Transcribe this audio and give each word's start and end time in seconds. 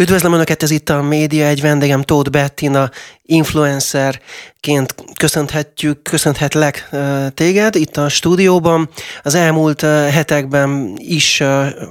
Üdvözlöm 0.00 0.32
Önöket, 0.32 0.62
ez 0.62 0.70
itt 0.70 0.88
a 0.88 1.02
Média, 1.02 1.46
egy 1.46 1.60
vendégem 1.60 2.02
Tóth 2.02 2.30
Bettina, 2.30 2.90
influencerként 3.22 4.94
köszönhetjük, 5.16 6.02
köszönhetlek 6.02 6.88
téged 7.34 7.74
itt 7.74 7.96
a 7.96 8.08
stúdióban. 8.08 8.88
Az 9.22 9.34
elmúlt 9.34 9.80
hetekben 10.10 10.94
is 10.96 11.42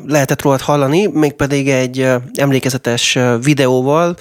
lehetett 0.05 0.41
rólad 0.41 0.61
hallani, 0.61 1.07
mégpedig 1.07 1.69
egy 1.69 2.07
emlékezetes 2.33 3.17
videóval 3.43 4.17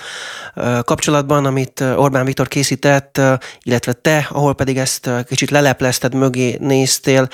kapcsolatban, 0.85 1.45
amit 1.45 1.81
Orbán 1.97 2.25
Viktor 2.25 2.49
készített, 2.49 3.21
illetve 3.63 3.93
te, 3.93 4.29
ahol 4.31 4.55
pedig 4.55 4.77
ezt 4.77 5.11
kicsit 5.29 5.51
leleplezted, 5.51 6.15
mögé 6.15 6.57
néztél. 6.61 7.29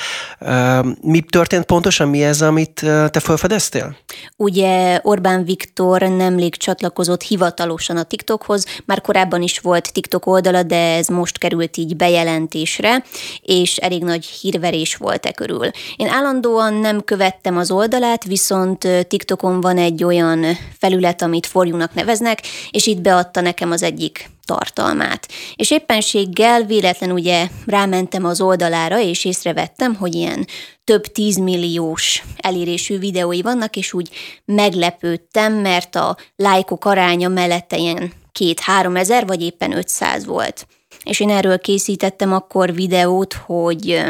Mi 1.01 1.21
történt 1.21 1.65
pontosan, 1.65 2.09
mi 2.09 2.25
ez, 2.25 2.43
amit 2.43 2.81
te 3.11 3.21
felfedeztél? 3.21 3.97
Ugye 4.37 5.01
Orbán 5.03 5.45
Viktor 5.45 6.03
nemrég 6.45 6.63
csatlakozott 6.63 7.23
hivatalosan 7.23 7.97
a 7.97 8.03
TikTokhoz, 8.03 8.67
már 8.85 9.01
korábban 9.01 9.43
is 9.43 9.59
volt 9.59 9.93
TikTok 9.93 10.27
oldala, 10.27 10.63
de 10.63 10.97
ez 10.97 11.09
most 11.09 11.39
került 11.39 11.77
így 11.77 11.97
bejelentésre, 11.97 13.05
és 13.41 13.77
elég 13.77 14.03
nagy 14.03 14.25
hírverés 14.25 14.97
volt 14.97 15.27
e 15.27 15.33
körül. 15.33 15.71
Én 15.97 16.09
állandóan 16.09 16.75
nem 16.75 17.05
követtem 17.05 17.57
az 17.57 17.71
oldalát, 17.71 18.25
viszont 18.25 18.89
TikTokon 19.09 19.61
van 19.61 19.79
egy 19.79 20.05
olyan 20.05 20.45
felület, 20.79 21.23
amit 21.23 21.47
forjúnak 21.47 21.95
neveznek, 21.95 22.43
és 22.71 22.87
itt 22.87 23.01
beadta 23.01 23.41
nekem 23.41 23.71
az 23.71 23.83
egyik 23.83 24.34
tartalmát. 24.45 25.29
És 25.57 25.71
éppenséggel 25.71 26.63
véletlen 26.63 27.11
ugye 27.11 27.49
rámentem 27.67 28.25
az 28.25 28.41
oldalára, 28.41 29.01
és 29.01 29.25
észrevettem, 29.25 29.95
hogy 29.95 30.15
ilyen 30.15 30.47
több 30.85 31.07
tízmilliós 31.07 32.23
elérésű 32.37 32.99
videói 32.99 33.43
vannak, 33.43 33.77
és 33.77 33.93
úgy 33.93 34.11
meglepődtem, 34.45 35.53
mert 35.53 35.95
a 35.95 36.17
lájkok 36.37 36.85
aránya 36.85 37.29
mellette 37.29 37.77
ilyen 37.77 38.13
két-három 38.33 38.97
ezer, 38.97 39.27
vagy 39.27 39.43
éppen 39.43 39.77
500 39.77 40.25
volt. 40.25 40.67
És 41.05 41.21
én 41.21 41.31
erről 41.31 41.59
készítettem 41.59 42.33
akkor 42.33 42.75
videót, 42.75 43.33
hogy 43.33 44.03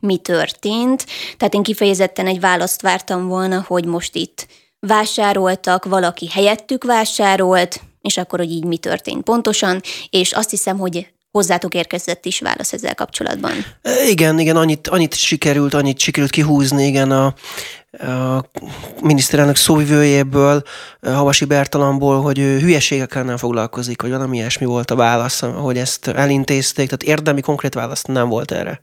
mi 0.00 0.16
történt. 0.16 1.06
Tehát 1.36 1.54
én 1.54 1.62
kifejezetten 1.62 2.26
egy 2.26 2.40
választ 2.40 2.82
vártam 2.82 3.28
volna, 3.28 3.64
hogy 3.66 3.84
most 3.84 4.14
itt 4.14 4.46
vásároltak, 4.78 5.84
valaki 5.84 6.28
helyettük 6.28 6.84
vásárolt, 6.84 7.80
és 8.02 8.16
akkor, 8.16 8.38
hogy 8.38 8.50
így 8.50 8.64
mi 8.64 8.76
történt 8.76 9.22
pontosan, 9.22 9.80
és 10.10 10.32
azt 10.32 10.50
hiszem, 10.50 10.78
hogy 10.78 11.06
hozzátok 11.30 11.74
érkezett 11.74 12.24
is 12.24 12.40
válasz 12.40 12.72
ezzel 12.72 12.94
kapcsolatban. 12.94 13.52
Igen, 14.08 14.38
igen, 14.38 14.56
annyit, 14.56 14.88
annyit 14.88 15.14
sikerült, 15.14 15.74
annyit 15.74 15.98
sikerült 15.98 16.30
kihúzni, 16.30 16.86
igen, 16.86 17.10
a, 17.10 17.34
a 17.98 18.44
miniszterelnök 19.00 19.56
szóvivőjéből, 19.56 20.62
Havasi 21.00 21.44
Bertalamból, 21.44 22.22
hogy 22.22 22.38
ő 22.38 22.58
hülyeségekkel 22.58 23.22
nem 23.22 23.36
foglalkozik, 23.36 24.00
hogy 24.00 24.10
valami 24.10 24.36
ilyesmi 24.36 24.66
volt 24.66 24.90
a 24.90 24.96
válasz, 24.96 25.40
hogy 25.40 25.78
ezt 25.78 26.06
elintézték, 26.06 26.84
tehát 26.84 27.02
érdemi 27.02 27.40
konkrét 27.40 27.74
válasz 27.74 28.02
nem 28.02 28.28
volt 28.28 28.50
erre. 28.50 28.82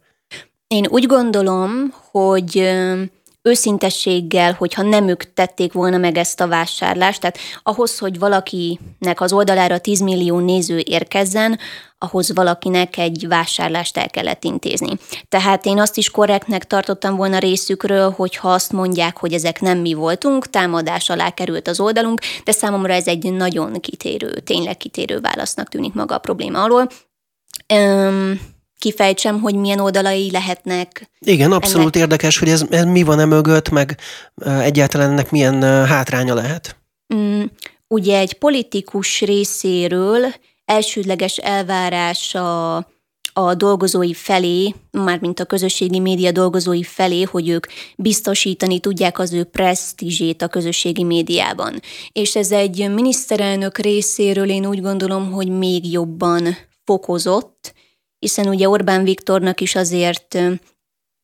Én 0.67 0.85
úgy 0.89 1.05
gondolom, 1.05 1.93
hogy 2.11 2.77
őszintességgel, 3.41 4.53
hogyha 4.53 4.81
nem 4.81 5.07
ők 5.07 5.33
tették 5.33 5.73
volna 5.73 5.97
meg 5.97 6.17
ezt 6.17 6.41
a 6.41 6.47
vásárlást, 6.47 7.19
tehát 7.19 7.37
ahhoz, 7.63 7.97
hogy 7.97 8.19
valakinek 8.19 9.21
az 9.21 9.33
oldalára 9.33 9.77
10 9.77 9.99
millió 9.99 10.39
néző 10.39 10.81
érkezzen, 10.85 11.59
ahhoz 11.97 12.33
valakinek 12.33 12.97
egy 12.97 13.27
vásárlást 13.27 13.97
el 13.97 14.09
kellett 14.09 14.43
intézni. 14.43 14.97
Tehát 15.29 15.65
én 15.65 15.79
azt 15.79 15.97
is 15.97 16.11
korrektnek 16.11 16.67
tartottam 16.67 17.15
volna 17.15 17.37
részükről, 17.37 18.11
hogyha 18.11 18.53
azt 18.53 18.71
mondják, 18.71 19.17
hogy 19.17 19.33
ezek 19.33 19.61
nem 19.61 19.77
mi 19.77 19.93
voltunk, 19.93 20.49
támadás 20.49 21.09
alá 21.09 21.29
került 21.29 21.67
az 21.67 21.79
oldalunk, 21.79 22.21
de 22.43 22.51
számomra 22.51 22.93
ez 22.93 23.07
egy 23.07 23.33
nagyon 23.33 23.79
kitérő, 23.79 24.31
tényleg 24.31 24.77
kitérő 24.77 25.19
válasznak 25.19 25.69
tűnik 25.69 25.93
maga 25.93 26.15
a 26.15 26.19
probléma 26.19 26.63
alól. 26.63 26.87
Üm, 27.73 28.39
kifejtsem, 28.79 29.41
hogy 29.41 29.55
milyen 29.55 29.79
oldalai 29.79 30.31
lehetnek. 30.31 31.09
Igen, 31.19 31.51
abszolút 31.51 31.95
ennek. 31.95 32.09
érdekes, 32.09 32.37
hogy 32.37 32.49
ez, 32.49 32.63
ez 32.69 32.85
mi 32.85 33.03
van 33.03 33.19
e 33.19 33.25
mögött, 33.25 33.69
meg 33.69 33.97
egyáltalán 34.61 35.09
ennek 35.09 35.31
milyen 35.31 35.61
hátránya 35.85 36.33
lehet. 36.33 36.77
Mm, 37.15 37.43
ugye 37.87 38.17
egy 38.17 38.33
politikus 38.33 39.21
részéről 39.21 40.33
elsődleges 40.65 41.37
elvárás 41.37 42.35
a, 42.35 42.75
a 43.33 43.53
dolgozói 43.55 44.13
felé, 44.13 44.75
mármint 44.91 45.39
a 45.39 45.45
közösségi 45.45 45.99
média 45.99 46.31
dolgozói 46.31 46.83
felé, 46.83 47.21
hogy 47.21 47.49
ők 47.49 47.65
biztosítani 47.97 48.79
tudják 48.79 49.19
az 49.19 49.33
ő 49.33 49.43
presztízsét 49.43 50.41
a 50.41 50.47
közösségi 50.47 51.03
médiában. 51.03 51.81
És 52.11 52.35
ez 52.35 52.51
egy 52.51 52.89
miniszterelnök 52.93 53.77
részéről 53.77 54.49
én 54.49 54.65
úgy 54.65 54.81
gondolom, 54.81 55.31
hogy 55.31 55.47
még 55.47 55.91
jobban 55.91 56.57
fokozott, 56.83 57.73
hiszen 58.19 58.47
ugye 58.47 58.69
Orbán 58.69 59.03
Viktornak 59.03 59.61
is 59.61 59.75
azért 59.75 60.37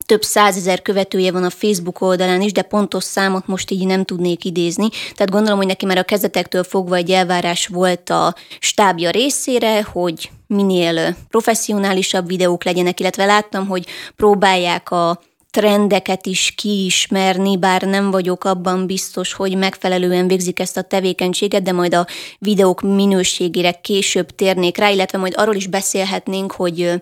több 0.06 0.24
százezer 0.24 0.82
követője 0.82 1.32
van 1.32 1.44
a 1.44 1.50
Facebook 1.50 2.02
oldalán 2.02 2.42
is, 2.42 2.52
de 2.52 2.62
pontos 2.62 3.04
számot 3.04 3.48
most 3.48 3.72
így 3.72 3.86
nem 3.86 4.04
tudnék 4.04 4.46
idézni. 4.46 4.90
Tehát 4.90 5.32
gondolom, 5.32 5.58
hogy 5.58 5.68
neki 5.68 5.86
már 5.86 5.98
a 5.98 6.04
kezdetektől 6.04 6.64
fogva 6.64 6.96
egy 6.96 7.12
elvárás 7.12 7.68
volt 7.68 8.10
a 8.10 8.36
stábja 8.60 9.10
részére, 9.10 9.84
hogy 9.84 10.32
minél 10.48 11.16
professzionálisabb 11.30 12.28
videók 12.28 12.64
legyenek, 12.64 13.00
illetve 13.00 13.26
láttam, 13.26 13.68
hogy 13.68 13.86
próbálják 14.16 14.92
a 14.92 15.20
trendeket 15.56 16.26
is 16.26 16.54
kiismerni, 16.56 17.58
bár 17.58 17.82
nem 17.82 18.12
vagyok 18.12 18.44
abban 18.44 18.86
biztos, 18.86 19.34
hogy 19.34 19.58
megfelelően 19.58 20.28
végzik 20.28 20.60
ezt 20.60 20.78
a 20.78 20.82
tevékenységet, 20.82 21.64
de 21.64 21.72
majd 21.72 21.94
a 21.94 22.08
videók 22.40 22.82
minőségére 22.82 23.72
később 23.72 24.30
térnék 24.30 24.78
rá, 24.78 24.90
illetve 24.90 25.18
majd 25.18 25.34
arról 25.38 25.56
is 25.56 25.68
beszélhetnénk, 25.68 26.52
hogy 26.52 27.02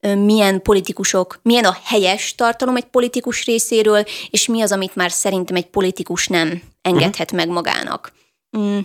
milyen 0.00 0.62
politikusok, 0.62 1.40
milyen 1.42 1.64
a 1.64 1.76
helyes 1.84 2.34
tartalom 2.34 2.76
egy 2.76 2.84
politikus 2.84 3.44
részéről, 3.44 4.04
és 4.30 4.48
mi 4.48 4.62
az, 4.62 4.72
amit 4.72 4.94
már 4.94 5.10
szerintem 5.10 5.56
egy 5.56 5.66
politikus 5.66 6.28
nem 6.28 6.62
engedhet 6.82 7.32
meg 7.32 7.48
magának. 7.48 8.12
Mm, 8.58 8.78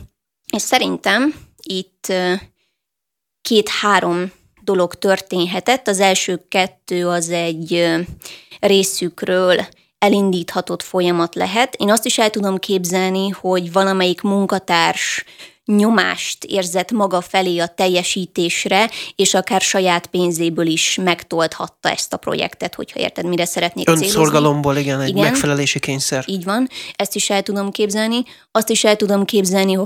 és 0.56 0.62
szerintem 0.62 1.34
itt 1.64 2.14
két-három 3.42 4.32
dolog 4.70 4.94
történhetett. 4.96 5.88
Az 5.88 6.00
első 6.00 6.46
kettő 6.50 7.08
az 7.08 7.30
egy 7.30 7.96
részükről 8.60 9.68
elindíthatott 10.00 10.84
folyamat 10.84 11.36
lehet. 11.36 11.76
Én 11.76 11.92
azt 11.92 12.06
is 12.06 12.18
el 12.18 12.30
tudom 12.30 12.58
képzelni, 12.58 13.30
hogy 13.30 13.72
valamelyik 13.72 14.22
munkatárs 14.22 15.24
nyomást 15.66 16.44
érzett 16.44 16.92
maga 16.92 17.22
felé 17.22 17.58
a 17.58 17.68
teljesítésre, 17.68 18.90
és 19.16 19.34
akár 19.34 19.62
saját 19.62 20.08
pénzéből 20.08 20.66
is 20.66 21.00
megtolthatta 21.04 21.90
ezt 21.90 22.14
a 22.14 22.18
projektet, 22.18 22.76
hogyha 22.76 23.00
érted, 23.00 23.26
mire 23.26 23.46
szeretnék 23.46 23.86
célozni. 23.86 24.06
Önszorgalomból, 24.06 24.78
igen, 24.78 25.02
egy 25.02 25.10
igen, 25.10 25.24
megfelelési 25.24 25.80
kényszer. 25.80 26.24
Így 26.28 26.44
van, 26.44 26.70
ezt 26.96 27.16
is 27.16 27.30
el 27.30 27.42
tudom 27.42 27.72
képzelni. 27.72 28.24
Azt 28.52 28.70
is 28.70 28.84
el 28.84 28.96
tudom 28.96 29.26
képzelni, 29.26 29.78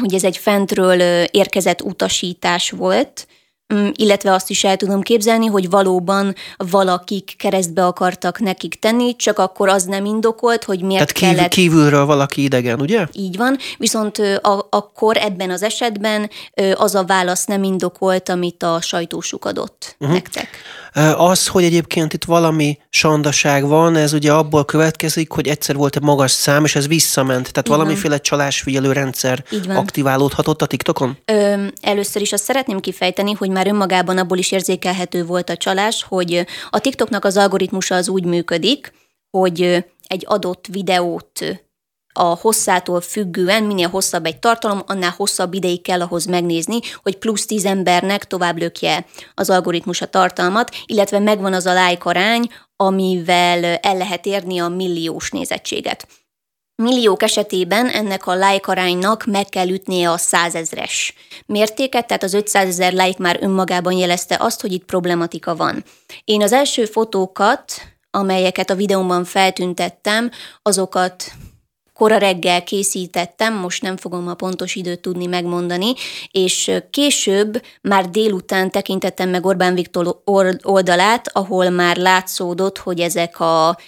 hogy 0.00 0.14
ez 0.14 0.24
egy 0.24 0.36
fentről 0.36 1.00
érkezett 1.30 1.82
utasítás 1.82 2.70
volt, 2.70 3.26
illetve 3.92 4.32
azt 4.32 4.50
is 4.50 4.64
el 4.64 4.76
tudom 4.76 5.00
képzelni, 5.00 5.46
hogy 5.46 5.70
valóban 5.70 6.34
valakik 6.56 7.34
keresztbe 7.38 7.86
akartak 7.86 8.38
nekik 8.40 8.78
tenni, 8.78 9.16
csak 9.16 9.38
akkor 9.38 9.68
az 9.68 9.84
nem 9.84 10.04
indokolt, 10.04 10.64
hogy 10.64 10.82
miért 10.82 10.92
Tehát 10.92 11.12
kívül, 11.12 11.34
kellett... 11.34 11.50
kívülről 11.50 12.04
valaki 12.04 12.42
idegen, 12.42 12.80
ugye? 12.80 13.06
Így 13.12 13.36
van, 13.36 13.58
viszont 13.78 14.18
a, 14.18 14.66
akkor 14.70 15.16
ebben 15.16 15.50
az 15.50 15.62
esetben 15.62 16.30
az 16.74 16.94
a 16.94 17.04
válasz 17.04 17.44
nem 17.44 17.62
indokolt, 17.62 18.28
amit 18.28 18.62
a 18.62 18.80
sajtósuk 18.80 19.44
adott 19.44 19.96
uh-huh. 19.98 20.16
nektek. 20.16 20.48
Az, 21.16 21.46
hogy 21.46 21.64
egyébként 21.64 22.12
itt 22.12 22.24
valami 22.24 22.78
sandaság 22.88 23.66
van, 23.66 23.96
ez 23.96 24.12
ugye 24.12 24.32
abból 24.32 24.64
következik, 24.64 25.32
hogy 25.32 25.48
egyszer 25.48 25.76
volt 25.76 25.96
egy 25.96 26.02
magas 26.02 26.30
szám, 26.30 26.64
és 26.64 26.76
ez 26.76 26.86
visszament. 26.88 27.52
Tehát 27.52 27.66
Igen. 27.66 27.78
valamiféle 27.78 28.18
csalásfigyelő 28.18 28.92
rendszer 28.92 29.44
aktiválódhatott 29.68 30.62
a 30.62 30.66
TikTokon? 30.66 31.18
Ö, 31.24 31.66
először 31.80 32.22
is 32.22 32.32
azt 32.32 32.44
szeretném 32.44 32.80
kifejteni, 32.80 33.32
hogy 33.32 33.50
már 33.50 33.66
önmagában 33.66 34.18
abból 34.18 34.38
is 34.38 34.52
érzékelhető 34.52 35.24
volt 35.24 35.50
a 35.50 35.56
csalás, 35.56 36.04
hogy 36.08 36.46
a 36.70 36.78
TikToknak 36.78 37.24
az 37.24 37.36
algoritmusa 37.36 37.94
az 37.94 38.08
úgy 38.08 38.24
működik, 38.24 38.92
hogy 39.30 39.84
egy 40.06 40.24
adott 40.26 40.66
videót 40.70 41.62
a 42.16 42.38
hosszától 42.40 43.00
függően, 43.00 43.62
minél 43.62 43.88
hosszabb 43.88 44.26
egy 44.26 44.38
tartalom, 44.38 44.82
annál 44.86 45.14
hosszabb 45.16 45.54
ideig 45.54 45.82
kell 45.82 46.00
ahhoz 46.00 46.24
megnézni, 46.24 46.78
hogy 47.02 47.16
plusz 47.16 47.46
tíz 47.46 47.64
embernek 47.64 48.24
tovább 48.24 48.58
lökje 48.58 49.06
az 49.34 49.50
algoritmus 49.50 50.00
a 50.00 50.06
tartalmat, 50.06 50.76
illetve 50.86 51.18
megvan 51.18 51.52
az 51.52 51.66
a 51.66 51.88
like 51.88 52.08
arány, 52.08 52.48
amivel 52.76 53.64
el 53.64 53.96
lehet 53.96 54.26
érni 54.26 54.58
a 54.58 54.68
milliós 54.68 55.30
nézettséget. 55.30 56.06
Milliók 56.82 57.22
esetében 57.22 57.88
ennek 57.88 58.26
a 58.26 58.34
like 58.34 58.70
aránynak 58.70 59.24
meg 59.24 59.48
kell 59.48 59.68
ütnie 59.68 60.10
a 60.10 60.16
százezres 60.16 61.14
mértéket, 61.46 62.06
tehát 62.06 62.22
az 62.22 62.34
500 62.34 62.68
ezer 62.68 62.92
like 62.92 63.22
már 63.22 63.38
önmagában 63.40 63.92
jelezte 63.92 64.36
azt, 64.40 64.60
hogy 64.60 64.72
itt 64.72 64.84
problematika 64.84 65.56
van. 65.56 65.84
Én 66.24 66.42
az 66.42 66.52
első 66.52 66.84
fotókat, 66.84 67.72
amelyeket 68.10 68.70
a 68.70 68.74
videómban 68.74 69.24
feltüntettem, 69.24 70.30
azokat 70.62 71.32
kora 71.94 72.16
reggel 72.16 72.64
készítettem, 72.64 73.54
most 73.54 73.82
nem 73.82 73.96
fogom 73.96 74.28
a 74.28 74.34
pontos 74.34 74.74
időt 74.74 75.00
tudni 75.00 75.26
megmondani, 75.26 75.92
és 76.30 76.70
később 76.90 77.62
már 77.80 78.10
délután 78.10 78.70
tekintettem 78.70 79.28
meg 79.28 79.46
Orbán 79.46 79.74
Viktor 79.74 80.20
oldalát, 80.62 81.28
ahol 81.32 81.70
már 81.70 81.96
látszódott, 81.96 82.78
hogy 82.78 83.00
ezek 83.00 83.40
a 83.40 83.78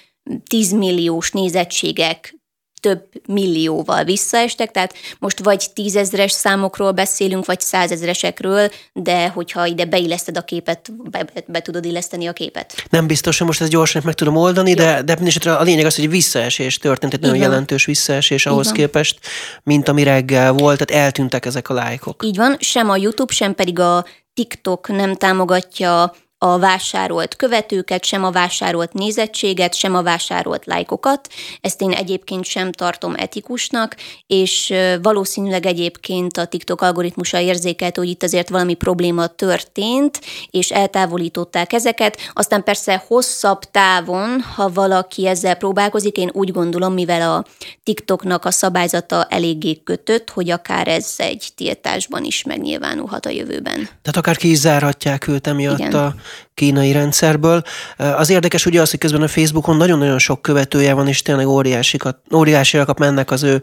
10 0.46 0.72
milliós 0.72 1.30
nézettségek 1.30 2.34
több 2.80 3.08
millióval 3.26 4.04
visszaestek, 4.04 4.70
tehát 4.70 4.94
most 5.18 5.38
vagy 5.38 5.66
tízezres 5.74 6.32
számokról 6.32 6.92
beszélünk, 6.92 7.46
vagy 7.46 7.60
százezresekről, 7.60 8.70
de 8.92 9.28
hogyha 9.28 9.66
ide 9.66 9.84
beilleszted 9.84 10.36
a 10.36 10.42
képet, 10.42 11.10
be, 11.10 11.24
be, 11.34 11.44
be 11.46 11.60
tudod 11.60 11.84
illeszteni 11.84 12.26
a 12.26 12.32
képet. 12.32 12.84
Nem 12.90 13.06
biztos, 13.06 13.38
hogy 13.38 13.46
most 13.46 13.60
ezt 13.60 13.70
gyorsan 13.70 14.02
meg 14.04 14.14
tudom 14.14 14.36
oldani, 14.36 14.70
Jó. 14.70 14.76
de, 14.76 15.02
de 15.02 15.50
a 15.50 15.62
lényeg 15.62 15.84
az, 15.84 15.96
hogy 15.96 16.10
visszaesés 16.10 16.78
történt, 16.78 17.12
egy 17.12 17.20
nagyon 17.20 17.36
jelentős 17.36 17.84
visszaesés 17.84 18.46
ahhoz 18.46 18.72
képest, 18.72 19.18
mint 19.62 19.88
ami 19.88 20.02
reggel 20.02 20.52
volt, 20.52 20.84
tehát 20.84 21.04
eltűntek 21.04 21.46
ezek 21.46 21.68
a 21.68 21.74
lájkok. 21.74 22.24
Így 22.24 22.36
van, 22.36 22.56
sem 22.60 22.90
a 22.90 22.96
YouTube, 22.96 23.32
sem 23.32 23.54
pedig 23.54 23.78
a 23.78 24.04
TikTok 24.34 24.88
nem 24.88 25.14
támogatja 25.14 26.12
a 26.38 26.58
vásárolt 26.58 27.36
követőket, 27.36 28.04
sem 28.04 28.24
a 28.24 28.30
vásárolt 28.30 28.92
nézettséget, 28.92 29.74
sem 29.74 29.94
a 29.94 30.02
vásárolt 30.02 30.66
lájkokat. 30.66 31.28
Ezt 31.60 31.80
én 31.80 31.90
egyébként 31.90 32.44
sem 32.44 32.72
tartom 32.72 33.14
etikusnak, 33.16 33.96
és 34.26 34.74
valószínűleg 35.02 35.66
egyébként 35.66 36.36
a 36.36 36.46
TikTok 36.46 36.80
algoritmusa 36.80 37.40
érzékelt, 37.40 37.96
hogy 37.96 38.08
itt 38.08 38.22
azért 38.22 38.48
valami 38.48 38.74
probléma 38.74 39.26
történt, 39.26 40.20
és 40.50 40.70
eltávolították 40.70 41.72
ezeket. 41.72 42.18
Aztán 42.32 42.64
persze 42.64 43.04
hosszabb 43.06 43.60
távon, 43.60 44.40
ha 44.40 44.68
valaki 44.72 45.26
ezzel 45.26 45.54
próbálkozik, 45.54 46.16
én 46.16 46.30
úgy 46.32 46.52
gondolom, 46.52 46.92
mivel 46.92 47.30
a 47.30 47.44
TikToknak 47.84 48.44
a 48.44 48.50
szabályzata 48.50 49.26
eléggé 49.30 49.80
kötött, 49.84 50.30
hogy 50.30 50.50
akár 50.50 50.88
ez 50.88 51.14
egy 51.16 51.48
tiltásban 51.54 52.24
is 52.24 52.42
megnyilvánulhat 52.42 53.26
a 53.26 53.30
jövőben. 53.30 53.74
Tehát 53.74 54.16
akár 54.16 54.36
ki 54.36 54.50
is 54.50 54.58
zárhatják 54.58 55.28
őt 55.28 55.46
emiatt 55.46 55.78
Igen. 55.78 55.92
a 55.92 56.14
kínai 56.54 56.92
rendszerből. 56.92 57.62
Az 57.96 58.30
érdekes 58.30 58.66
ugye 58.66 58.80
az, 58.80 58.90
hogy 58.90 58.98
közben 58.98 59.22
a 59.22 59.28
Facebookon 59.28 59.76
nagyon-nagyon 59.76 60.18
sok 60.18 60.42
követője 60.42 60.94
van, 60.94 61.08
és 61.08 61.22
tényleg 61.22 61.46
óriásikat, 61.46 62.18
óriásiakat 62.34 62.98
mennek 62.98 63.30
az 63.30 63.42
ő 63.42 63.62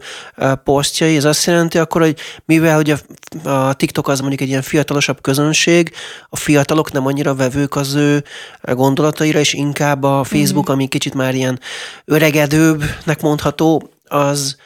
posztjai. 0.64 1.16
Ez 1.16 1.24
azt 1.24 1.46
jelenti 1.46 1.78
akkor, 1.78 2.00
hogy 2.00 2.16
mivel 2.44 2.74
hogy 2.74 2.90
a, 2.90 3.48
a 3.48 3.74
TikTok 3.74 4.08
az 4.08 4.20
mondjuk 4.20 4.40
egy 4.40 4.48
ilyen 4.48 4.62
fiatalosabb 4.62 5.20
közönség, 5.20 5.92
a 6.28 6.36
fiatalok 6.36 6.92
nem 6.92 7.06
annyira 7.06 7.34
vevők 7.34 7.76
az 7.76 7.94
ő 7.94 8.24
gondolataira, 8.62 9.38
és 9.38 9.52
inkább 9.52 10.02
a 10.02 10.24
Facebook, 10.24 10.70
mm. 10.70 10.72
ami 10.72 10.86
kicsit 10.86 11.14
már 11.14 11.34
ilyen 11.34 11.60
öregedőbbnek 12.04 13.20
mondható, 13.20 13.90
az 14.04 14.56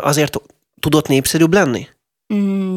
azért 0.00 0.40
tudott 0.80 1.08
népszerűbb 1.08 1.52
lenni? 1.52 1.88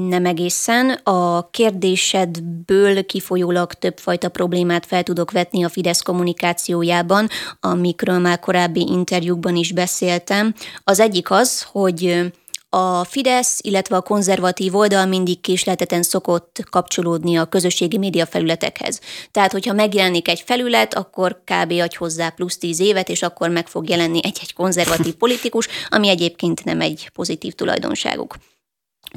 Nem 0.08 0.26
egészen. 0.26 0.90
A 0.90 1.50
kérdésedből 1.50 3.06
kifolyólag 3.06 3.74
többfajta 3.74 4.30
problémát 4.30 4.86
fel 4.86 5.04
tudok 5.04 5.32
vetni 5.32 5.64
a 5.64 5.70
Fidesz 5.70 6.02
kommunikációjában, 6.02 7.28
amikről 7.60 8.20
már 8.20 8.40
korábbi 8.40 8.88
interjúkban 8.90 9.56
is 9.56 9.72
beszéltem. 9.72 10.54
Az 10.84 11.00
egyik 11.00 11.32
az, 11.32 11.64
hogy 11.64 12.32
a 12.70 13.04
Fidesz, 13.04 13.60
illetve 13.62 13.96
a 13.96 14.02
konzervatív 14.02 14.76
oldal 14.76 15.06
mindig 15.06 15.42
késlelteten 15.42 16.04
szokott 16.04 16.64
kapcsolódni 16.70 17.38
a 17.38 17.46
közösségi 17.46 17.98
média 17.98 18.26
felületekhez. 18.26 19.00
Tehát, 19.32 19.52
hogyha 19.52 19.74
megjelenik 19.74 20.28
egy 20.28 20.44
felület, 20.46 20.94
akkor 20.94 21.42
kb. 21.44 21.72
adj 21.72 21.96
hozzá 21.98 22.30
plusz 22.30 22.58
tíz 22.58 22.80
évet, 22.80 23.10
és 23.10 23.22
akkor 23.22 23.50
meg 23.50 23.68
fog 23.68 23.90
jelenni 23.90 24.20
egy-egy 24.24 24.54
konzervatív 24.54 25.16
politikus, 25.24 25.68
ami 25.90 26.10
egyébként 26.10 26.64
nem 26.64 26.82
egy 26.82 27.10
pozitív 27.14 27.54
tulajdonságuk. 27.54 28.36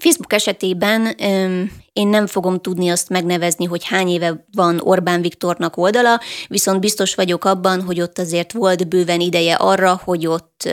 Facebook 0.01 0.33
esetében 0.33 1.07
én 1.93 2.09
nem 2.09 2.27
fogom 2.27 2.61
tudni 2.61 2.89
azt 2.89 3.09
megnevezni, 3.09 3.65
hogy 3.65 3.85
hány 3.85 4.09
éve 4.09 4.47
van 4.53 4.81
Orbán 4.83 5.23
Viktornak 5.23 5.77
oldala, 5.77 6.21
viszont 6.49 6.81
biztos 6.81 7.15
vagyok 7.15 7.45
abban, 7.45 7.83
hogy 7.83 8.01
ott 8.01 8.19
azért 8.19 8.53
volt 8.53 8.89
bőven 8.89 9.21
ideje 9.21 9.55
arra, 9.55 10.01
hogy 10.05 10.27
ott 10.27 10.73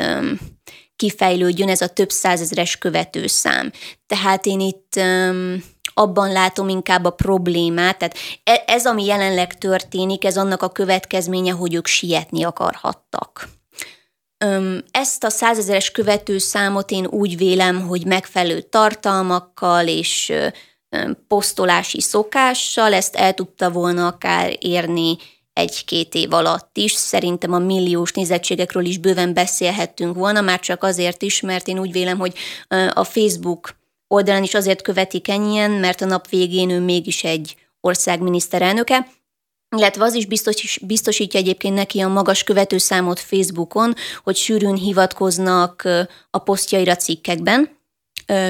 kifejlődjön 0.95 1.69
ez 1.69 1.81
a 1.81 1.87
több 1.87 2.09
százezres 2.09 2.77
követőszám. 2.77 3.71
Tehát 4.07 4.45
én 4.45 4.59
itt 4.59 4.99
abban 5.93 6.31
látom 6.31 6.69
inkább 6.69 7.05
a 7.05 7.09
problémát, 7.09 7.97
tehát 7.97 8.17
e, 8.43 8.63
ez, 8.67 8.85
ami 8.85 9.05
jelenleg 9.05 9.57
történik, 9.57 10.25
ez 10.25 10.37
annak 10.37 10.61
a 10.61 10.69
következménye, 10.69 11.51
hogy 11.51 11.73
ők 11.73 11.87
sietni 11.87 12.43
akarhattak. 12.43 13.49
Ezt 14.91 15.23
a 15.23 15.29
százezeres 15.29 15.91
követőszámot 15.91 16.91
én 16.91 17.05
úgy 17.05 17.37
vélem, 17.37 17.87
hogy 17.87 18.05
megfelelő 18.05 18.61
tartalmakkal 18.61 19.87
és 19.87 20.33
posztolási 21.27 22.01
szokással 22.01 22.93
ezt 22.93 23.15
el 23.15 23.33
tudta 23.33 23.71
volna 23.71 24.07
akár 24.07 24.57
érni 24.59 25.17
egy-két 25.53 26.15
év 26.15 26.33
alatt 26.33 26.77
is. 26.77 26.91
Szerintem 26.91 27.53
a 27.53 27.59
milliós 27.59 28.11
nézettségekről 28.11 28.85
is 28.85 28.97
bőven 28.97 29.33
beszélhettünk 29.33 30.15
volna, 30.15 30.41
már 30.41 30.59
csak 30.59 30.83
azért 30.83 31.21
is, 31.21 31.41
mert 31.41 31.67
én 31.67 31.79
úgy 31.79 31.91
vélem, 31.91 32.17
hogy 32.17 32.33
a 32.93 33.03
Facebook 33.03 33.75
oldalán 34.07 34.43
is 34.43 34.53
azért 34.53 34.81
követik 34.81 35.29
ennyien, 35.29 35.71
mert 35.71 36.01
a 36.01 36.05
nap 36.05 36.29
végén 36.29 36.69
ő 36.69 36.79
mégis 36.79 37.23
egy 37.23 37.55
ország 37.81 38.19
miniszterelnöke, 38.19 39.07
illetve 39.77 40.03
az 40.03 40.13
is 40.13 40.25
biztos, 40.25 40.79
biztosítja 40.81 41.39
egyébként 41.39 41.75
neki 41.75 41.99
a 41.99 42.07
magas 42.07 42.43
követőszámot 42.43 43.19
Facebookon, 43.19 43.93
hogy 44.23 44.35
sűrűn 44.35 44.75
hivatkoznak 44.75 45.87
a 46.29 46.37
posztjaira 46.37 46.95
cikkekben, 46.95 47.79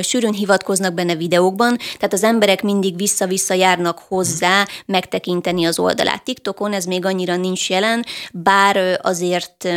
sűrűn 0.02 0.34
hivatkoznak 0.34 0.94
benne 0.94 1.16
videókban, 1.16 1.78
tehát 1.78 2.14
az 2.14 2.24
emberek 2.24 2.62
mindig 2.64 2.96
vissza-vissza 2.96 3.54
járnak 3.54 4.00
hozzá 4.08 4.68
megtekinteni 4.86 5.66
az 5.66 5.80
oldalát. 5.80 6.24
TikTokon 6.24 6.74
ez 6.74 6.86
még 6.86 7.06
annyira 7.06 7.36
nincs 7.36 7.70
jelen, 7.70 8.06
bár 8.34 9.00
azért 9.02 9.68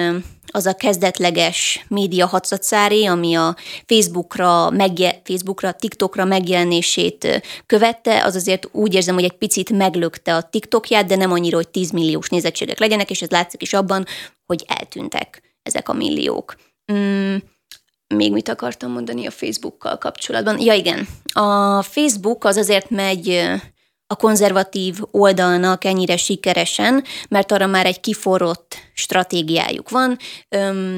az 0.54 0.66
a 0.66 0.74
kezdetleges 0.74 1.84
média 1.88 2.26
hatszatszári, 2.26 3.06
ami 3.06 3.34
a 3.34 3.56
Facebookra, 3.86 4.70
megje, 4.70 5.20
Facebookra, 5.24 5.72
TikTokra 5.72 6.24
megjelenését 6.24 7.42
követte, 7.66 8.24
az 8.24 8.34
azért 8.34 8.68
úgy 8.72 8.94
érzem, 8.94 9.14
hogy 9.14 9.24
egy 9.24 9.36
picit 9.38 9.70
meglökte 9.70 10.34
a 10.34 10.42
TikTokját, 10.42 11.06
de 11.06 11.16
nem 11.16 11.32
annyira, 11.32 11.56
hogy 11.56 11.68
10 11.68 11.90
milliós 11.90 12.28
nézettségek 12.28 12.78
legyenek, 12.78 13.10
és 13.10 13.22
ez 13.22 13.30
látszik 13.30 13.62
is 13.62 13.72
abban, 13.72 14.06
hogy 14.46 14.64
eltűntek 14.66 15.42
ezek 15.62 15.88
a 15.88 15.92
milliók. 15.92 16.54
Mm, 16.92 17.36
még 18.14 18.32
mit 18.32 18.48
akartam 18.48 18.90
mondani 18.90 19.26
a 19.26 19.30
Facebookkal 19.30 19.98
kapcsolatban? 19.98 20.60
Ja 20.60 20.72
igen, 20.72 21.08
a 21.32 21.82
Facebook 21.82 22.44
az 22.44 22.56
azért 22.56 22.90
megy 22.90 23.50
a 24.06 24.16
konzervatív 24.16 24.98
oldalnak 25.10 25.84
ennyire 25.84 26.16
sikeresen, 26.16 27.04
mert 27.28 27.52
arra 27.52 27.66
már 27.66 27.86
egy 27.86 28.00
kiforrott 28.00 28.76
stratégiájuk 28.94 29.90
van. 29.90 30.18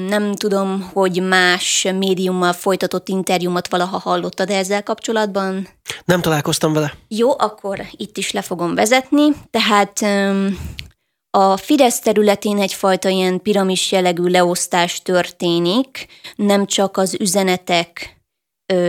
Nem 0.07 0.33
tudom, 0.33 0.89
hogy 0.93 1.21
más 1.21 1.87
médiummal 1.97 2.53
folytatott 2.53 3.07
interjúmat 3.07 3.67
valaha 3.67 3.99
hallottad 3.99 4.49
ezzel 4.49 4.83
kapcsolatban? 4.83 5.67
Nem 6.05 6.21
találkoztam 6.21 6.73
vele. 6.73 6.93
Jó, 7.07 7.39
akkor 7.39 7.81
itt 7.91 8.17
is 8.17 8.31
le 8.31 8.41
fogom 8.41 8.75
vezetni. 8.75 9.27
Tehát 9.51 10.05
a 11.29 11.57
Fidesz 11.57 11.99
területén 11.99 12.59
egyfajta 12.59 13.09
ilyen 13.09 13.41
piramis 13.41 13.91
jellegű 13.91 14.27
leosztás 14.27 15.01
történik, 15.01 16.07
nem 16.35 16.65
csak 16.65 16.97
az 16.97 17.15
üzenetek 17.19 18.15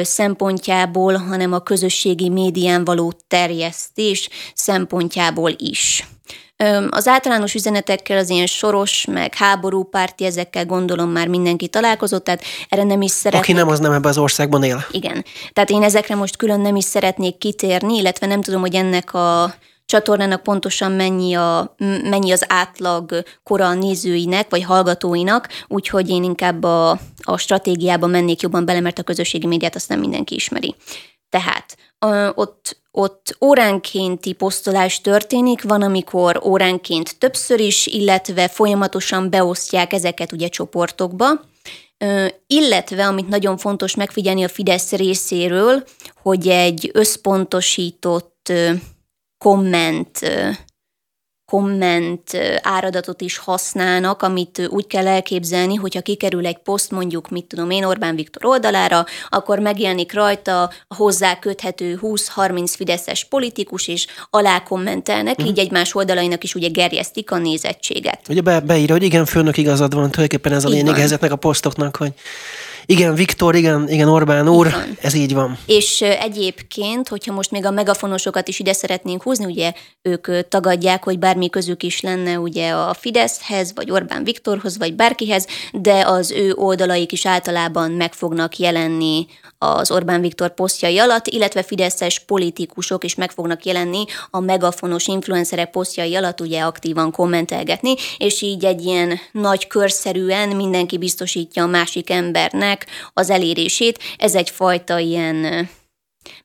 szempontjából, 0.02 1.14
hanem 1.14 1.52
a 1.52 1.58
közösségi 1.58 2.28
médián 2.28 2.84
való 2.84 3.12
terjesztés 3.28 4.28
szempontjából 4.54 5.54
is. 5.56 6.06
Az 6.88 7.06
általános 7.06 7.54
üzenetekkel 7.54 8.18
az 8.18 8.30
ilyen 8.30 8.46
soros, 8.46 9.04
meg 9.04 9.34
háborúpárti, 9.34 10.24
ezekkel 10.24 10.66
gondolom 10.66 11.10
már 11.10 11.28
mindenki 11.28 11.68
találkozott, 11.68 12.24
tehát 12.24 12.42
erre 12.68 12.82
nem 12.84 13.00
is 13.00 13.10
szeretnék. 13.10 13.42
Aki 13.42 13.52
nem, 13.52 13.68
az 13.68 13.78
nem 13.78 13.92
ebben 13.92 14.10
az 14.10 14.18
országban 14.18 14.62
él. 14.62 14.86
Igen. 14.90 15.24
Tehát 15.52 15.70
én 15.70 15.82
ezekre 15.82 16.14
most 16.14 16.36
külön 16.36 16.60
nem 16.60 16.76
is 16.76 16.84
szeretnék 16.84 17.38
kitérni, 17.38 17.96
illetve 17.96 18.26
nem 18.26 18.40
tudom, 18.40 18.60
hogy 18.60 18.74
ennek 18.74 19.14
a 19.14 19.54
csatornának 19.88 20.42
pontosan 20.42 20.92
mennyi, 20.92 21.34
a, 21.34 21.74
mennyi 22.02 22.32
az 22.32 22.44
átlag 22.48 23.22
kora 23.42 23.66
a 23.66 23.74
nézőinek, 23.74 24.50
vagy 24.50 24.62
hallgatóinak, 24.62 25.48
úgyhogy 25.68 26.08
én 26.08 26.22
inkább 26.22 26.62
a, 26.62 26.90
a 27.22 27.36
stratégiába 27.36 28.06
mennék 28.06 28.40
jobban 28.40 28.64
bele, 28.64 28.80
mert 28.80 28.98
a 28.98 29.02
közösségi 29.02 29.46
médiát 29.46 29.74
azt 29.74 29.88
nem 29.88 30.00
mindenki 30.00 30.34
ismeri. 30.34 30.74
Tehát 31.28 31.76
ott, 32.34 32.80
ott 32.90 33.36
óránkénti 33.40 34.32
posztolás 34.32 35.00
történik, 35.00 35.62
van, 35.62 35.82
amikor 35.82 36.40
óránként 36.44 37.18
többször 37.18 37.60
is, 37.60 37.86
illetve 37.86 38.48
folyamatosan 38.48 39.30
beosztják 39.30 39.92
ezeket 39.92 40.32
ugye 40.32 40.48
csoportokba, 40.48 41.28
illetve, 42.46 43.06
amit 43.06 43.28
nagyon 43.28 43.56
fontos 43.56 43.94
megfigyelni 43.94 44.44
a 44.44 44.48
Fidesz 44.48 44.92
részéről, 44.92 45.84
hogy 46.22 46.48
egy 46.48 46.90
összpontosított 46.92 48.52
komment 49.38 50.20
komment 51.50 52.36
áradatot 52.62 53.20
is 53.20 53.38
használnak, 53.38 54.22
amit 54.22 54.68
úgy 54.70 54.86
kell 54.86 55.06
elképzelni, 55.06 55.74
hogyha 55.74 56.00
kikerül 56.00 56.46
egy 56.46 56.58
poszt 56.58 56.90
mondjuk, 56.90 57.28
mit 57.28 57.44
tudom 57.44 57.70
én, 57.70 57.84
Orbán 57.84 58.14
Viktor 58.14 58.44
oldalára, 58.44 59.04
akkor 59.28 59.58
megjelenik 59.58 60.12
rajta 60.12 60.62
a 60.88 60.94
hozzá 60.94 61.38
köthető 61.38 61.98
20-30 62.02 62.72
fideszes 62.76 63.24
politikus, 63.24 63.88
és 63.88 64.06
alá 64.30 64.62
kommentelnek, 64.62 65.38
uh-huh. 65.38 65.48
így 65.48 65.58
egymás 65.58 65.94
oldalainak 65.94 66.44
is 66.44 66.54
ugye 66.54 66.68
gerjesztik 66.68 67.30
a 67.30 67.38
nézettséget. 67.38 68.20
Ugye 68.28 68.40
be, 68.40 68.60
beírja, 68.60 68.94
hogy 68.94 69.04
igen, 69.04 69.24
főnök 69.24 69.56
igazad 69.56 69.94
van, 69.94 70.10
tulajdonképpen 70.10 70.52
ez 70.52 70.64
a 70.64 70.68
lényeg 70.68 70.98
ezeknek 70.98 71.32
a 71.32 71.36
posztoknak, 71.36 71.96
hogy 71.96 72.12
igen, 72.90 73.14
Viktor, 73.14 73.54
igen, 73.54 73.88
igen, 73.88 74.08
Orbán 74.08 74.48
úr, 74.48 74.74
ez 75.00 75.14
így 75.14 75.34
van. 75.34 75.58
És 75.66 76.00
egyébként, 76.00 77.08
hogyha 77.08 77.32
most 77.32 77.50
még 77.50 77.64
a 77.64 77.70
megafonosokat 77.70 78.48
is 78.48 78.58
ide 78.58 78.72
szeretnénk 78.72 79.22
húzni, 79.22 79.44
ugye 79.44 79.72
ők 80.02 80.48
tagadják, 80.48 81.04
hogy 81.04 81.18
bármi 81.18 81.50
közük 81.50 81.82
is 81.82 82.00
lenne 82.00 82.38
ugye 82.38 82.70
a 82.70 82.94
Fideszhez, 82.94 83.72
vagy 83.74 83.90
Orbán 83.90 84.24
Viktorhoz, 84.24 84.78
vagy 84.78 84.94
bárkihez, 84.94 85.46
de 85.72 86.04
az 86.06 86.30
ő 86.30 86.52
oldalaik 86.54 87.12
is 87.12 87.26
általában 87.26 87.90
meg 87.90 88.12
fognak 88.12 88.56
jelenni 88.56 89.26
az 89.58 89.90
Orbán 89.90 90.20
Viktor 90.20 90.54
posztjai 90.54 90.98
alatt, 90.98 91.26
illetve 91.26 91.62
fideszes 91.62 92.18
politikusok 92.18 93.04
is 93.04 93.14
meg 93.14 93.30
fognak 93.30 93.64
jelenni 93.64 94.04
a 94.30 94.40
megafonos 94.40 95.06
influencerek 95.06 95.70
posztjai 95.70 96.16
alatt 96.16 96.40
ugye 96.40 96.60
aktívan 96.60 97.10
kommentelgetni, 97.10 97.94
és 98.18 98.42
így 98.42 98.64
egy 98.64 98.84
ilyen 98.84 99.18
nagy 99.32 99.66
körszerűen 99.66 100.48
mindenki 100.48 100.98
biztosítja 100.98 101.62
a 101.62 101.66
másik 101.66 102.10
embernek 102.10 102.86
az 103.12 103.30
elérését. 103.30 103.98
Ez 104.18 104.34
egyfajta 104.34 104.98
ilyen 104.98 105.68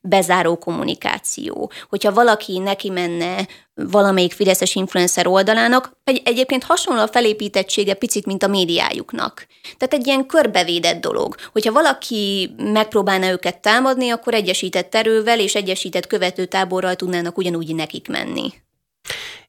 bezáró 0.00 0.56
kommunikáció. 0.56 1.70
Hogyha 1.88 2.12
valaki 2.12 2.58
neki 2.58 2.90
menne 2.90 3.46
valamelyik 3.74 4.32
Fideszes 4.32 4.74
influencer 4.74 5.26
oldalának, 5.26 5.96
egy, 6.04 6.22
egyébként 6.24 6.64
hasonló 6.64 7.02
a 7.02 7.08
felépítettsége 7.08 7.94
picit, 7.94 8.26
mint 8.26 8.42
a 8.42 8.48
médiájuknak. 8.48 9.46
Tehát 9.76 9.94
egy 9.94 10.06
ilyen 10.06 10.26
körbevédett 10.26 11.00
dolog. 11.00 11.34
Hogyha 11.52 11.72
valaki 11.72 12.54
megpróbálna 12.56 13.30
őket 13.30 13.60
támadni, 13.60 14.10
akkor 14.10 14.34
egyesített 14.34 14.94
erővel 14.94 15.40
és 15.40 15.54
egyesített 15.54 16.06
követőtáborral 16.06 16.94
tudnának 16.94 17.38
ugyanúgy 17.38 17.74
nekik 17.74 18.08
menni. 18.08 18.52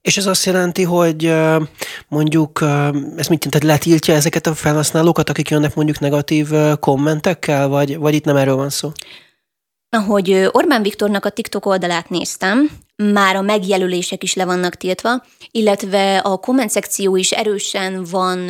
És 0.02 0.18
ez 0.18 0.26
azt 0.26 0.46
jelenti, 0.46 0.84
hogy 0.84 1.34
mondjuk, 2.08 2.62
ez 3.16 3.28
mit 3.28 3.46
jelent, 3.46 3.64
letiltja 3.64 4.14
ezeket 4.14 4.48
a 4.48 4.56
felhasználókat, 4.56 5.30
akik 5.30 5.50
jönnek 5.50 5.76
mondjuk 5.76 6.00
negatív 6.00 6.50
kommentekkel, 6.80 7.68
vagy, 7.68 7.98
vagy 7.98 8.14
itt 8.14 8.26
nem 8.26 8.36
erről 8.36 8.56
van 8.56 8.70
szó? 8.70 8.92
Ahogy 9.96 10.50
Orbán 10.52 10.82
Viktornak 10.82 11.26
a 11.26 11.30
TikTok 11.30 11.66
oldalát 11.66 12.10
néztem, 12.10 12.70
már 12.96 13.36
a 13.36 13.42
megjelölések 13.42 14.24
is 14.24 14.34
le 14.34 14.46
vannak 14.46 14.76
tiltva, 14.76 15.24
illetve 15.52 16.18
a 16.18 16.38
komment 16.38 16.70
szekció 16.70 17.16
is 17.16 17.32
erősen 17.32 18.04
van 18.04 18.50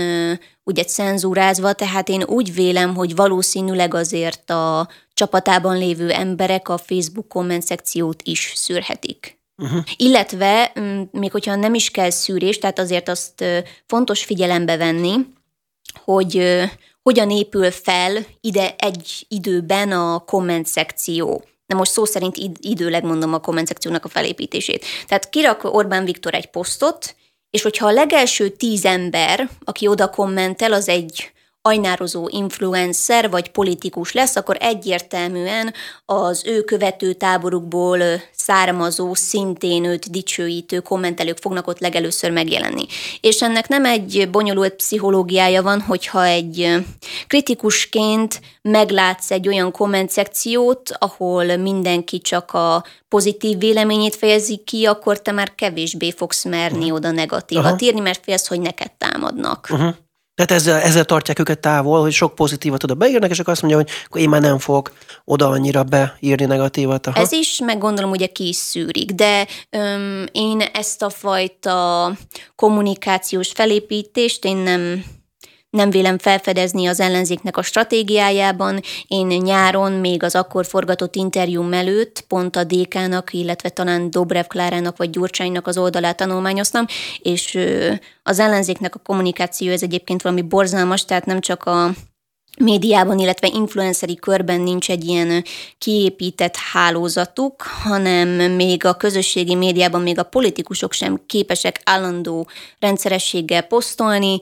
ugye 0.64 0.84
cenzúrázva, 0.84 1.74
tehát 1.74 2.10
én 2.10 2.24
úgy 2.24 2.54
vélem, 2.54 2.96
hogy 2.96 3.16
valószínűleg 3.16 3.94
azért 3.94 4.50
a 4.50 4.90
csapatában 5.14 5.78
lévő 5.78 6.12
emberek 6.12 6.70
a 6.70 6.78
Facebook 6.78 7.28
komment 7.28 7.64
szekciót 7.64 8.22
is 8.24 8.52
szűrhetik. 8.56 9.40
Uh-huh. 9.58 9.84
Illetve, 9.96 10.72
még 11.12 11.32
hogyha 11.32 11.56
nem 11.56 11.74
is 11.74 11.92
kell 11.92 12.10
szűrés, 12.10 12.60
tehát 12.60 12.80
azért 12.80 13.10
azt 13.10 13.44
fontos 13.86 14.24
figyelembe 14.24 14.78
venni, 14.78 15.14
hogy 16.04 16.62
hogyan 17.10 17.30
épül 17.30 17.72
fel 17.72 18.26
ide 18.42 18.76
egy 18.78 19.26
időben 19.28 19.92
a 19.92 20.20
komment 20.20 20.66
szekció. 20.66 21.44
De 21.66 21.76
most 21.76 21.92
szó 21.92 22.06
szerint 22.06 22.38
időleg 22.60 23.04
mondom 23.04 23.34
a 23.34 23.40
komment 23.40 23.68
szekciónak 23.68 24.06
a 24.06 24.10
felépítését. 24.10 24.86
Tehát 25.08 25.30
kirak 25.30 25.64
Orbán 25.64 26.06
Viktor 26.06 26.34
egy 26.34 26.46
posztot, 26.46 27.16
és 27.50 27.62
hogyha 27.62 27.88
a 27.88 27.92
legelső 27.92 28.50
tíz 28.50 28.86
ember, 28.86 29.50
aki 29.64 29.88
oda 29.88 30.10
kommentel, 30.10 30.74
az 30.74 30.90
egy 30.90 31.32
ajnározó 31.68 32.28
influencer 32.32 33.30
vagy 33.30 33.52
politikus 33.52 34.12
lesz, 34.12 34.36
akkor 34.36 34.58
egyértelműen 34.60 35.74
az 36.06 36.44
ő 36.46 36.62
követő 36.62 37.14
táborukból 37.14 38.00
származó, 38.32 39.14
szintén 39.14 39.84
őt 39.84 40.12
dicsőítő 40.12 40.80
kommentelők 40.80 41.38
fognak 41.38 41.68
ott 41.68 41.80
legelőször 41.80 42.32
megjelenni. 42.32 42.86
És 43.22 43.42
ennek 43.42 43.68
nem 43.68 43.86
egy 43.86 44.28
bonyolult 44.32 44.74
pszichológiája 44.74 45.62
van, 45.62 45.82
hogyha 45.82 46.26
egy 46.26 46.74
kritikusként 47.28 48.42
meglátsz 48.62 49.32
egy 49.32 49.48
olyan 49.48 49.72
komment 49.72 50.10
szekciót, 50.10 50.92
ahol 51.00 51.56
mindenki 51.56 52.20
csak 52.20 52.52
a 52.52 52.84
pozitív 53.10 53.58
véleményét 53.58 54.16
fejezi 54.16 54.62
ki, 54.66 54.86
akkor 54.86 55.22
te 55.22 55.32
már 55.32 55.56
kevésbé 55.56 56.12
fogsz 56.12 56.44
merni 56.44 56.92
oda 56.92 57.12
negatívat 57.12 57.64
uh-huh. 57.64 57.82
írni, 57.82 58.00
mert 58.00 58.24
félsz, 58.24 58.48
hogy 58.48 58.60
neked 58.60 58.92
támadnak. 58.92 59.68
Uh-huh. 59.72 59.96
Tehát 60.36 60.52
ezzel, 60.52 60.82
ezzel 60.82 61.06
tartják 61.06 61.40
őket 61.40 61.60
távol, 61.60 62.02
hogy 62.02 62.12
sok 62.12 62.36
pozitívat 62.36 62.84
oda 62.84 62.94
beírnak, 62.94 63.30
és 63.30 63.40
akkor 63.40 63.54
azt 63.54 63.62
mondja, 63.62 63.80
hogy 63.80 63.90
akkor 64.06 64.22
én 64.22 64.30
már 64.30 64.42
nem 64.42 64.60
fogok 64.60 64.92
oda 65.26 65.48
annyira 65.48 65.84
beírni 65.84 66.46
negatívat. 66.46 67.08
Aha. 67.08 67.20
Ez 67.20 67.32
is, 67.32 67.60
meg 67.64 67.78
gondolom, 67.78 68.12
ugye 68.12 68.26
ki 68.26 68.48
is 68.48 68.56
de 69.14 69.48
öm, 69.70 70.26
én 70.32 70.62
ezt 70.62 71.02
a 71.02 71.10
fajta 71.10 72.12
kommunikációs 72.56 73.52
felépítést 73.52 74.46
én 74.46 74.58
nem 74.58 75.04
nem 75.76 75.90
vélem 75.90 76.18
felfedezni 76.18 76.86
az 76.86 77.00
ellenzéknek 77.00 77.58
a 77.58 77.62
stratégiájában. 77.62 78.80
Én 79.08 79.28
nyáron, 79.28 79.92
még 79.92 80.24
az 80.24 80.36
akkor 80.36 80.66
forgatott 80.66 81.16
interjúm 81.16 81.74
előtt 81.74 82.24
pont 82.28 82.56
a 82.56 82.64
DK-nak, 82.64 83.34
illetve 83.34 83.70
talán 83.70 84.12
Dobrev 84.12 84.46
Klárának 84.46 84.98
vagy 84.98 85.10
Gyurcsánynak 85.10 85.68
az 85.68 85.78
oldalát 85.78 86.18
tanulmányoztam, 86.18 86.86
és 87.20 87.60
az 88.24 88.40
ellenzéknek 88.40 88.96
a 88.96 89.02
kommunikáció 89.06 89.72
ez 89.72 89.84
egyébként 89.84 90.22
valami 90.22 90.42
borzalmas, 90.42 91.06
tehát 91.06 91.26
nem 91.26 91.40
csak 91.40 91.64
a 91.64 91.90
médiában, 92.58 93.20
illetve 93.20 93.48
influenceri 93.54 94.16
körben 94.16 94.62
nincs 94.62 94.90
egy 94.90 95.06
ilyen 95.06 95.44
kiépített 95.78 96.56
hálózatuk, 96.56 97.62
hanem 97.62 98.30
még 98.30 98.86
a 98.86 98.94
közösségi 98.94 99.56
médiában 99.56 100.02
még 100.02 100.20
a 100.20 100.24
politikusok 100.24 100.94
sem 100.94 101.22
képesek 101.26 101.82
állandó 101.84 102.48
rendszerességgel 102.80 103.62
posztolni, 103.62 104.38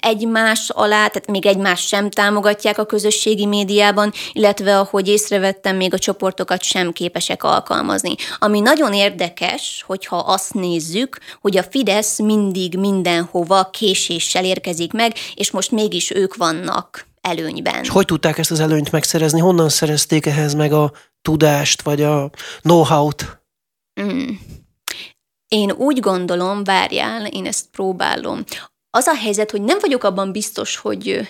egymás 0.00 0.70
alá, 0.70 1.06
tehát 1.06 1.30
még 1.30 1.46
egymás 1.46 1.86
sem 1.86 2.10
támogatják 2.10 2.78
a 2.78 2.86
közösségi 2.86 3.46
médiában, 3.46 4.12
illetve 4.32 4.78
ahogy 4.78 5.08
észrevettem, 5.08 5.76
még 5.76 5.94
a 5.94 5.98
csoportokat 5.98 6.62
sem 6.62 6.92
képesek 6.92 7.42
alkalmazni. 7.42 8.14
Ami 8.38 8.60
nagyon 8.60 8.92
érdekes, 8.92 9.84
hogyha 9.86 10.16
azt 10.16 10.54
nézzük, 10.54 11.18
hogy 11.40 11.56
a 11.56 11.62
Fidesz 11.62 12.18
mindig 12.18 12.78
mindenhova 12.78 13.70
késéssel 13.70 14.44
érkezik 14.44 14.92
meg, 14.92 15.12
és 15.34 15.50
most 15.50 15.70
mégis 15.70 16.10
ők 16.10 16.36
vannak 16.36 17.07
előnyben. 17.28 17.82
És 17.82 17.88
hogy 17.88 18.04
tudták 18.04 18.38
ezt 18.38 18.50
az 18.50 18.60
előnyt 18.60 18.92
megszerezni? 18.92 19.40
Honnan 19.40 19.68
szerezték 19.68 20.26
ehhez 20.26 20.54
meg 20.54 20.72
a 20.72 20.92
tudást, 21.22 21.82
vagy 21.82 22.02
a 22.02 22.30
know-how-t? 22.60 23.42
Mm. 24.00 24.28
Én 25.48 25.70
úgy 25.70 26.00
gondolom, 26.00 26.64
várjál, 26.64 27.26
én 27.26 27.46
ezt 27.46 27.66
próbálom. 27.70 28.44
Az 28.90 29.06
a 29.06 29.14
helyzet, 29.14 29.50
hogy 29.50 29.62
nem 29.62 29.78
vagyok 29.80 30.04
abban 30.04 30.32
biztos, 30.32 30.76
hogy 30.76 31.28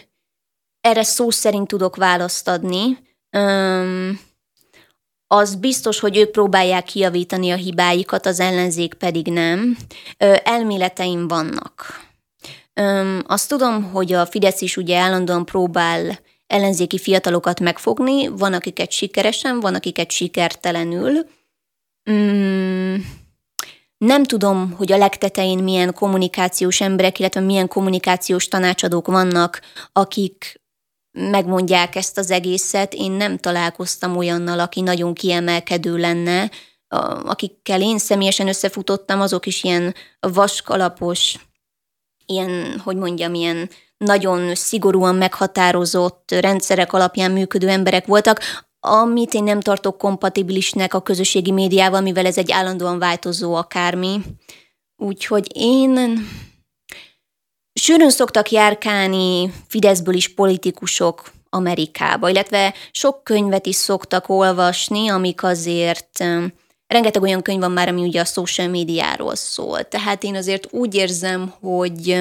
erre 0.80 1.02
szó 1.02 1.30
szerint 1.30 1.68
tudok 1.68 1.96
választ 1.96 2.48
adni. 2.48 2.98
Um, 3.36 4.20
az 5.26 5.54
biztos, 5.54 6.00
hogy 6.00 6.16
ők 6.16 6.30
próbálják 6.30 6.84
kiavítani 6.84 7.50
a 7.50 7.56
hibáikat, 7.56 8.26
az 8.26 8.40
ellenzék 8.40 8.94
pedig 8.94 9.26
nem. 9.26 9.76
Elméleteim 10.44 11.28
vannak. 11.28 12.07
Öm, 12.78 13.22
azt 13.26 13.48
tudom, 13.48 13.82
hogy 13.82 14.12
a 14.12 14.26
Fidesz 14.26 14.60
is 14.60 14.76
ugye 14.76 14.98
állandóan 14.98 15.44
próbál 15.44 16.18
ellenzéki 16.46 16.98
fiatalokat 16.98 17.60
megfogni, 17.60 18.28
van 18.28 18.52
akiket 18.52 18.90
sikeresen, 18.90 19.60
van 19.60 19.74
akiket 19.74 20.10
sikertelenül. 20.10 21.26
Mm, 22.10 22.94
nem 23.96 24.24
tudom, 24.24 24.72
hogy 24.72 24.92
a 24.92 24.96
legtetején 24.96 25.58
milyen 25.58 25.94
kommunikációs 25.94 26.80
emberek, 26.80 27.18
illetve 27.18 27.40
milyen 27.40 27.68
kommunikációs 27.68 28.48
tanácsadók 28.48 29.06
vannak, 29.06 29.60
akik 29.92 30.60
megmondják 31.10 31.96
ezt 31.96 32.18
az 32.18 32.30
egészet. 32.30 32.94
Én 32.94 33.12
nem 33.12 33.36
találkoztam 33.36 34.16
olyannal, 34.16 34.60
aki 34.60 34.80
nagyon 34.80 35.14
kiemelkedő 35.14 35.96
lenne 35.96 36.50
akikkel 37.24 37.82
én 37.82 37.98
személyesen 37.98 38.48
összefutottam, 38.48 39.20
azok 39.20 39.46
is 39.46 39.64
ilyen 39.64 39.94
vaskalapos, 40.20 41.47
ilyen, 42.28 42.80
hogy 42.84 42.96
mondjam, 42.96 43.34
ilyen 43.34 43.70
nagyon 43.96 44.54
szigorúan 44.54 45.14
meghatározott 45.14 46.30
rendszerek 46.40 46.92
alapján 46.92 47.30
működő 47.30 47.68
emberek 47.68 48.06
voltak, 48.06 48.40
amit 48.80 49.34
én 49.34 49.44
nem 49.44 49.60
tartok 49.60 49.98
kompatibilisnek 49.98 50.94
a 50.94 51.02
közösségi 51.02 51.50
médiával, 51.50 52.00
mivel 52.00 52.26
ez 52.26 52.38
egy 52.38 52.52
állandóan 52.52 52.98
változó 52.98 53.54
akármi. 53.54 54.20
Úgyhogy 54.96 55.50
én 55.54 56.26
sűrűn 57.72 58.10
szoktak 58.10 58.50
járkálni 58.50 59.52
Fideszből 59.68 60.14
is 60.14 60.34
politikusok 60.34 61.32
Amerikába, 61.50 62.28
illetve 62.28 62.74
sok 62.90 63.24
könyvet 63.24 63.66
is 63.66 63.76
szoktak 63.76 64.28
olvasni, 64.28 65.08
amik 65.08 65.42
azért 65.42 66.24
rengeteg 66.88 67.22
olyan 67.22 67.42
könyv 67.42 67.60
van 67.60 67.72
már, 67.72 67.88
ami 67.88 68.02
ugye 68.02 68.20
a 68.20 68.24
social 68.24 68.68
médiáról 68.68 69.34
szól. 69.34 69.88
Tehát 69.88 70.22
én 70.22 70.36
azért 70.36 70.72
úgy 70.72 70.94
érzem, 70.94 71.54
hogy 71.60 72.18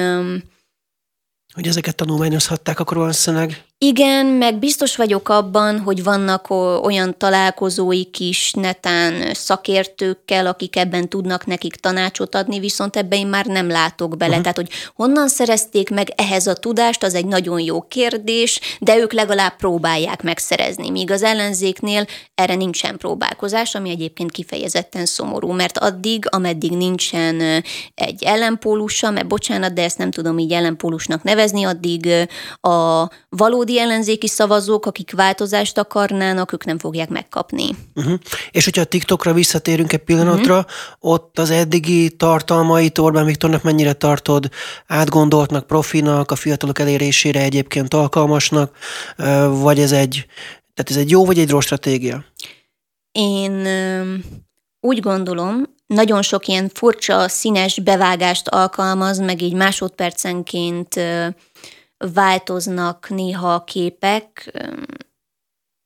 hogy 1.54 1.66
ezeket 1.66 1.94
tanulmányozhatták 1.96 2.80
akkor 2.80 2.96
valószínűleg. 2.96 3.64
Igen, 3.80 4.26
meg 4.26 4.58
biztos 4.58 4.96
vagyok 4.96 5.28
abban, 5.28 5.80
hogy 5.80 6.02
vannak 6.02 6.50
olyan 6.84 7.18
találkozóik 7.18 8.20
is 8.20 8.52
netán 8.52 9.34
szakértőkkel, 9.34 10.46
akik 10.46 10.76
ebben 10.76 11.08
tudnak 11.08 11.46
nekik 11.46 11.74
tanácsot 11.74 12.34
adni, 12.34 12.58
viszont 12.58 12.96
ebben 12.96 13.18
én 13.18 13.26
már 13.26 13.46
nem 13.46 13.68
látok 13.68 14.16
bele. 14.16 14.28
Uh-huh. 14.28 14.40
Tehát, 14.42 14.56
hogy 14.56 14.70
honnan 14.94 15.28
szerezték 15.28 15.90
meg 15.90 16.12
ehhez 16.16 16.46
a 16.46 16.54
tudást, 16.54 17.02
az 17.02 17.14
egy 17.14 17.26
nagyon 17.26 17.60
jó 17.60 17.80
kérdés, 17.80 18.60
de 18.80 18.96
ők 18.96 19.12
legalább 19.12 19.56
próbálják 19.56 20.22
megszerezni. 20.22 20.90
Míg 20.90 21.10
az 21.10 21.22
ellenzéknél 21.22 22.06
erre 22.34 22.54
nincsen 22.54 22.96
próbálkozás, 22.96 23.74
ami 23.74 23.90
egyébként 23.90 24.30
kifejezetten 24.30 25.06
szomorú, 25.06 25.52
mert 25.52 25.78
addig, 25.78 26.24
ameddig 26.30 26.70
nincsen 26.70 27.64
egy 27.94 28.22
ellenpólusa, 28.24 29.10
mert 29.10 29.26
bocsánat, 29.26 29.72
de 29.72 29.82
ezt 29.82 29.98
nem 29.98 30.10
tudom 30.10 30.38
így 30.38 30.52
ellenpólusnak 30.52 31.22
nevezni, 31.22 31.64
addig 31.64 32.08
a 32.60 33.08
valódi 33.28 33.66
valódi 33.68 33.92
ellenzéki 33.92 34.28
szavazók, 34.28 34.86
akik 34.86 35.12
változást 35.12 35.78
akarnának, 35.78 36.52
ők 36.52 36.64
nem 36.64 36.78
fogják 36.78 37.08
megkapni. 37.08 37.76
Uh-huh. 37.94 38.18
És 38.50 38.64
hogyha 38.64 38.82
a 38.82 38.84
TikTokra 38.84 39.32
visszatérünk 39.32 39.92
egy 39.92 40.04
pillanatra, 40.04 40.58
uh-huh. 40.58 40.70
ott 41.12 41.38
az 41.38 41.50
eddigi 41.50 42.10
tartalmait 42.10 42.98
Orbán 42.98 43.24
Viktornak 43.24 43.62
mennyire 43.62 43.92
tartod 43.92 44.50
átgondoltnak, 44.86 45.66
profinak, 45.66 46.30
a 46.30 46.36
fiatalok 46.36 46.78
elérésére 46.78 47.40
egyébként 47.40 47.94
alkalmasnak, 47.94 48.76
vagy 49.48 49.78
ez 49.78 49.92
egy, 49.92 50.26
tehát 50.74 50.90
ez 50.90 50.96
egy 50.96 51.10
jó 51.10 51.24
vagy 51.24 51.38
egy 51.38 51.50
rossz 51.50 51.64
stratégia? 51.64 52.24
Én 53.12 53.66
úgy 54.80 55.00
gondolom, 55.00 55.76
nagyon 55.86 56.22
sok 56.22 56.46
ilyen 56.46 56.70
furcsa, 56.74 57.28
színes 57.28 57.80
bevágást 57.80 58.48
alkalmaz, 58.48 59.18
meg 59.18 59.42
így 59.42 59.54
másodpercenként 59.54 61.00
változnak 61.98 63.08
néha 63.08 63.54
a 63.54 63.64
képek. 63.64 64.52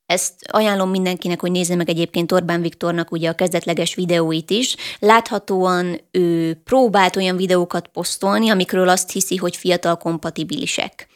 Ezt 0.05 0.33
ajánlom 0.51 0.89
mindenkinek, 0.89 1.39
hogy 1.39 1.51
nézze 1.51 1.75
meg 1.75 1.89
egyébként 1.89 2.31
Orbán 2.31 2.61
Viktornak 2.61 3.11
ugye 3.11 3.29
a 3.29 3.35
kezdetleges 3.35 3.95
videóit 3.95 4.49
is. 4.49 4.75
Láthatóan 4.99 5.99
ő 6.11 6.53
próbált 6.63 7.15
olyan 7.15 7.35
videókat 7.35 7.87
posztolni, 7.87 8.49
amikről 8.49 8.89
azt 8.89 9.11
hiszi, 9.11 9.35
hogy 9.35 9.55
fiatal 9.55 9.97
kompatibilisek. 9.97 11.07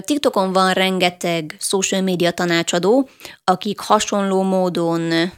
TikTokon 0.00 0.52
van 0.52 0.72
rengeteg 0.72 1.56
social 1.58 2.00
media 2.00 2.30
tanácsadó, 2.30 3.08
akik 3.44 3.78
hasonló 3.78 4.42
módon 4.42 5.30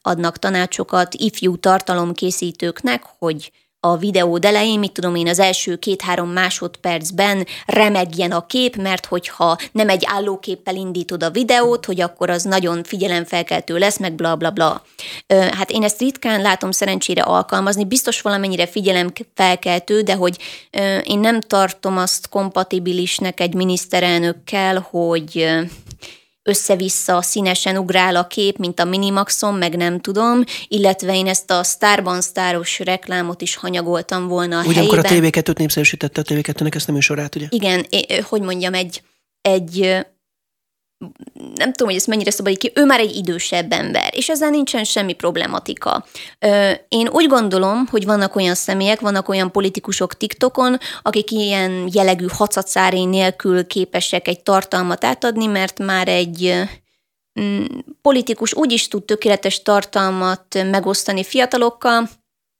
adnak 0.00 0.38
tanácsokat 0.38 1.14
ifjú 1.14 1.56
tartalomkészítőknek, 1.56 3.02
hogy 3.18 3.52
a 3.80 3.96
videó 3.96 4.38
elején, 4.42 4.78
mit 4.78 4.92
tudom 4.92 5.14
én, 5.14 5.28
az 5.28 5.38
első 5.38 5.76
két-három 5.76 6.28
másodpercben 6.28 7.46
remegjen 7.66 8.32
a 8.32 8.46
kép, 8.46 8.76
mert 8.76 9.06
hogyha 9.06 9.56
nem 9.72 9.88
egy 9.88 10.02
állóképpel 10.06 10.74
indítod 10.74 11.22
a 11.22 11.30
videót, 11.30 11.84
hogy 11.84 12.00
akkor 12.00 12.30
az 12.30 12.42
nagyon 12.42 12.84
figyelemfelkeltő 12.84 13.78
lesz, 13.78 13.98
meg 13.98 14.14
bla 14.14 14.36
bla 14.36 14.50
bla. 14.50 14.82
Hát 15.28 15.70
én 15.70 15.82
ezt 15.82 16.00
ritkán 16.00 16.40
látom 16.40 16.70
szerencsére 16.70 17.22
alkalmazni, 17.22 17.84
biztos 17.84 18.20
valamennyire 18.20 18.66
figyelemfelkeltő, 18.66 20.00
de 20.00 20.14
hogy 20.14 20.36
én 21.04 21.18
nem 21.18 21.40
tartom 21.40 21.98
azt 21.98 22.28
kompatibilisnek 22.28 23.40
egy 23.40 23.54
miniszterelnökkel, 23.54 24.86
hogy 24.90 25.48
össze-vissza 26.46 27.22
színesen 27.22 27.76
ugrál 27.76 28.16
a 28.16 28.26
kép, 28.26 28.58
mint 28.58 28.80
a 28.80 28.84
Minimaxon, 28.84 29.54
meg 29.54 29.76
nem 29.76 30.00
tudom, 30.00 30.44
illetve 30.68 31.14
én 31.14 31.26
ezt 31.26 31.50
a 31.50 31.62
Starban 31.62 32.20
sztáros 32.20 32.78
reklámot 32.78 33.42
is 33.42 33.56
hanyagoltam 33.56 34.26
volna 34.28 34.58
a 34.58 34.64
Ugye, 34.64 34.74
helyében. 34.74 34.98
a 34.98 35.08
TV2-t 35.08 35.58
népszerűsítette 35.58 36.20
a 36.20 36.24
TV2-nek 36.24 36.74
ezt 36.74 36.86
nem 36.86 37.00
sorát, 37.00 37.34
ugye? 37.34 37.46
Igen, 37.48 37.86
hogy 38.22 38.40
mondjam, 38.40 38.74
egy, 38.74 39.02
egy 39.40 40.06
nem 41.54 41.72
tudom, 41.72 41.88
hogy 41.88 41.96
ezt 41.96 42.06
mennyire 42.06 42.30
szabad 42.30 42.56
ki, 42.56 42.72
ő 42.74 42.84
már 42.84 43.00
egy 43.00 43.16
idősebb 43.16 43.72
ember, 43.72 44.10
és 44.14 44.28
ezzel 44.28 44.50
nincsen 44.50 44.84
semmi 44.84 45.12
problematika. 45.12 46.04
Én 46.88 47.08
úgy 47.08 47.26
gondolom, 47.26 47.86
hogy 47.86 48.04
vannak 48.04 48.36
olyan 48.36 48.54
személyek, 48.54 49.00
vannak 49.00 49.28
olyan 49.28 49.52
politikusok 49.52 50.16
TikTokon, 50.16 50.78
akik 51.02 51.30
ilyen 51.30 51.88
jellegű 51.92 52.26
hacacáré 52.28 53.04
nélkül 53.04 53.66
képesek 53.66 54.28
egy 54.28 54.42
tartalmat 54.42 55.04
átadni, 55.04 55.46
mert 55.46 55.78
már 55.78 56.08
egy 56.08 56.54
mm, 57.40 57.64
politikus 58.02 58.54
úgy 58.54 58.72
is 58.72 58.88
tud 58.88 59.04
tökéletes 59.04 59.62
tartalmat 59.62 60.64
megosztani 60.70 61.24
fiatalokkal, 61.24 62.08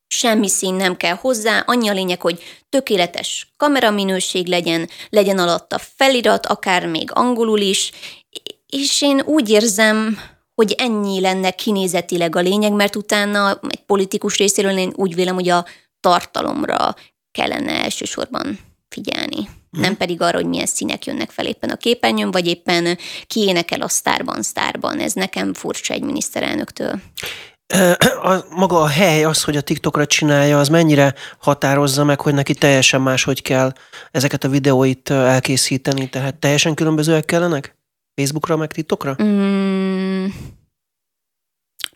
semmi 0.09 0.49
szín 0.49 0.75
nem 0.75 0.96
kell 0.96 1.14
hozzá, 1.14 1.62
annyi 1.66 1.88
a 1.88 1.92
lényeg, 1.92 2.20
hogy 2.20 2.42
tökéletes 2.68 3.53
kameraminőség 3.57 4.46
legyen, 4.46 4.88
legyen 5.09 5.38
alatta 5.38 5.79
felirat, 5.79 6.46
akár 6.46 6.87
még 6.87 7.11
angolul 7.12 7.61
is, 7.61 7.92
és 8.66 9.02
én 9.02 9.20
úgy 9.20 9.50
érzem, 9.50 10.18
hogy 10.55 10.74
ennyi 10.79 11.20
lenne 11.20 11.50
kinézetileg 11.50 12.37
a 12.37 12.40
lényeg, 12.40 12.72
mert 12.72 12.96
utána 12.96 13.61
egy 13.68 13.83
politikus 13.87 14.37
részéről 14.37 14.79
én 14.79 14.92
úgy 14.94 15.14
vélem, 15.14 15.35
hogy 15.35 15.48
a 15.48 15.64
tartalomra 16.00 16.94
kellene 17.31 17.83
elsősorban 17.83 18.59
figyelni. 18.88 19.37
Hmm. 19.70 19.81
Nem 19.81 19.96
pedig 19.96 20.20
arra, 20.20 20.37
hogy 20.37 20.46
milyen 20.46 20.66
színek 20.66 21.07
jönnek 21.07 21.31
fel 21.31 21.46
éppen 21.46 21.70
a 21.70 21.76
képernyőn, 21.76 22.31
vagy 22.31 22.46
éppen 22.46 22.98
ki 23.26 23.40
énekel 23.40 23.81
a 23.81 23.88
sztárban, 23.88 24.42
sztárban. 24.42 24.98
Ez 24.98 25.12
nekem 25.12 25.55
furcsa 25.55 25.94
egy 25.94 26.02
miniszterelnöktől. 26.02 27.00
A, 28.22 28.44
maga 28.50 28.81
a 28.81 28.87
hely, 28.87 29.24
az, 29.24 29.42
hogy 29.42 29.57
a 29.57 29.61
TikTokra 29.61 30.07
csinálja, 30.07 30.59
az 30.59 30.68
mennyire 30.68 31.14
határozza 31.38 32.05
meg, 32.05 32.20
hogy 32.20 32.35
neki 32.35 32.55
teljesen 32.55 33.00
máshogy 33.00 33.42
kell 33.42 33.72
ezeket 34.11 34.44
a 34.44 34.48
videóit 34.48 35.11
elkészíteni? 35.11 36.09
Tehát 36.09 36.35
teljesen 36.35 36.74
különbözőek 36.74 37.24
kellenek? 37.24 37.76
Facebookra, 38.16 38.57
meg 38.57 38.72
TikTokra? 38.72 39.16
Mm, 39.22 40.26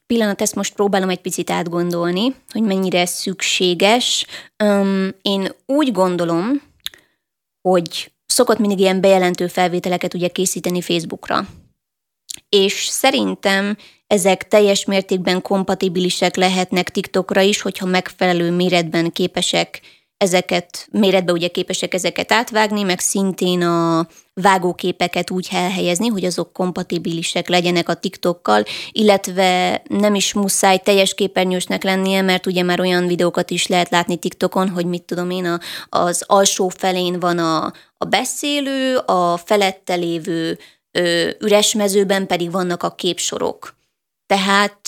pillanat, 0.07 0.41
ezt 0.41 0.55
most 0.55 0.75
próbálom 0.75 1.09
egy 1.09 1.21
picit 1.21 1.51
átgondolni, 1.51 2.35
hogy 2.53 2.63
mennyire 2.63 3.07
szükséges. 3.07 4.27
Um, 4.65 5.09
én 5.23 5.55
úgy 5.67 5.93
gondolom, 5.93 6.63
hogy 7.69 8.13
szokott 8.27 8.59
mindig 8.59 8.79
ilyen 8.79 9.01
bejelentő 9.01 9.47
felvételeket 9.47 10.15
ugye 10.15 10.29
készíteni 10.29 10.81
Facebookra. 10.81 11.47
És 12.49 12.87
szerintem 12.87 13.77
ezek 14.07 14.49
teljes 14.49 14.85
mértékben 14.85 15.43
kompatibilisek 15.43 16.37
lehetnek 16.37 16.91
TikTokra 16.91 17.41
is, 17.41 17.61
hogyha 17.61 17.87
megfelelő 17.87 18.51
méretben 18.51 19.13
képesek 19.13 19.81
ezeket, 20.17 20.89
méretbe 20.91 21.33
ugye 21.33 21.49
képesek 21.49 21.95
ezeket 21.95 22.33
átvágni, 22.33 22.83
meg 22.83 23.01
szintén 23.01 23.63
a 23.63 24.07
vágóképeket 24.41 25.31
úgy 25.31 25.49
elhelyezni, 25.51 26.09
hogy 26.09 26.25
azok 26.25 26.53
kompatibilisek 26.53 27.49
legyenek 27.49 27.89
a 27.89 27.95
TikTokkal, 27.95 28.63
illetve 28.93 29.83
nem 29.89 30.15
is 30.15 30.33
muszáj 30.33 30.79
teljes 30.79 31.15
képernyősnek 31.15 31.83
lennie, 31.83 32.23
mert 32.23 32.47
ugye 32.47 32.63
már 32.63 32.81
olyan 32.81 33.07
videókat 33.07 33.51
is 33.51 33.67
lehet 33.67 33.91
látni 33.91 34.17
TikTokon, 34.17 34.69
hogy 34.69 34.87
mit 34.87 35.03
tudom 35.03 35.31
én, 35.31 35.45
a, 35.45 35.61
az 35.89 36.25
alsó 36.27 36.69
felén 36.69 37.21
van 37.21 37.39
a, 37.39 37.73
a 37.99 38.05
beszélő, 38.05 38.97
a 38.97 39.37
felette 39.37 39.95
lévő 39.95 40.59
ö, 40.91 41.31
üres 41.41 41.75
mezőben 41.75 42.27
pedig 42.27 42.51
vannak 42.51 42.83
a 42.83 42.95
képsorok. 42.95 43.75
Tehát 44.27 44.81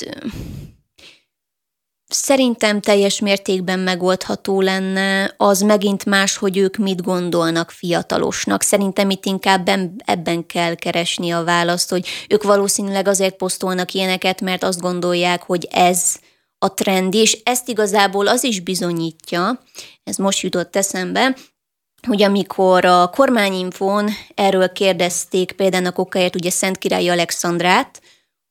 Szerintem 2.14 2.80
teljes 2.80 3.20
mértékben 3.20 3.78
megoldható 3.78 4.60
lenne, 4.60 5.34
az 5.36 5.60
megint 5.60 6.04
más, 6.04 6.36
hogy 6.36 6.56
ők 6.56 6.76
mit 6.76 7.02
gondolnak 7.02 7.70
fiatalosnak. 7.70 8.62
Szerintem 8.62 9.10
itt 9.10 9.24
inkább 9.24 9.70
ebben 9.96 10.46
kell 10.46 10.74
keresni 10.74 11.30
a 11.30 11.44
választ, 11.44 11.90
hogy 11.90 12.08
ők 12.28 12.42
valószínűleg 12.42 13.08
azért 13.08 13.36
posztolnak 13.36 13.92
ilyeneket, 13.92 14.40
mert 14.40 14.62
azt 14.62 14.80
gondolják, 14.80 15.42
hogy 15.42 15.68
ez 15.70 16.16
a 16.58 16.74
trend, 16.74 17.14
és 17.14 17.38
ezt 17.44 17.68
igazából 17.68 18.26
az 18.26 18.44
is 18.44 18.60
bizonyítja, 18.60 19.60
ez 20.04 20.16
most 20.16 20.40
jutott 20.40 20.76
eszembe, 20.76 21.36
hogy 22.06 22.22
amikor 22.22 22.84
a 22.84 23.08
kormányinfón 23.08 24.10
erről 24.34 24.72
kérdezték 24.72 25.52
például 25.52 25.86
a 25.86 25.92
kokáért 25.92 26.34
ugye 26.34 26.50
Szent 26.50 26.78
Király 26.78 27.08
Alexandrát, 27.08 28.00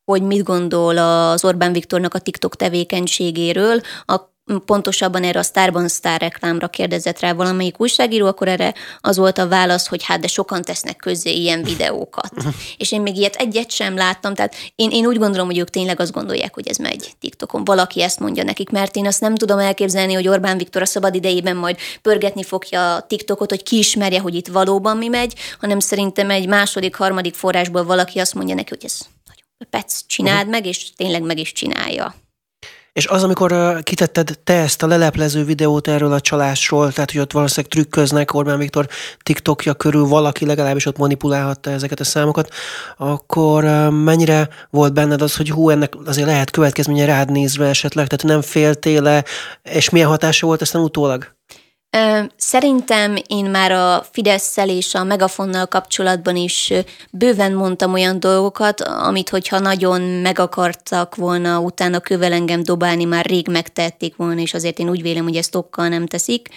hogy 0.05 0.21
mit 0.21 0.43
gondol 0.43 0.97
az 0.97 1.45
Orbán 1.45 1.71
Viktornak 1.71 2.13
a 2.13 2.19
TikTok 2.19 2.55
tevékenységéről, 2.55 3.81
a 4.05 4.31
pontosabban 4.59 5.23
erre 5.23 5.39
a 5.39 5.43
Starban 5.43 5.87
Star 5.87 6.19
reklámra 6.19 6.67
kérdezett 6.67 7.19
rá 7.19 7.33
valamelyik 7.33 7.79
újságíró, 7.79 8.27
akkor 8.27 8.47
erre 8.47 8.73
az 9.01 9.17
volt 9.17 9.37
a 9.37 9.47
válasz, 9.47 9.87
hogy 9.87 10.03
hát 10.03 10.19
de 10.19 10.27
sokan 10.27 10.61
tesznek 10.61 10.95
közzé 10.95 11.33
ilyen 11.33 11.63
videókat. 11.63 12.31
és 12.77 12.91
én 12.91 13.01
még 13.01 13.17
ilyet 13.17 13.35
egyet 13.35 13.71
sem 13.71 13.95
láttam, 13.95 14.33
tehát 14.33 14.55
én, 14.75 14.89
én 14.89 15.05
úgy 15.05 15.17
gondolom, 15.17 15.47
hogy 15.47 15.57
ők 15.57 15.69
tényleg 15.69 15.99
azt 15.99 16.11
gondolják, 16.11 16.53
hogy 16.53 16.67
ez 16.67 16.77
megy 16.77 17.13
TikTokon. 17.19 17.63
Valaki 17.63 18.01
ezt 18.01 18.19
mondja 18.19 18.43
nekik, 18.43 18.69
mert 18.69 18.95
én 18.95 19.07
azt 19.07 19.21
nem 19.21 19.35
tudom 19.35 19.59
elképzelni, 19.59 20.13
hogy 20.13 20.27
Orbán 20.27 20.57
Viktor 20.57 20.81
a 20.81 20.85
szabad 20.85 21.15
idejében 21.15 21.55
majd 21.55 21.77
pörgetni 22.01 22.43
fogja 22.43 22.95
a 22.95 23.01
TikTokot, 23.01 23.49
hogy 23.49 23.63
kiismerje, 23.63 24.19
hogy 24.19 24.35
itt 24.35 24.47
valóban 24.47 24.97
mi 24.97 25.07
megy, 25.07 25.33
hanem 25.59 25.79
szerintem 25.79 26.29
egy 26.29 26.47
második, 26.47 26.95
harmadik 26.95 27.33
forrásból 27.33 27.83
valaki 27.83 28.19
azt 28.19 28.33
mondja 28.33 28.55
neki, 28.55 28.69
hogy 28.69 28.85
ez 28.85 28.99
Pec, 29.69 30.06
csináld 30.08 30.50
meg, 30.50 30.65
és 30.65 30.91
tényleg 30.95 31.21
meg 31.21 31.39
is 31.39 31.52
csinálja. 31.52 32.15
És 32.93 33.06
az, 33.06 33.24
amikor 33.24 33.52
uh, 33.52 33.82
kitetted 33.82 34.39
te 34.43 34.54
ezt 34.54 34.84
a 34.84 34.88
leleplező 34.88 35.43
videót 35.43 35.88
erről 35.88 36.12
a 36.13 36.21
csalásról, 36.21 36.91
tehát 36.91 37.12
hogy 37.12 37.19
ott 37.21 37.32
valószínűleg 37.32 37.71
trükköznek 37.71 38.34
Orbán 38.34 38.58
Viktor 38.58 38.88
TikTokja 39.24 39.74
körül, 39.74 40.06
valaki 40.06 40.45
legalábbis 40.45 40.86
ott 40.86 40.97
manipulálhatta 40.97 41.69
ezeket 41.69 42.00
a 42.00 42.04
számokat, 42.04 42.54
akkor 42.97 43.63
uh, 43.63 43.91
mennyire 43.91 44.50
volt 44.69 44.93
benned 44.93 45.21
az, 45.21 45.36
hogy 45.36 45.50
hú, 45.50 45.69
ennek 45.69 45.93
azért 46.06 46.28
lehet 46.28 46.52
következménye 46.52 47.06
rád 47.06 47.32
nézve 47.32 47.67
esetleg, 47.67 48.08
tehát 48.08 48.26
nem 48.26 48.41
féltél 48.41 49.24
és 49.63 49.89
milyen 49.89 50.08
hatása 50.08 50.45
volt 50.45 50.62
ezt 50.62 50.76
utólag? 50.76 51.36
Szerintem 52.38 53.15
én 53.27 53.45
már 53.45 53.71
a 53.71 54.06
fidesz 54.12 54.58
és 54.58 54.93
a 54.93 55.04
Megafonnal 55.04 55.65
kapcsolatban 55.65 56.36
is 56.36 56.73
bőven 57.12 57.54
mondtam 57.54 57.93
olyan 57.93 58.19
dolgokat, 58.19 58.82
amit 58.82 59.30
hogyha 59.30 59.60
nagyon 59.60 60.01
meg 60.01 60.39
akartak 60.39 61.15
volna 61.15 61.60
utána 61.60 61.99
kövel 61.99 62.34
engem 62.34 62.63
dobálni, 62.63 63.04
már 63.04 63.25
rég 63.25 63.47
megtették 63.47 64.15
volna, 64.15 64.41
és 64.41 64.54
azért 64.54 64.80
én 64.80 64.89
úgy 64.89 65.01
vélem, 65.01 65.23
hogy 65.23 65.36
ezt 65.36 65.56
okkal 65.56 65.88
nem 65.88 66.06
teszik 66.06 66.49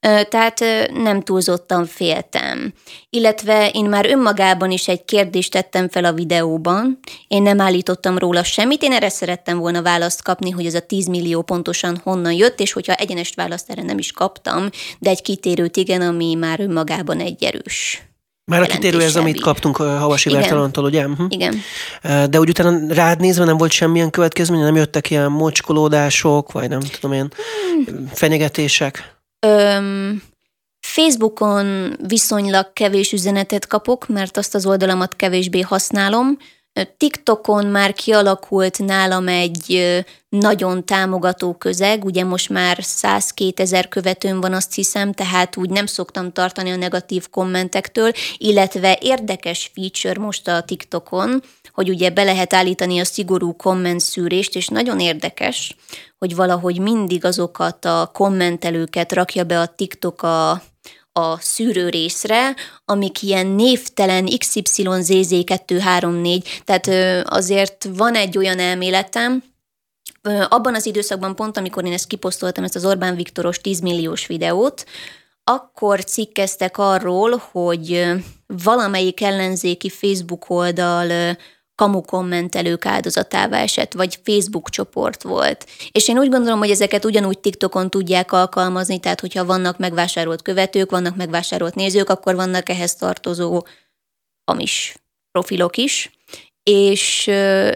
tehát 0.00 0.64
nem 0.92 1.20
túlzottan 1.22 1.86
féltem. 1.86 2.72
Illetve 3.10 3.70
én 3.72 3.84
már 3.84 4.06
önmagában 4.06 4.70
is 4.70 4.88
egy 4.88 5.04
kérdést 5.04 5.52
tettem 5.52 5.88
fel 5.88 6.04
a 6.04 6.12
videóban, 6.12 6.98
én 7.28 7.42
nem 7.42 7.60
állítottam 7.60 8.18
róla 8.18 8.44
semmit, 8.44 8.82
én 8.82 8.92
erre 8.92 9.08
szerettem 9.08 9.58
volna 9.58 9.82
választ 9.82 10.22
kapni, 10.22 10.50
hogy 10.50 10.66
ez 10.66 10.74
a 10.74 10.80
10 10.80 11.06
millió 11.06 11.42
pontosan 11.42 12.00
honnan 12.04 12.32
jött, 12.32 12.60
és 12.60 12.72
hogyha 12.72 12.94
egyenest 12.94 13.34
választ 13.34 13.70
erre 13.70 13.82
nem 13.82 13.98
is 13.98 14.12
kaptam, 14.12 14.68
de 14.98 15.10
egy 15.10 15.22
kitérőt 15.22 15.76
igen, 15.76 16.00
ami 16.00 16.34
már 16.34 16.60
önmagában 16.60 17.20
egy 17.20 17.44
erős 17.44 18.04
már 18.44 18.62
a 18.62 18.66
kitérő 18.66 19.00
ez, 19.00 19.16
amit 19.16 19.40
kaptunk 19.40 19.78
a 19.78 19.98
Havasi 19.98 20.30
Bertalantól, 20.30 20.84
ugye? 20.84 21.06
Uh-huh. 21.06 21.26
Igen. 21.28 21.60
De 22.30 22.38
úgy 22.38 22.48
utána 22.48 22.94
rád 22.94 23.20
nézve 23.20 23.44
nem 23.44 23.56
volt 23.56 23.70
semmilyen 23.70 24.10
következmény, 24.10 24.60
nem 24.60 24.76
jöttek 24.76 25.10
ilyen 25.10 25.30
mocskolódások, 25.30 26.52
vagy 26.52 26.68
nem 26.68 26.80
tudom 26.80 27.12
én, 27.12 27.32
hmm. 27.86 28.10
fenyegetések? 28.12 29.19
Öm, 29.40 30.22
Facebookon 30.80 31.96
viszonylag 32.06 32.72
kevés 32.72 33.12
üzenetet 33.12 33.66
kapok, 33.66 34.08
mert 34.08 34.36
azt 34.36 34.54
az 34.54 34.66
oldalamat 34.66 35.16
kevésbé 35.16 35.60
használom. 35.60 36.38
TikTokon 36.96 37.66
már 37.66 37.92
kialakult 37.92 38.78
nálam 38.78 39.28
egy 39.28 39.98
nagyon 40.28 40.84
támogató 40.84 41.54
közeg, 41.54 42.04
ugye 42.04 42.24
most 42.24 42.48
már 42.48 42.78
102 42.80 43.60
ezer 43.60 43.88
követőm 43.88 44.40
van, 44.40 44.52
azt 44.52 44.74
hiszem, 44.74 45.12
tehát 45.12 45.56
úgy 45.56 45.70
nem 45.70 45.86
szoktam 45.86 46.32
tartani 46.32 46.70
a 46.70 46.76
negatív 46.76 47.28
kommentektől, 47.28 48.12
illetve 48.36 48.98
érdekes 49.00 49.70
feature 49.74 50.20
most 50.20 50.48
a 50.48 50.62
TikTokon, 50.62 51.42
hogy 51.72 51.88
ugye 51.88 52.10
be 52.10 52.22
lehet 52.22 52.54
állítani 52.54 52.98
a 52.98 53.04
szigorú 53.04 53.56
kommentszűrést, 53.56 54.56
és 54.56 54.68
nagyon 54.68 55.00
érdekes, 55.00 55.76
hogy 56.18 56.34
valahogy 56.34 56.78
mindig 56.78 57.24
azokat 57.24 57.84
a 57.84 58.10
kommentelőket 58.12 59.12
rakja 59.12 59.44
be 59.44 59.60
a 59.60 59.66
TikTok 59.66 60.22
a, 60.22 60.50
a 61.12 61.40
szűrő 61.40 61.88
részre, 61.88 62.54
amik 62.84 63.22
ilyen 63.22 63.46
névtelen 63.46 64.26
XYZZ234, 64.38 66.44
tehát 66.64 66.88
azért 67.28 67.88
van 67.96 68.14
egy 68.14 68.38
olyan 68.38 68.58
elméletem, 68.58 69.42
abban 70.48 70.74
az 70.74 70.86
időszakban 70.86 71.34
pont, 71.34 71.56
amikor 71.56 71.84
én 71.84 71.92
ezt 71.92 72.06
kiposztoltam, 72.06 72.64
ezt 72.64 72.76
az 72.76 72.84
Orbán 72.84 73.14
Viktoros 73.14 73.58
10 73.58 73.80
milliós 73.80 74.26
videót, 74.26 74.84
akkor 75.44 76.04
cikkeztek 76.04 76.78
arról, 76.78 77.42
hogy 77.50 78.06
valamelyik 78.46 79.20
ellenzéki 79.20 79.88
Facebook 79.88 80.50
oldal 80.50 81.36
kamu 81.80 82.00
kommentelők 82.00 82.86
áldozatává 82.86 83.58
esett, 83.58 83.92
vagy 83.92 84.20
Facebook 84.24 84.70
csoport 84.70 85.22
volt. 85.22 85.66
És 85.92 86.08
én 86.08 86.18
úgy 86.18 86.28
gondolom, 86.28 86.58
hogy 86.58 86.70
ezeket 86.70 87.04
ugyanúgy 87.04 87.38
TikTokon 87.38 87.90
tudják 87.90 88.32
alkalmazni, 88.32 88.98
tehát 88.98 89.20
hogyha 89.20 89.44
vannak 89.44 89.78
megvásárolt 89.78 90.42
követők, 90.42 90.90
vannak 90.90 91.16
megvásárolt 91.16 91.74
nézők, 91.74 92.08
akkor 92.08 92.34
vannak 92.34 92.68
ehhez 92.68 92.94
tartozó 92.94 93.66
amis 94.44 94.94
profilok 95.30 95.76
is 95.76 96.10
és 96.62 97.22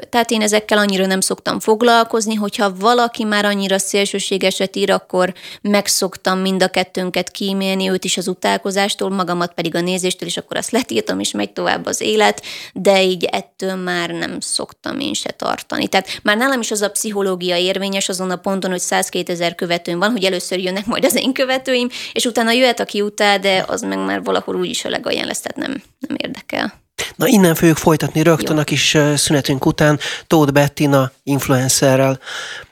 tehát 0.09 0.31
én 0.31 0.43
ezekkel 0.43 0.79
annyira 0.79 1.07
nem 1.07 1.21
szoktam 1.21 1.61
foglalkozni, 1.61 2.35
hogyha 2.35 2.75
valaki 2.75 3.25
már 3.25 3.45
annyira 3.45 3.79
szélsőségeset 3.79 4.77
ír, 4.77 4.91
akkor 4.91 5.35
megszoktam 5.63 6.39
mind 6.39 6.63
a 6.63 6.69
kettőnket 6.69 7.31
kímélni, 7.31 7.91
őt 7.91 8.05
is 8.05 8.17
az 8.17 8.29
utálkozástól, 8.29 9.11
magamat 9.11 9.55
pedig 9.55 9.75
a 9.75 9.81
nézéstől, 9.81 10.29
és 10.29 10.37
akkor 10.37 10.57
azt 10.57 10.71
letiltom, 10.71 11.21
és 11.21 11.31
megy 11.31 11.53
tovább 11.53 11.87
az 11.87 12.01
élet, 12.01 12.43
de 12.73 13.03
így 13.03 13.25
ettől 13.25 13.75
már 13.75 14.11
nem 14.11 14.41
szoktam 14.41 15.01
én 15.01 15.15
se 15.15 15.31
tartani. 15.31 15.89
Tehát 15.89 16.21
már 16.23 16.37
nálam 16.37 16.61
is 16.61 16.71
az 16.71 16.83
a 16.83 16.91
pszichológia 16.91 17.57
érvényes 17.57 18.09
azon 18.09 18.31
a 18.31 18.37
ponton, 18.37 18.71
hogy 18.71 18.81
102 18.81 19.29
ezer 19.29 19.55
követőm 19.55 19.99
van, 19.99 20.11
hogy 20.11 20.25
először 20.25 20.59
jönnek 20.59 20.87
majd 20.87 21.05
az 21.05 21.15
én 21.15 21.33
követőim, 21.33 21.89
és 22.13 22.25
utána 22.25 22.51
jöhet, 22.51 22.81
aki 22.81 23.01
utál, 23.01 23.39
de 23.39 23.65
az 23.69 23.83
meg 23.83 23.99
már 23.99 24.23
valahol 24.23 24.57
úgyis 24.57 24.85
a 24.85 24.89
legalján 24.89 25.27
lesz, 25.27 25.41
tehát 25.41 25.69
nem, 25.69 25.83
nem 25.99 26.17
érdekel. 26.17 26.84
Na 27.17 27.27
innen 27.27 27.55
fogjuk 27.55 27.77
folytatni 27.77 28.23
rögtön 28.23 28.55
Jó. 28.55 28.61
a 28.61 28.65
kis 28.65 28.97
szünetünk 29.15 29.67
után 29.67 29.99
Tóth 30.27 30.53
Bettina 30.53 31.11
influencerrel. 31.23 32.19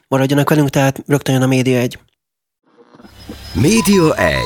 Maradjanak 0.08 0.48
velünk, 0.48 0.70
tehát 0.70 1.02
rögtön 1.06 1.34
jön 1.34 1.42
a 1.42 1.46
Média 1.46 1.78
1. 1.78 1.98
Média 3.52 4.14
1. 4.14 4.36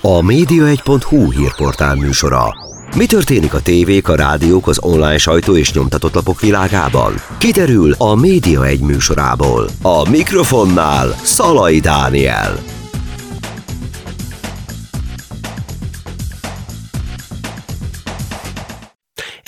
A 0.00 0.20
média1.hu 0.20 1.30
hírportál 1.30 1.94
műsora. 1.94 2.54
Mi 2.96 3.06
történik 3.06 3.54
a 3.54 3.62
tévék, 3.62 4.08
a 4.08 4.16
rádiók, 4.16 4.66
az 4.66 4.78
online 4.82 5.18
sajtó 5.18 5.56
és 5.56 5.72
nyomtatott 5.72 6.14
lapok 6.14 6.40
világában? 6.40 7.14
Kiderül 7.38 7.94
a 7.98 8.14
Média 8.14 8.64
1 8.64 8.80
műsorából. 8.80 9.68
A 9.82 10.08
mikrofonnál 10.08 11.14
Szalai 11.22 11.80
Dániel. 11.80 12.77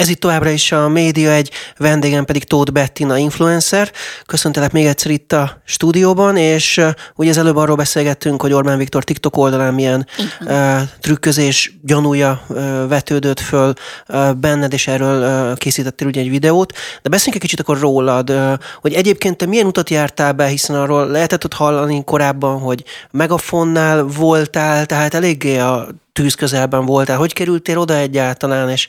Ez 0.01 0.09
itt 0.09 0.21
továbbra 0.21 0.51
is 0.51 0.73
a 0.73 0.89
média, 0.89 1.31
egy 1.31 1.51
vendégem 1.77 2.25
pedig 2.25 2.45
Tóth 2.45 2.73
Bettina 2.73 3.17
influencer. 3.17 3.93
Köszöntelek 4.27 4.73
még 4.73 4.87
egyszer 4.87 5.11
itt 5.11 5.33
a 5.33 5.61
stúdióban, 5.65 6.37
és 6.37 6.81
ugye 7.15 7.31
az 7.31 7.37
előbb 7.37 7.57
arról 7.57 7.77
beszélgettünk, 7.77 8.43
hogy 8.43 8.53
Orbán 8.53 8.79
Viktor 8.79 9.05
TikTok 9.05 9.37
oldalán 9.37 9.75
milyen 9.75 10.07
uh, 10.41 10.81
trükközés 11.01 11.79
gyanúja 11.83 12.43
uh, 12.49 12.89
vetődött 12.89 13.41
föl 13.41 13.73
uh, 14.09 14.35
benned, 14.35 14.73
és 14.73 14.87
erről 14.87 15.51
uh, 15.51 15.59
készítettél 15.59 16.07
ugye 16.07 16.21
egy 16.21 16.31
videót. 16.31 16.73
De 17.03 17.09
beszéljünk 17.09 17.43
egy 17.43 17.51
kicsit 17.51 17.61
akkor 17.61 17.79
rólad, 17.81 18.31
uh, 18.31 18.53
hogy 18.81 18.93
egyébként 18.93 19.37
te 19.37 19.47
milyen 19.47 19.67
utat 19.67 19.91
jártál 19.91 20.33
be, 20.33 20.47
hiszen 20.47 20.77
arról 20.77 21.07
lehetett 21.07 21.45
ott 21.45 21.55
hallani 21.55 22.05
korábban, 22.05 22.59
hogy 22.59 22.85
Megafonnál 23.11 24.03
voltál, 24.05 24.87
tehát 24.87 25.15
eléggé 25.15 25.59
a 25.59 25.89
tűz 26.13 26.35
közelben 26.35 26.87
voltál. 26.87 27.19
Hogy 27.19 27.33
kerültél 27.33 27.79
oda 27.79 27.97
egyáltalán, 27.97 28.71
és 28.71 28.89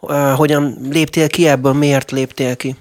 uh, 0.00 0.30
hogyan 0.30 0.78
léptél 0.90 1.28
ki 1.28 1.48
ebből, 1.48 1.72
miért 1.72 2.10
léptél 2.10 2.56
ki? 2.56 2.76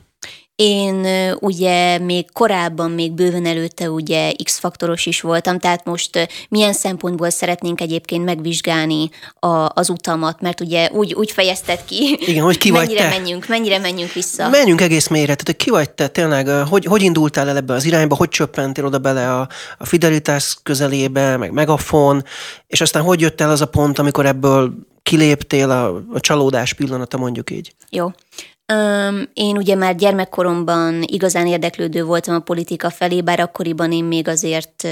Én 0.64 1.08
ugye 1.40 2.00
még 2.00 2.32
korábban, 2.34 2.92
még 2.92 3.12
bőven 3.12 3.46
előtte 3.46 3.90
ugye 3.90 4.32
X-faktoros 4.44 5.06
is 5.06 5.22
voltam, 5.22 5.60
tehát 5.60 5.86
most 5.86 6.28
milyen 6.50 6.74
szempontból 6.74 7.30
szeretnénk 7.30 7.82
egyébként 7.82 8.26
megvizsgálni 8.26 9.10
a, 9.40 9.70
az 9.74 9.90
utamat, 9.90 10.42
mert 10.42 10.62
ugye 10.62 10.90
úgy, 10.92 11.14
úgy 11.14 11.32
fejezted 11.32 11.86
ki, 11.86 12.18
Igen, 12.26 12.44
hogy 12.44 12.58
ki 12.58 12.72
mennyire 12.72 13.02
vagy 13.02 13.12
te? 13.12 13.18
menjünk, 13.18 13.48
mennyire 13.48 13.78
menjünk 13.80 14.12
vissza. 14.12 14.50
Menjünk 14.50 14.82
egész 14.82 15.08
mélyre, 15.08 15.26
tehát 15.36 15.46
hogy 15.46 15.56
ki 15.56 15.70
vagy 15.70 15.90
te 15.90 16.08
tényleg, 16.08 16.48
hogy, 16.48 16.86
hogy 16.86 17.02
indultál 17.02 17.50
el 17.50 17.58
ebbe 17.58 17.74
az 17.74 17.86
irányba, 17.86 18.16
hogy 18.16 18.30
csöppentél 18.30 18.86
oda 18.86 19.00
bele 19.00 19.34
a, 19.34 19.48
a 19.78 19.86
fidelitás 19.86 20.58
közelébe, 20.64 21.38
meg 21.38 21.52
megafon, 21.52 22.24
és 22.68 22.82
aztán 22.82 23.04
hogy 23.04 23.22
jött 23.22 23.42
el 23.42 23.50
az 23.50 23.62
a 23.62 23.68
pont, 23.68 24.00
amikor 24.00 24.26
ebből 24.26 24.74
kiléptél 25.04 25.70
a, 25.70 26.04
a 26.14 26.20
csalódás 26.20 26.74
pillanata, 26.74 27.18
mondjuk 27.18 27.52
így? 27.52 27.74
Jó. 27.90 28.12
Én 29.34 29.58
ugye 29.58 29.76
már 29.76 29.96
gyermekkoromban 29.96 31.04
igazán 31.06 31.48
érdeklődő 31.48 32.04
voltam 32.04 32.36
a 32.36 32.40
politika 32.40 32.90
felé, 32.90 33.22
bár 33.22 33.40
akkoriban 33.40 33.92
én 33.92 34.04
még 34.04 34.28
azért 34.28 34.88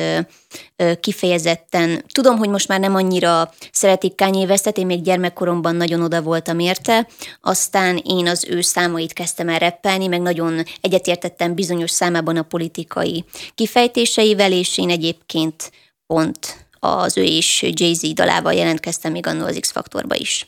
kifejezetten, 0.99 2.03
tudom, 2.11 2.37
hogy 2.37 2.49
most 2.49 2.67
már 2.67 2.79
nem 2.79 2.95
annyira 2.95 3.51
szeretik 3.71 4.15
Kanye 4.15 4.45
Westet, 4.45 4.77
én 4.77 4.85
még 4.85 5.01
gyermekkoromban 5.01 5.75
nagyon 5.75 6.01
oda 6.01 6.21
voltam 6.21 6.59
érte, 6.59 7.07
aztán 7.41 8.01
én 8.05 8.27
az 8.27 8.45
ő 8.49 8.61
számait 8.61 9.13
kezdtem 9.13 9.49
el 9.49 9.59
reppelni, 9.59 10.07
meg 10.07 10.21
nagyon 10.21 10.63
egyetértettem 10.81 11.55
bizonyos 11.55 11.91
számában 11.91 12.37
a 12.37 12.41
politikai 12.41 13.25
kifejtéseivel, 13.55 14.51
és 14.51 14.77
én 14.77 14.89
egyébként 14.89 15.71
pont 16.07 16.67
az 16.79 17.17
ő 17.17 17.23
és 17.23 17.65
Jay-Z 17.73 18.13
dalával 18.13 18.53
jelentkeztem 18.53 19.11
még 19.11 19.27
annól 19.27 19.47
az 19.47 19.57
X-faktorba 19.59 20.15
is. 20.15 20.47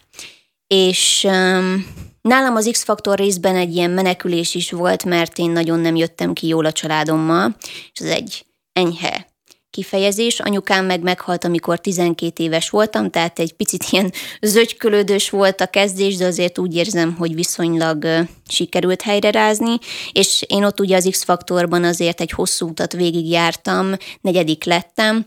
És 0.67 1.27
um, 1.29 1.85
nálam 2.21 2.55
az 2.55 2.69
X-faktor 2.71 3.17
részben 3.17 3.55
egy 3.55 3.75
ilyen 3.75 3.91
menekülés 3.91 4.55
is 4.55 4.71
volt, 4.71 5.05
mert 5.05 5.37
én 5.37 5.49
nagyon 5.49 5.79
nem 5.79 5.95
jöttem 5.95 6.33
ki 6.33 6.47
jól 6.47 6.65
a 6.65 6.71
családommal, 6.71 7.55
és 7.93 7.99
ez 7.99 8.09
egy 8.09 8.45
enyhe 8.73 9.29
kifejezés. 9.69 10.39
Anyukám 10.39 10.85
meg 10.85 11.01
meghalt, 11.01 11.43
amikor 11.43 11.79
12 11.79 12.43
éves 12.43 12.69
voltam, 12.69 13.09
tehát 13.09 13.39
egy 13.39 13.53
picit 13.53 13.85
ilyen 13.89 14.11
zögykölődős 14.41 15.29
volt 15.29 15.61
a 15.61 15.67
kezdés, 15.67 16.15
de 16.15 16.25
azért 16.25 16.57
úgy 16.57 16.75
érzem, 16.75 17.15
hogy 17.15 17.35
viszonylag 17.35 18.07
sikerült 18.47 19.01
helyrerázni, 19.01 19.77
és 20.11 20.45
én 20.47 20.63
ott 20.63 20.79
ugye 20.79 20.95
az 20.95 21.07
X-faktorban 21.11 21.83
azért 21.83 22.21
egy 22.21 22.31
hosszú 22.31 22.67
utat 22.67 22.93
végigjártam, 22.93 23.93
negyedik 24.21 24.63
lettem, 24.63 25.25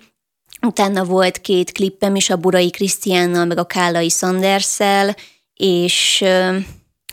Utána 0.66 1.04
volt 1.04 1.40
két 1.40 1.72
klippem 1.72 2.14
is 2.14 2.30
a 2.30 2.36
Burai 2.36 2.70
Krisztiánnal, 2.70 3.44
meg 3.44 3.58
a 3.58 3.64
Kálai 3.64 4.08
Sanderssel, 4.08 5.16
és 5.54 6.24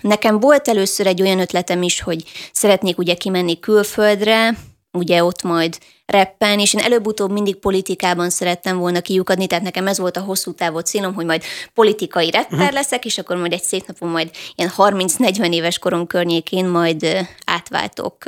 nekem 0.01 0.39
volt 0.39 0.67
először 0.67 1.07
egy 1.07 1.21
olyan 1.21 1.39
ötletem 1.39 1.81
is, 1.81 2.01
hogy 2.01 2.23
szeretnék 2.51 2.97
ugye 2.97 3.13
kimenni 3.13 3.59
külföldre, 3.59 4.57
ugye 4.91 5.23
ott 5.23 5.43
majd 5.43 5.77
reppen, 6.05 6.59
és 6.59 6.73
én 6.73 6.81
előbb-utóbb 6.81 7.31
mindig 7.31 7.55
politikában 7.55 8.29
szerettem 8.29 8.77
volna 8.77 9.01
kiukadni, 9.01 9.47
tehát 9.47 9.63
nekem 9.63 9.87
ez 9.87 9.99
volt 9.99 10.17
a 10.17 10.21
hosszú 10.21 10.53
távú 10.53 10.79
célom, 10.79 11.13
hogy 11.13 11.25
majd 11.25 11.43
politikai 11.73 12.31
rapper 12.31 12.59
uh-huh. 12.59 12.73
leszek, 12.73 13.05
és 13.05 13.17
akkor 13.17 13.35
majd 13.35 13.53
egy 13.53 13.63
szép 13.63 13.87
napon 13.87 14.09
majd 14.09 14.31
ilyen 14.55 14.71
30-40 14.77 15.53
éves 15.53 15.79
korom 15.79 16.07
környékén 16.07 16.65
majd 16.65 17.27
átváltok 17.45 18.23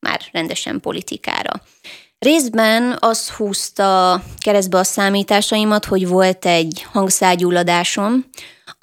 már 0.00 0.20
rendesen 0.32 0.80
politikára. 0.80 1.62
Részben 2.18 2.96
az 3.00 3.30
húzta 3.30 4.22
keresztbe 4.38 4.78
a 4.78 4.84
számításaimat, 4.84 5.84
hogy 5.84 6.08
volt 6.08 6.46
egy 6.46 6.86
hangszágyulladásom, 6.92 8.24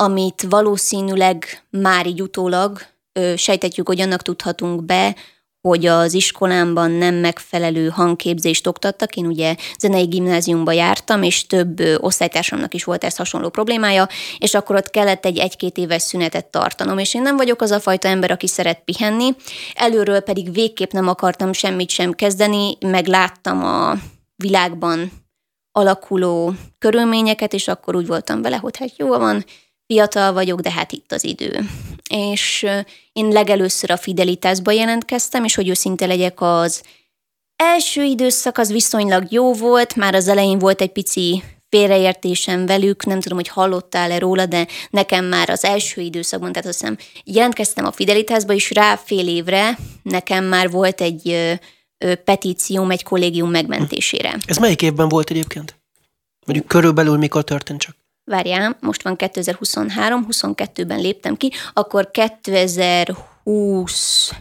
amit 0.01 0.45
valószínűleg 0.49 1.63
már 1.69 2.07
így 2.07 2.21
utólag 2.21 2.81
ö, 3.13 3.33
sejtetjük, 3.35 3.87
hogy 3.87 4.01
annak 4.01 4.21
tudhatunk 4.21 4.83
be, 4.83 5.15
hogy 5.61 5.85
az 5.85 6.13
iskolámban 6.13 6.91
nem 6.91 7.15
megfelelő 7.15 7.89
hangképzést 7.89 8.67
oktattak. 8.67 9.15
Én 9.15 9.25
ugye 9.25 9.55
zenei 9.79 10.05
gimnáziumba 10.05 10.71
jártam, 10.71 11.23
és 11.23 11.47
több 11.47 11.79
osztálytársamnak 11.97 12.73
is 12.73 12.83
volt 12.83 13.03
ez 13.03 13.15
hasonló 13.15 13.49
problémája, 13.49 14.07
és 14.37 14.53
akkor 14.53 14.75
ott 14.75 14.89
kellett 14.89 15.25
egy 15.25 15.37
egy-két 15.37 15.77
éves 15.77 16.01
szünetet 16.01 16.45
tartanom, 16.45 16.97
és 16.97 17.13
én 17.13 17.21
nem 17.21 17.37
vagyok 17.37 17.61
az 17.61 17.71
a 17.71 17.79
fajta 17.79 18.07
ember, 18.07 18.31
aki 18.31 18.47
szeret 18.47 18.81
pihenni. 18.85 19.35
Előről 19.73 20.19
pedig 20.19 20.53
végképp 20.53 20.91
nem 20.91 21.07
akartam 21.07 21.53
semmit 21.53 21.89
sem 21.89 22.11
kezdeni, 22.11 22.77
meg 22.79 23.07
láttam 23.07 23.63
a 23.63 23.95
világban 24.35 25.11
alakuló 25.71 26.53
körülményeket, 26.79 27.53
és 27.53 27.67
akkor 27.67 27.95
úgy 27.95 28.07
voltam 28.07 28.41
vele, 28.41 28.57
hogy 28.57 28.77
hát 28.77 28.97
jó 28.97 29.07
van, 29.07 29.45
fiatal 29.91 30.33
vagyok, 30.33 30.59
de 30.59 30.71
hát 30.71 30.91
itt 30.91 31.11
az 31.11 31.23
idő. 31.23 31.59
És 32.09 32.67
én 33.13 33.27
legelőször 33.27 33.91
a 33.91 33.97
Fidelitásba 33.97 34.71
jelentkeztem, 34.71 35.43
és 35.43 35.55
hogy 35.55 35.69
őszinte 35.69 36.05
legyek, 36.05 36.41
az 36.41 36.83
első 37.55 38.03
időszak 38.03 38.57
az 38.57 38.71
viszonylag 38.71 39.31
jó 39.31 39.53
volt, 39.53 39.95
már 39.95 40.15
az 40.15 40.27
elején 40.27 40.59
volt 40.59 40.81
egy 40.81 40.91
pici 40.91 41.43
félreértésem 41.69 42.65
velük, 42.65 43.05
nem 43.05 43.19
tudom, 43.19 43.37
hogy 43.37 43.47
hallottál-e 43.47 44.19
róla, 44.19 44.45
de 44.45 44.67
nekem 44.89 45.25
már 45.25 45.49
az 45.49 45.63
első 45.63 46.01
időszakban, 46.01 46.51
tehát 46.51 46.67
azt 46.67 46.79
hiszem, 46.79 46.97
jelentkeztem 47.23 47.85
a 47.85 47.91
Fidelitásba, 47.91 48.53
és 48.53 48.71
rá 48.71 48.95
fél 48.95 49.27
évre 49.27 49.77
nekem 50.03 50.45
már 50.45 50.69
volt 50.69 51.01
egy 51.01 51.57
petícióm 52.23 52.91
egy 52.91 53.03
kollégium 53.03 53.49
megmentésére. 53.49 54.37
Ez 54.45 54.57
melyik 54.57 54.81
évben 54.81 55.09
volt 55.09 55.29
egyébként? 55.29 55.79
Mondjuk 56.45 56.67
körülbelül 56.67 57.17
mikor 57.17 57.43
történt 57.43 57.79
csak? 57.79 57.99
Várjál, 58.23 58.77
most 58.79 59.03
van 59.03 59.15
2023, 59.15 60.25
22-ben 60.29 60.99
léptem 60.99 61.35
ki, 61.35 61.51
akkor 61.73 62.11
2020 62.11 64.31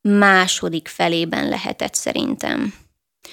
második 0.00 0.88
felében 0.88 1.48
lehetett 1.48 1.94
szerintem. 1.94 2.74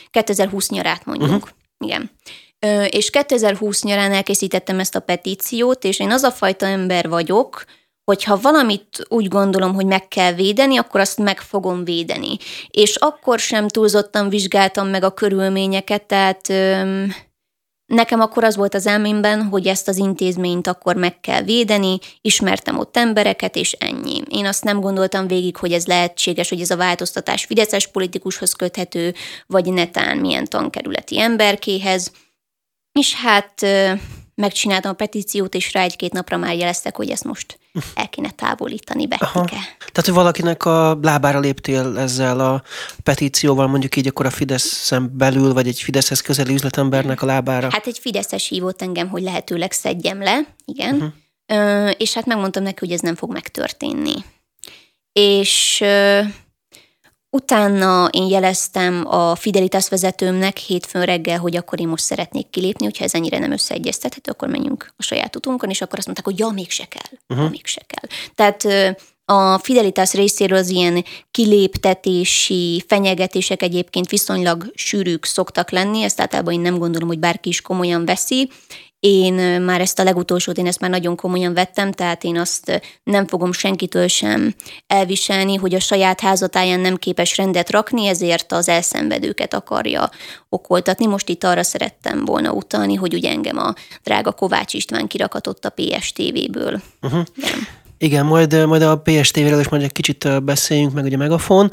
2020 0.09 0.69
nyarát 0.69 1.05
mondjuk. 1.05 1.29
Uh-huh. 1.29 1.49
Igen. 1.77 2.11
Ö, 2.59 2.83
és 2.83 3.09
2020 3.09 3.83
nyarán 3.83 4.11
elkészítettem 4.11 4.79
ezt 4.79 4.95
a 4.95 4.99
petíciót, 4.99 5.83
és 5.83 5.99
én 5.99 6.11
az 6.11 6.23
a 6.23 6.31
fajta 6.31 6.65
ember 6.65 7.09
vagyok, 7.09 7.63
hogyha 8.03 8.39
valamit 8.39 9.05
úgy 9.07 9.27
gondolom, 9.27 9.73
hogy 9.73 9.85
meg 9.85 10.07
kell 10.07 10.33
védeni, 10.33 10.77
akkor 10.77 10.99
azt 10.99 11.17
meg 11.17 11.41
fogom 11.41 11.83
védeni. 11.83 12.37
És 12.67 12.95
akkor 12.95 13.39
sem 13.39 13.67
túlzottan 13.67 14.29
vizsgáltam 14.29 14.87
meg 14.87 15.03
a 15.03 15.13
körülményeket, 15.13 16.03
tehát... 16.03 16.49
Ö, 16.49 17.05
Nekem 17.85 18.19
akkor 18.19 18.43
az 18.43 18.55
volt 18.55 18.73
az 18.73 18.87
elmémben, 18.87 19.43
hogy 19.43 19.67
ezt 19.67 19.87
az 19.87 19.97
intézményt 19.97 20.67
akkor 20.67 20.95
meg 20.95 21.19
kell 21.19 21.41
védeni, 21.41 21.97
ismertem 22.21 22.79
ott 22.79 22.97
embereket, 22.97 23.55
és 23.55 23.71
ennyi. 23.71 24.21
Én 24.29 24.45
azt 24.45 24.63
nem 24.63 24.79
gondoltam 24.79 25.27
végig, 25.27 25.57
hogy 25.57 25.71
ez 25.71 25.85
lehetséges, 25.85 26.49
hogy 26.49 26.61
ez 26.61 26.69
a 26.69 26.77
változtatás 26.77 27.45
fideszes 27.45 27.87
politikushoz 27.87 28.53
köthető, 28.53 29.13
vagy 29.47 29.73
netán 29.73 30.17
milyen 30.17 30.45
tankerületi 30.45 31.19
emberkéhez. 31.19 32.11
És 32.91 33.15
hát 33.15 33.65
megcsináltam 34.35 34.91
a 34.91 34.95
petíciót, 34.95 35.55
és 35.55 35.73
rá 35.73 35.81
egy-két 35.81 36.13
napra 36.13 36.37
már 36.37 36.55
jeleztek, 36.55 36.95
hogy 36.95 37.09
ezt 37.09 37.23
most 37.23 37.59
el 37.95 38.09
kéne 38.09 38.29
távolítani, 38.29 39.07
Bettike. 39.07 39.57
Tehát, 39.77 40.05
hogy 40.05 40.13
valakinek 40.13 40.65
a 40.65 40.99
lábára 41.01 41.39
léptél 41.39 41.97
ezzel 41.97 42.39
a 42.39 42.63
petícióval, 43.03 43.67
mondjuk 43.67 43.95
így 43.95 44.07
akkor 44.07 44.25
a 44.25 44.29
Fideszen 44.29 45.11
belül, 45.17 45.53
vagy 45.53 45.67
egy 45.67 45.79
Fideszhez 45.79 46.21
közeli 46.21 46.53
üzletembernek 46.53 47.21
a 47.21 47.25
lábára? 47.25 47.67
Hát 47.71 47.87
egy 47.87 47.99
Fideszes 47.99 48.47
hívott 48.47 48.81
engem, 48.81 49.09
hogy 49.09 49.21
lehetőleg 49.21 49.71
szedjem 49.71 50.21
le, 50.21 50.39
igen. 50.65 50.95
Uh-huh. 50.95 51.11
Ö, 51.45 51.89
és 51.89 52.13
hát 52.13 52.25
megmondtam 52.25 52.63
neki, 52.63 52.77
hogy 52.79 52.91
ez 52.91 52.99
nem 52.99 53.15
fog 53.15 53.31
megtörténni. 53.31 54.13
És 55.11 55.83
Utána 57.35 58.09
én 58.11 58.27
jeleztem 58.27 59.03
a 59.07 59.35
Fidelitas 59.35 59.89
vezetőmnek 59.89 60.57
hétfőn 60.57 61.05
reggel, 61.05 61.39
hogy 61.39 61.55
akkor 61.55 61.79
én 61.79 61.87
most 61.87 62.03
szeretnék 62.03 62.49
kilépni, 62.49 62.85
hogyha 62.85 63.03
ez 63.03 63.13
ennyire 63.13 63.39
nem 63.39 63.51
összeegyeztethető, 63.51 64.31
akkor 64.31 64.47
menjünk 64.47 64.93
a 64.97 65.03
saját 65.03 65.35
utunkon, 65.35 65.69
és 65.69 65.81
akkor 65.81 65.97
azt 65.97 66.05
mondták, 66.05 66.25
hogy 66.25 66.39
ja, 66.39 66.49
mégse 66.49 66.85
kell, 66.85 67.17
uh-huh. 67.27 67.45
ja, 67.45 67.51
mégse 67.51 67.81
kell. 67.87 68.09
Tehát 68.35 68.95
a 69.25 69.57
Fidelitas 69.57 70.13
részéről 70.13 70.57
az 70.57 70.69
ilyen 70.69 71.05
kiléptetési 71.31 72.83
fenyegetések 72.87 73.61
egyébként 73.61 74.09
viszonylag 74.09 74.71
sűrűk 74.73 75.25
szoktak 75.25 75.71
lenni, 75.71 76.01
ezt 76.03 76.21
általában 76.21 76.53
én 76.53 76.61
nem 76.61 76.77
gondolom, 76.77 77.07
hogy 77.07 77.19
bárki 77.19 77.49
is 77.49 77.61
komolyan 77.61 78.05
veszi, 78.05 78.49
én 79.05 79.61
már 79.61 79.81
ezt 79.81 79.99
a 79.99 80.03
legutolsót, 80.03 80.57
én 80.57 80.67
ezt 80.67 80.79
már 80.79 80.89
nagyon 80.89 81.15
komolyan 81.15 81.53
vettem, 81.53 81.91
tehát 81.91 82.23
én 82.23 82.37
azt 82.37 82.81
nem 83.03 83.27
fogom 83.27 83.51
senkitől 83.51 84.07
sem 84.07 84.55
elviselni, 84.87 85.55
hogy 85.55 85.73
a 85.73 85.79
saját 85.79 86.19
házatáján 86.19 86.79
nem 86.79 86.95
képes 86.95 87.37
rendet 87.37 87.69
rakni, 87.69 88.07
ezért 88.07 88.51
az 88.51 88.69
elszenvedőket 88.69 89.53
akarja 89.53 90.09
okoltatni. 90.49 91.05
Most 91.05 91.29
itt 91.29 91.43
arra 91.43 91.63
szerettem 91.63 92.25
volna 92.25 92.51
utalni, 92.51 92.95
hogy 92.95 93.13
ugye 93.13 93.29
engem 93.29 93.57
a 93.57 93.73
drága 94.03 94.31
Kovács 94.31 94.73
István 94.73 95.07
kirakatott 95.07 95.65
a 95.65 95.73
PSTV-ből. 95.75 96.81
Uh-huh. 97.01 97.23
Igen, 97.35 97.67
majd, 98.11 98.65
majd 98.65 98.81
a 98.81 98.97
PSTV-ről 98.97 99.59
is 99.59 99.69
majd 99.69 99.83
egy 99.83 99.91
kicsit 99.91 100.43
beszéljünk, 100.43 100.93
meg 100.93 101.03
ugye 101.03 101.17
Megafon, 101.17 101.71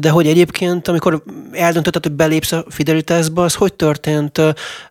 de 0.00 0.10
hogy 0.10 0.26
egyébként, 0.26 0.88
amikor 0.88 1.22
eldöntötted, 1.52 2.02
hogy 2.02 2.12
belépsz 2.12 2.52
a 2.52 2.64
Fidelitásba, 2.68 3.44
az 3.44 3.54
hogy 3.54 3.74
történt? 3.74 4.40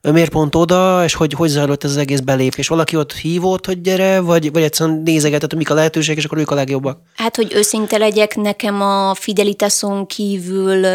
Miért 0.01 0.31
pont 0.31 0.55
oda, 0.55 1.03
és 1.03 1.13
hogy, 1.13 1.33
hogy 1.33 1.49
zajlott 1.49 1.83
ez 1.83 1.89
az 1.89 1.97
egész 1.97 2.19
belépés? 2.19 2.67
Valaki 2.67 2.95
ott 2.95 3.13
hívott, 3.13 3.65
hogy 3.65 3.81
gyere, 3.81 4.19
vagy, 4.19 4.51
vagy 4.51 4.63
egyszerűen 4.63 5.01
nézegetett, 5.05 5.49
hogy 5.49 5.59
mik 5.59 5.69
a 5.69 5.73
lehetőségek, 5.73 6.17
és 6.17 6.25
akkor 6.25 6.37
ők 6.37 6.51
a 6.51 6.55
legjobbak? 6.55 6.99
Hát, 7.15 7.35
hogy 7.35 7.53
őszinte 7.53 7.97
legyek, 7.97 8.35
nekem 8.35 8.81
a 8.81 9.13
Fidelitáson 9.13 10.05
kívül 10.05 10.85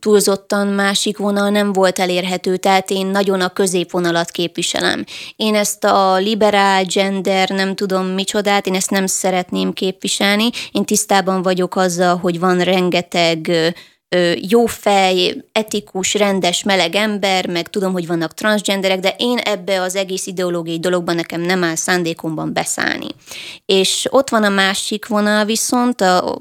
túlzottan 0.00 0.66
másik 0.66 1.18
vonal 1.18 1.48
nem 1.48 1.72
volt 1.72 1.98
elérhető, 1.98 2.56
tehát 2.56 2.90
én 2.90 3.06
nagyon 3.06 3.40
a 3.40 3.48
középvonalat 3.48 4.30
képviselem. 4.30 5.04
Én 5.36 5.54
ezt 5.54 5.84
a 5.84 6.16
liberál, 6.16 6.84
gender, 6.84 7.48
nem 7.48 7.74
tudom 7.74 8.06
micsodát, 8.06 8.66
én 8.66 8.74
ezt 8.74 8.90
nem 8.94 9.06
szeretném 9.06 9.72
képviselni. 9.72 10.50
Én 10.72 10.84
tisztában 10.84 11.42
vagyok 11.42 11.76
azzal, 11.76 12.16
hogy 12.16 12.38
van 12.38 12.60
rengeteg 12.60 13.50
jó 14.34 14.66
fej, 14.66 15.44
etikus, 15.52 16.14
rendes, 16.14 16.62
meleg 16.62 16.94
ember, 16.94 17.46
meg 17.46 17.68
tudom, 17.68 17.92
hogy 17.92 18.06
vannak 18.06 18.34
transgenderek, 18.34 19.00
de 19.00 19.14
én 19.18 19.38
ebbe 19.38 19.80
az 19.80 19.96
egész 19.96 20.26
ideológiai 20.26 20.78
dologban 20.78 21.14
nekem 21.14 21.40
nem 21.40 21.64
áll 21.64 21.74
szándékomban 21.74 22.52
beszállni. 22.52 23.06
És 23.66 24.06
ott 24.10 24.28
van 24.28 24.44
a 24.44 24.48
másik 24.48 25.06
vonal 25.06 25.44
viszont, 25.44 26.00
a, 26.00 26.36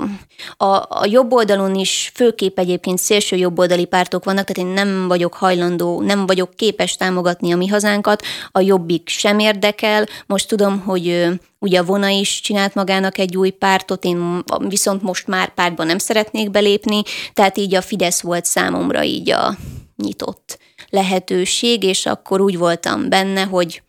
a, 0.57 0.65
a 0.89 1.05
jobb 1.05 1.31
oldalon 1.31 1.75
is 1.75 2.11
főképp 2.13 2.59
egyébként 2.59 2.99
szélső 2.99 3.35
jobboldali 3.35 3.85
pártok 3.85 4.23
vannak, 4.23 4.45
tehát 4.45 4.69
én 4.69 4.75
nem 4.75 5.07
vagyok 5.07 5.33
hajlandó, 5.33 6.01
nem 6.01 6.25
vagyok 6.25 6.55
képes 6.55 6.95
támogatni 6.95 7.51
a 7.51 7.57
mi 7.57 7.67
hazánkat, 7.67 8.23
a 8.51 8.59
jobbik 8.59 9.09
sem 9.09 9.39
érdekel. 9.39 10.05
Most 10.25 10.47
tudom, 10.47 10.79
hogy 10.79 11.27
Ugye 11.63 11.79
a 11.79 11.83
Vona 11.83 12.07
is 12.07 12.41
csinált 12.41 12.73
magának 12.73 13.17
egy 13.17 13.37
új 13.37 13.49
pártot, 13.49 14.03
én 14.03 14.43
viszont 14.67 15.01
most 15.01 15.27
már 15.27 15.53
pártban 15.53 15.85
nem 15.85 15.97
szeretnék 15.97 16.51
belépni, 16.51 17.01
tehát 17.33 17.57
így 17.57 17.75
a 17.75 17.81
Fidesz 17.81 18.21
volt 18.21 18.45
számomra 18.45 19.03
így 19.03 19.29
a 19.29 19.57
nyitott 19.95 20.59
lehetőség, 20.89 21.83
és 21.83 22.05
akkor 22.05 22.41
úgy 22.41 22.57
voltam 22.57 23.09
benne, 23.09 23.43
hogy 23.43 23.81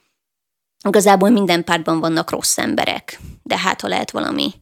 igazából 0.88 1.30
minden 1.30 1.64
pártban 1.64 2.00
vannak 2.00 2.30
rossz 2.30 2.58
emberek, 2.58 3.20
de 3.42 3.58
hát 3.58 3.80
ha 3.80 3.88
lehet 3.88 4.10
valami 4.10 4.52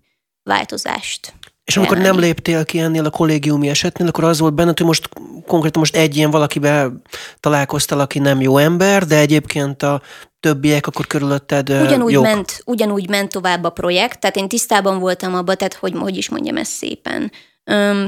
változást 0.42 1.32
és 1.64 1.76
amikor 1.76 1.98
nem 1.98 2.18
léptél 2.18 2.64
ki 2.64 2.78
ennél 2.78 3.04
a 3.04 3.10
kollégiumi 3.10 3.68
esetnél, 3.68 4.08
akkor 4.08 4.24
az 4.24 4.38
volt 4.38 4.54
benned, 4.54 4.78
hogy 4.78 4.86
most 4.86 5.08
konkrétan 5.46 5.80
most 5.80 5.96
egy 5.96 6.16
ilyen 6.16 6.30
valakivel 6.30 7.02
találkoztál, 7.40 8.00
aki 8.00 8.18
nem 8.18 8.40
jó 8.40 8.58
ember, 8.58 9.06
de 9.06 9.18
egyébként 9.18 9.82
a 9.82 10.02
többiek 10.40 10.86
akkor 10.86 11.06
körülötted 11.06 11.70
ugyanúgy 11.70 12.12
jók. 12.12 12.24
ment, 12.24 12.62
ugyanúgy 12.64 13.08
ment 13.08 13.28
tovább 13.28 13.64
a 13.64 13.70
projekt, 13.70 14.20
tehát 14.20 14.36
én 14.36 14.48
tisztában 14.48 14.98
voltam 14.98 15.34
abban, 15.34 15.56
tehát 15.56 15.74
hogy, 15.74 15.92
hogy 15.98 16.16
is 16.16 16.28
mondjam 16.28 16.56
ezt 16.56 16.72
szépen. 16.72 17.32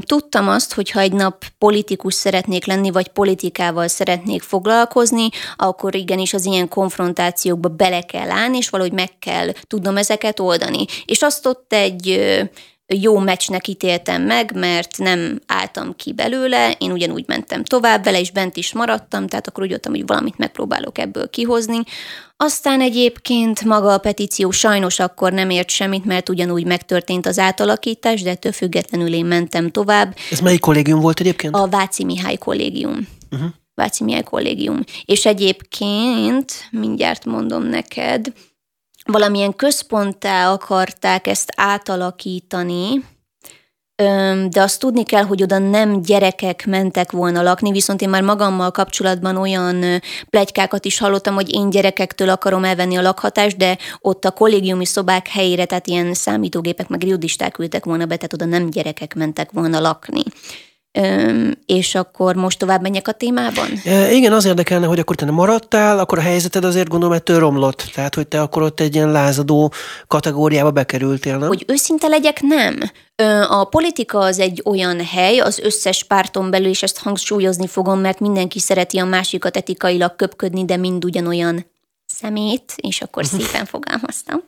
Tudtam 0.01 0.49
azt, 0.49 0.75
hogy 0.75 0.90
ha 0.90 1.01
egy 1.01 1.12
nap 1.12 1.45
politikus 1.59 2.14
szeretnék 2.14 2.67
lenni, 2.67 2.90
vagy 2.90 3.09
politikával 3.09 3.88
szeretnék 3.88 4.43
foglalkozni, 4.43 5.29
akkor 5.57 5.95
igenis 5.95 6.35
az 6.35 6.45
ilyen 6.45 6.69
konfrontációkba 6.69 7.69
bele 7.69 8.01
kell 8.01 8.31
állni, 8.31 8.57
és 8.57 8.69
valahogy 8.69 8.93
meg 8.93 9.19
kell 9.19 9.53
tudnom 9.67 9.97
ezeket 9.97 10.40
oldani. 10.40 10.85
És 11.05 11.23
azt 11.23 11.47
ott 11.47 11.73
egy 11.73 12.21
jó 12.87 13.18
meccsnek 13.18 13.68
ítéltem 13.68 14.23
meg, 14.23 14.55
mert 14.55 14.99
nem 14.99 15.40
álltam 15.47 15.97
ki 15.97 16.12
belőle, 16.12 16.75
én 16.79 16.90
ugyanúgy 16.90 17.25
mentem 17.27 17.64
tovább 17.64 18.05
vele, 18.05 18.20
és 18.20 18.31
bent 18.31 18.57
is 18.57 18.73
maradtam, 18.73 19.27
tehát 19.27 19.49
akkor 19.49 19.62
úgy 19.62 19.70
jöttem, 19.70 19.92
hogy 19.92 20.07
valamit 20.07 20.38
megpróbálok 20.38 20.99
ebből 20.99 21.31
kihozni. 21.31 21.83
Aztán 22.37 22.81
egyébként 22.81 23.64
maga 23.64 23.92
a 23.92 23.99
petíció 23.99 24.51
sajnos 24.51 24.99
akkor 24.99 25.33
nem 25.33 25.51
ért 25.51 25.70
semmit, 25.70 26.05
mert 26.05 26.29
ugyanúgy 26.29 26.66
megtörtént 26.66 27.27
az 27.27 27.38
átalakítás, 27.38 28.23
de 28.23 28.31
ettől 28.31 28.53
függetlenül 28.53 29.14
én 29.14 29.25
mentem 29.25 29.70
tovább. 29.70 30.16
Ez 30.31 30.40
melyik 30.40 30.61
kollégium 30.61 31.01
volt 31.01 31.20
egyébként? 31.20 31.55
A 31.55 31.66
Váci 31.68 32.05
Mihály 32.05 32.37
kollégium. 32.37 33.09
Uh-huh. 33.31 33.49
Váci 33.75 34.05
Mihály 34.05 34.23
kollégium. 34.23 34.81
És 35.05 35.27
egyébként, 35.27 36.53
mindjárt 36.70 37.25
mondom 37.25 37.62
neked, 37.62 38.33
valamilyen 39.05 39.57
központtá 39.57 40.53
akarták 40.53 41.27
ezt 41.27 41.53
átalakítani, 41.57 43.05
de 44.49 44.62
azt 44.62 44.79
tudni 44.79 45.05
kell, 45.05 45.23
hogy 45.23 45.43
oda 45.43 45.59
nem 45.59 46.03
gyerekek 46.03 46.67
mentek 46.67 47.12
volna 47.12 47.43
lakni, 47.43 47.71
viszont 47.71 48.03
én 48.03 48.09
már 48.09 48.23
magammal 48.23 48.71
kapcsolatban 48.71 49.37
olyan 49.37 50.01
plegykákat 50.31 50.85
is 50.85 50.99
hallottam, 50.99 51.35
hogy 51.35 51.55
én 51.55 51.71
gyerekektől 51.71 52.29
akarom 52.29 52.64
elvenni 52.64 52.97
a 52.97 53.03
lakhatást, 53.03 53.57
de 53.57 53.79
ott 54.01 54.25
a 54.25 54.31
kollégiumi 54.31 54.85
szobák 54.85 55.29
helyére, 55.29 55.64
tehát 55.64 55.87
ilyen 55.87 56.14
számítógépek 56.14 56.88
meg 56.88 57.03
riudisták 57.03 57.59
ültek 57.59 57.85
volna 57.85 58.07
be, 58.07 58.17
tehát 58.17 58.33
oda 58.33 58.45
nem 58.45 58.71
gyerekek 58.71 59.14
mentek 59.14 59.51
volna 59.53 59.81
lakni 59.81 60.23
és 61.67 61.95
akkor 61.95 62.35
most 62.35 62.59
tovább 62.59 62.83
menjek 62.83 63.09
a 63.09 63.13
témában? 63.13 63.69
E, 63.85 64.13
igen, 64.13 64.33
az 64.33 64.45
érdekelne, 64.45 64.87
hogy 64.87 64.99
akkor 64.99 65.17
te 65.17 65.25
nem 65.25 65.35
maradtál, 65.35 65.99
akkor 65.99 66.19
a 66.19 66.21
helyzeted 66.21 66.65
azért 66.65 66.89
gondolom 66.89 67.15
ettől 67.15 67.39
romlott. 67.39 67.91
Tehát, 67.95 68.15
hogy 68.15 68.29
te 68.29 68.41
akkor 68.41 68.63
ott 68.63 68.81
egy 68.81 68.95
ilyen 68.95 69.11
lázadó 69.11 69.73
kategóriába 70.07 70.71
bekerültél, 70.71 71.39
nem? 71.39 71.49
Hogy 71.49 71.65
őszinte 71.67 72.07
legyek, 72.07 72.41
nem. 72.41 72.81
A 73.49 73.65
politika 73.65 74.19
az 74.19 74.39
egy 74.39 74.63
olyan 74.65 75.05
hely, 75.05 75.39
az 75.39 75.59
összes 75.59 76.05
párton 76.05 76.51
belül, 76.51 76.69
és 76.69 76.83
ezt 76.83 76.99
hangsúlyozni 76.99 77.67
fogom, 77.67 78.01
mert 78.01 78.21
mindenki 78.21 78.59
szereti 78.59 78.99
a 78.99 79.05
másikat 79.05 79.57
etikailag 79.57 80.17
köpködni, 80.17 80.65
de 80.65 80.77
mind 80.77 81.05
ugyanolyan 81.05 81.67
szemét, 82.07 82.75
és 82.77 83.03
akkor 83.03 83.27
szépen 83.27 83.65
fogalmaztam. 83.65 84.43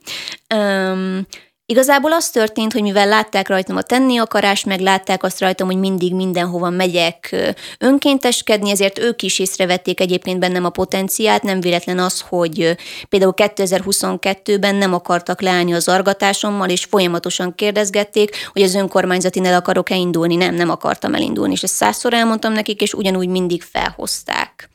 Igazából 1.68 2.12
az 2.12 2.30
történt, 2.30 2.72
hogy 2.72 2.82
mivel 2.82 3.08
látták 3.08 3.48
rajtam 3.48 3.76
a 3.76 3.82
tenni 3.82 4.18
akarás, 4.18 4.64
meg 4.64 4.80
látták 4.80 5.22
azt 5.22 5.40
rajtam, 5.40 5.66
hogy 5.66 5.78
mindig 5.78 6.14
mindenhova 6.14 6.70
megyek 6.70 7.36
önkénteskedni, 7.78 8.70
ezért 8.70 8.98
ők 8.98 9.22
is 9.22 9.38
észrevették 9.38 10.00
egyébként 10.00 10.38
bennem 10.38 10.64
a 10.64 10.70
potenciát, 10.70 11.42
nem 11.42 11.60
véletlen 11.60 11.98
az, 11.98 12.24
hogy 12.28 12.76
például 13.08 13.34
2022-ben 13.36 14.74
nem 14.74 14.94
akartak 14.94 15.40
leállni 15.40 15.74
az 15.74 15.88
argatásommal, 15.88 16.68
és 16.68 16.84
folyamatosan 16.84 17.54
kérdezgették, 17.54 18.36
hogy 18.52 18.62
az 18.62 18.74
önkormányzati 18.74 19.40
akarok-e 19.40 19.96
indulni. 19.96 20.36
Nem, 20.36 20.54
nem 20.54 20.70
akartam 20.70 21.14
elindulni, 21.14 21.52
és 21.52 21.62
ezt 21.62 21.74
százszor 21.74 22.14
elmondtam 22.14 22.52
nekik, 22.52 22.80
és 22.80 22.92
ugyanúgy 22.92 23.28
mindig 23.28 23.62
felhozták. 23.62 24.70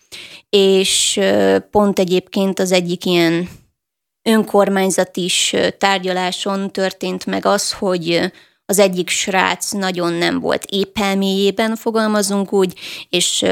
És 0.49 1.19
pont 1.71 1.99
egyébként 1.99 2.59
az 2.59 2.71
egyik 2.71 3.05
ilyen 3.05 3.49
önkormányzat 4.23 5.17
is 5.17 5.55
tárgyaláson 5.77 6.71
történt 6.71 7.25
meg 7.25 7.45
az, 7.45 7.71
hogy 7.71 8.31
az 8.65 8.79
egyik 8.79 9.09
srác 9.09 9.71
nagyon 9.71 10.13
nem 10.13 10.39
volt 10.39 10.65
épp 10.69 10.97
elméjében, 10.99 11.75
fogalmazunk 11.75 12.53
úgy, 12.53 12.79
és 13.09 13.45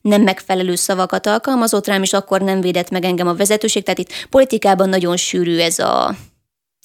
nem 0.00 0.22
megfelelő 0.22 0.74
szavakat 0.74 1.26
alkalmazott 1.26 1.86
rám, 1.86 2.02
és 2.02 2.12
akkor 2.12 2.40
nem 2.40 2.60
védett 2.60 2.90
meg 2.90 3.04
engem 3.04 3.28
a 3.28 3.34
vezetőség. 3.34 3.82
Tehát 3.82 3.98
itt 3.98 4.26
politikában 4.26 4.88
nagyon 4.88 5.16
sűrű 5.16 5.58
ez 5.58 5.78
a 5.78 6.16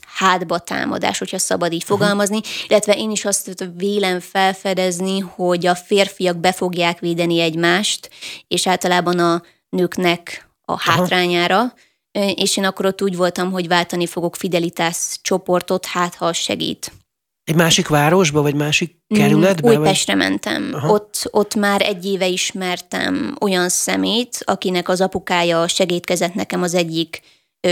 hátba 0.07 0.59
támadás, 0.59 1.17
hogyha 1.17 1.37
szabad 1.37 1.73
így 1.73 1.83
fogalmazni, 1.83 2.37
uh-huh. 2.37 2.53
illetve 2.67 2.93
én 2.93 3.11
is 3.11 3.25
azt 3.25 3.67
vélem 3.77 4.19
felfedezni, 4.19 5.19
hogy 5.19 5.65
a 5.65 5.75
férfiak 5.75 6.37
be 6.37 6.51
fogják 6.51 6.99
védeni 6.99 7.39
egymást, 7.39 8.09
és 8.47 8.67
általában 8.67 9.19
a 9.19 9.43
nőknek 9.69 10.49
a 10.61 10.79
hátrányára, 10.79 11.61
uh-huh 11.61 11.79
és 12.35 12.57
én 12.57 12.63
akkor 12.63 12.85
ott 12.85 13.01
úgy 13.01 13.15
voltam, 13.15 13.51
hogy 13.51 13.67
váltani 13.67 14.07
fogok 14.07 14.35
fidelitás 14.35 15.19
csoportot, 15.21 15.85
hát 15.85 16.15
ha 16.15 16.33
segít. 16.33 16.91
Egy 17.43 17.55
másik 17.55 17.87
városba, 17.87 18.41
vagy 18.41 18.55
másik 18.55 18.95
mm, 19.13 19.17
kerületbe? 19.17 19.77
Újpestre 19.77 20.15
vagy? 20.15 20.23
mentem. 20.23 20.75
Ott, 20.87 21.27
ott 21.31 21.55
már 21.55 21.81
egy 21.81 22.05
éve 22.05 22.27
ismertem 22.27 23.35
olyan 23.41 23.69
szemét, 23.69 24.37
akinek 24.45 24.89
az 24.89 25.01
apukája 25.01 25.67
segítkezett 25.67 26.33
nekem 26.33 26.61
az 26.61 26.73
egyik 26.73 27.21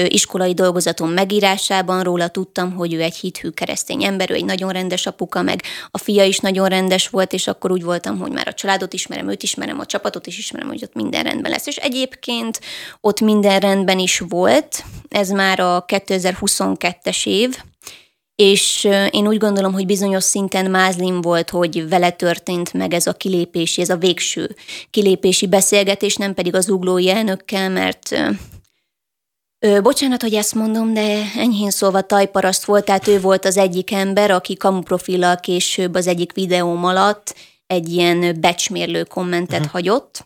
iskolai 0.08 0.54
dolgozatom 0.54 1.10
megírásában 1.10 2.04
róla 2.04 2.28
tudtam, 2.28 2.74
hogy 2.74 2.94
ő 2.94 3.02
egy 3.02 3.16
hithű 3.16 3.50
keresztény 3.50 4.04
ember, 4.04 4.32
ő 4.32 4.34
egy 4.34 4.46
nagyon 4.46 4.72
rendes 4.72 5.06
apuka, 5.06 5.42
meg 5.42 5.62
a 5.92 5.98
fia 5.98 6.24
is 6.24 6.40
nagyon 6.40 6.68
rendes 6.68 7.10
volt, 7.10 7.34
és 7.34 7.48
akkor 7.48 7.72
úgy 7.72 7.84
voltam, 7.84 8.20
hogy 8.20 8.32
már 8.32 8.48
a 8.48 8.54
családot 8.54 8.94
ismerem, 8.94 9.30
őt 9.30 9.44
ismerem, 9.44 9.80
a 9.80 9.86
csapatot 9.86 10.28
is 10.28 10.38
ismerem, 10.38 10.68
hogy 10.68 10.84
ott 10.84 10.94
minden 10.94 11.24
rendben 11.24 11.52
lesz. 11.52 11.68
És 11.68 11.76
egyébként 11.76 12.60
ott 13.02 13.22
minden 13.22 13.60
rendben 13.60 14.00
is 14.00 14.22
volt, 14.30 14.84
ez 15.10 15.30
már 15.30 15.60
a 15.60 15.86
2022-es 15.88 17.28
év, 17.28 17.58
és 18.36 18.84
én 19.12 19.28
úgy 19.28 19.38
gondolom, 19.38 19.74
hogy 19.74 19.86
bizonyos 19.86 20.24
szinten 20.24 20.72
mázlim 20.72 21.22
volt, 21.22 21.50
hogy 21.50 21.90
vele 21.90 22.10
történt 22.10 22.74
meg 22.74 22.94
ez 22.94 23.08
a 23.08 23.14
kilépési, 23.14 23.82
ez 23.82 23.90
a 23.90 23.98
végső 23.98 24.56
kilépési 24.90 25.48
beszélgetés, 25.48 26.16
nem 26.16 26.34
pedig 26.34 26.56
az 26.56 26.70
uglói 26.70 27.10
elnökkel, 27.10 27.70
mert 27.70 28.16
Ö, 29.66 29.82
bocsánat, 29.82 30.22
hogy 30.22 30.34
ezt 30.34 30.56
mondom, 30.56 30.94
de 30.94 31.32
enyhén 31.36 31.70
szólva 31.70 32.02
tajparaszt 32.02 32.66
volt, 32.66 32.86
tehát 32.86 33.08
ő 33.08 33.20
volt 33.20 33.46
az 33.46 33.58
egyik 33.58 33.92
ember, 33.92 34.32
aki 34.32 34.56
kamuprofillal 34.58 35.36
később 35.36 35.96
az 35.96 36.08
egyik 36.08 36.34
videóm 36.34 36.86
alatt 36.86 37.36
egy 37.68 37.90
ilyen 37.90 38.40
becsmérlő 38.40 39.04
kommentet 39.04 39.60
uh-huh. 39.60 39.72
hagyott, 39.72 40.26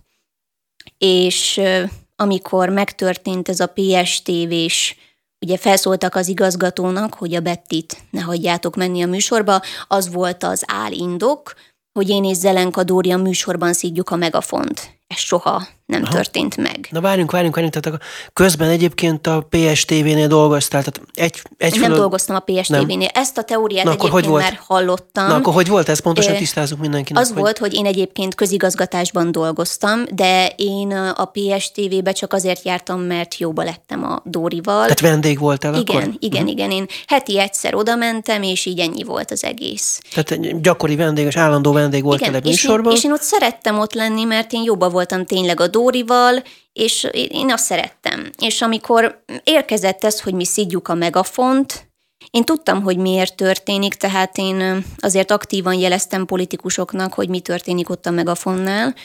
és 0.97 1.58
ö, 1.58 1.84
amikor 2.15 2.69
megtörtént 2.69 3.50
ez 3.50 3.60
a 3.60 3.73
PSTV-s, 3.73 4.95
ugye 5.39 5.58
felszóltak 5.58 6.15
az 6.15 6.28
igazgatónak, 6.28 7.13
hogy 7.13 7.36
a 7.36 7.41
Bettit 7.41 7.97
ne 8.10 8.21
hagyjátok 8.21 8.76
menni 8.76 9.02
a 9.02 9.08
műsorba, 9.08 9.62
az 9.88 10.12
volt 10.12 10.43
az 10.43 10.63
álindok, 10.67 11.54
hogy 11.91 12.10
én 12.10 12.23
és 12.23 12.38
Zelenka 12.38 12.84
Dória 12.84 13.17
műsorban 13.17 13.73
szídjuk 13.73 14.10
a 14.10 14.15
megafont. 14.15 14.97
Ez 15.08 15.17
soha 15.17 15.67
nem 15.88 16.04
Aha. 16.04 16.13
történt 16.13 16.58
meg. 16.58 16.88
Na 16.91 17.02
várjunk, 17.02 17.32
várjunk, 17.32 17.56
várjunk, 17.56 17.76
tehát 17.76 18.02
közben 18.34 18.70
egyébként 18.70 19.28
a 19.28 19.48
PSTV-nél 19.50 20.28
dolgoztál, 20.28 20.84
tehát 20.84 21.10
egy, 21.13 21.41
egy 21.58 21.80
Nem 21.80 21.93
dolgoztam 21.93 22.36
a 22.36 22.39
PSTV-nél, 22.39 23.08
ezt 23.13 23.38
a 23.38 23.41
teóriát 23.41 23.84
Na, 23.84 23.89
egyébként 23.89 24.13
hogy 24.13 24.26
volt? 24.26 24.43
már 24.43 24.60
hallottam. 24.65 25.28
Na 25.28 25.36
akkor 25.36 25.54
hogy 25.54 25.67
volt 25.67 25.89
ez? 25.89 26.00
Pontosan 26.00 26.36
tisztázunk 26.36 26.82
mindenkinek. 26.82 27.22
Az 27.22 27.30
hogy... 27.30 27.38
volt, 27.38 27.58
hogy 27.58 27.74
én 27.74 27.86
egyébként 27.86 28.36
közigazgatásban 28.36 29.32
dolgoztam, 29.32 30.04
de 30.12 30.54
én 30.56 30.91
a 30.91 31.26
PSTV-be 31.26 32.12
csak 32.12 32.34
azért 32.34 32.65
jártam, 32.65 33.02
mert 33.02 33.38
jóba 33.38 33.63
lettem 33.63 34.04
a 34.04 34.22
Dórival. 34.24 34.82
Tehát 34.82 35.00
vendég 35.00 35.39
voltál 35.39 35.76
igen, 35.76 35.96
akkor? 35.96 36.15
Igen, 36.20 36.41
uh-huh. 36.41 36.52
igen, 36.52 36.72
én 36.72 36.86
heti 37.08 37.39
egyszer 37.39 37.76
oda 37.76 37.96
mentem, 37.96 38.43
és 38.43 38.65
így 38.65 38.80
ennyi 38.80 39.04
volt 39.04 39.32
az 39.32 39.43
egész. 39.43 40.00
Tehát 40.13 40.62
gyakori 40.62 40.96
vendég, 40.96 41.26
és 41.26 41.36
állandó 41.36 41.72
vendég 41.72 42.04
voltál 42.04 42.36
egy 42.36 42.43
műsorban? 42.43 42.93
És 42.93 42.98
én, 42.98 42.98
és 42.98 43.04
én 43.04 43.12
ott 43.12 43.22
szerettem 43.22 43.80
ott 43.80 43.93
lenni, 43.93 44.24
mert 44.24 44.54
én 44.54 44.63
jóba 44.63 44.90
voltam 44.98 45.25
tényleg 45.25 45.60
a 45.60 45.67
Dórival, 45.67 46.43
és 46.73 47.08
én 47.12 47.52
azt 47.52 47.65
szerettem. 47.65 48.29
És 48.37 48.62
amikor 48.62 49.23
érkezett 49.43 50.04
ez, 50.04 50.21
hogy 50.21 50.33
mi 50.33 50.45
szidjuk 50.45 50.87
a 50.87 50.93
megafont, 50.93 51.87
én 52.31 52.43
tudtam, 52.43 52.81
hogy 52.81 52.98
miért 52.98 53.35
történik, 53.35 53.93
tehát 53.93 54.37
én 54.37 54.85
azért 54.98 55.31
aktívan 55.31 55.73
jeleztem 55.73 56.25
politikusoknak, 56.25 57.13
hogy 57.13 57.29
mi 57.29 57.39
történik 57.39 57.89
ott 57.89 58.06
a 58.06 58.12
megafonnál. 58.12 58.95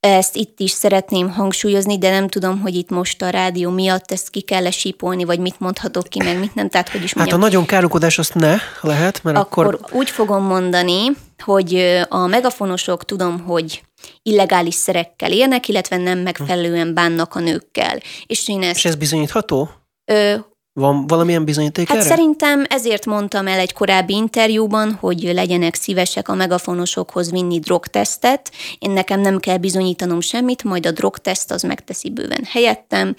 Ezt 0.00 0.36
itt 0.36 0.60
is 0.60 0.70
szeretném 0.70 1.30
hangsúlyozni, 1.30 1.98
de 1.98 2.10
nem 2.10 2.28
tudom, 2.28 2.60
hogy 2.60 2.74
itt 2.74 2.90
most 2.90 3.22
a 3.22 3.28
rádió 3.28 3.70
miatt 3.70 4.12
ezt 4.12 4.30
ki 4.30 4.40
kell 4.40 4.70
sípolni, 4.70 5.24
vagy 5.24 5.38
mit 5.38 5.60
mondhatok 5.60 6.08
ki, 6.08 6.22
meg 6.22 6.38
mit 6.38 6.54
nem. 6.54 6.68
Tehát, 6.68 6.88
hogy 6.88 7.02
is 7.02 7.14
mondjam. 7.14 7.38
Hát 7.38 7.46
a 7.46 7.50
nagyon 7.50 7.66
károkodás 7.66 8.18
azt 8.18 8.34
ne 8.34 8.56
lehet, 8.80 9.22
mert 9.22 9.36
akkor... 9.36 9.66
Akkor 9.66 9.88
úgy 9.92 10.10
fogom 10.10 10.44
mondani, 10.44 11.02
hogy 11.38 11.74
a 12.08 12.26
megafonosok 12.26 13.04
tudom, 13.04 13.40
hogy 13.40 13.82
illegális 14.22 14.74
szerekkel 14.74 15.32
élnek, 15.32 15.68
illetve 15.68 15.96
nem 15.96 16.18
megfelelően 16.18 16.94
bánnak 16.94 17.34
a 17.34 17.40
nőkkel. 17.40 17.98
És 18.26 18.48
én 18.48 18.62
ezt... 18.62 18.76
És 18.76 18.84
ez 18.84 18.94
bizonyítható? 18.94 19.70
Ö, 20.04 20.34
van 20.80 21.06
valamilyen 21.06 21.44
bizonyíték 21.44 21.88
Hát 21.88 21.96
erre? 21.96 22.06
szerintem 22.06 22.64
ezért 22.68 23.06
mondtam 23.06 23.46
el 23.46 23.58
egy 23.58 23.72
korábbi 23.72 24.14
interjúban, 24.14 24.92
hogy 25.00 25.22
legyenek 25.22 25.74
szívesek 25.74 26.28
a 26.28 26.34
megafonosokhoz 26.34 27.30
vinni 27.30 27.58
drogtesztet. 27.58 28.50
Én 28.78 28.90
nekem 28.90 29.20
nem 29.20 29.38
kell 29.38 29.56
bizonyítanom 29.56 30.20
semmit, 30.20 30.64
majd 30.64 30.86
a 30.86 30.90
drogteszt 30.90 31.50
az 31.50 31.62
megteszi 31.62 32.10
bőven 32.10 32.44
helyettem, 32.50 33.14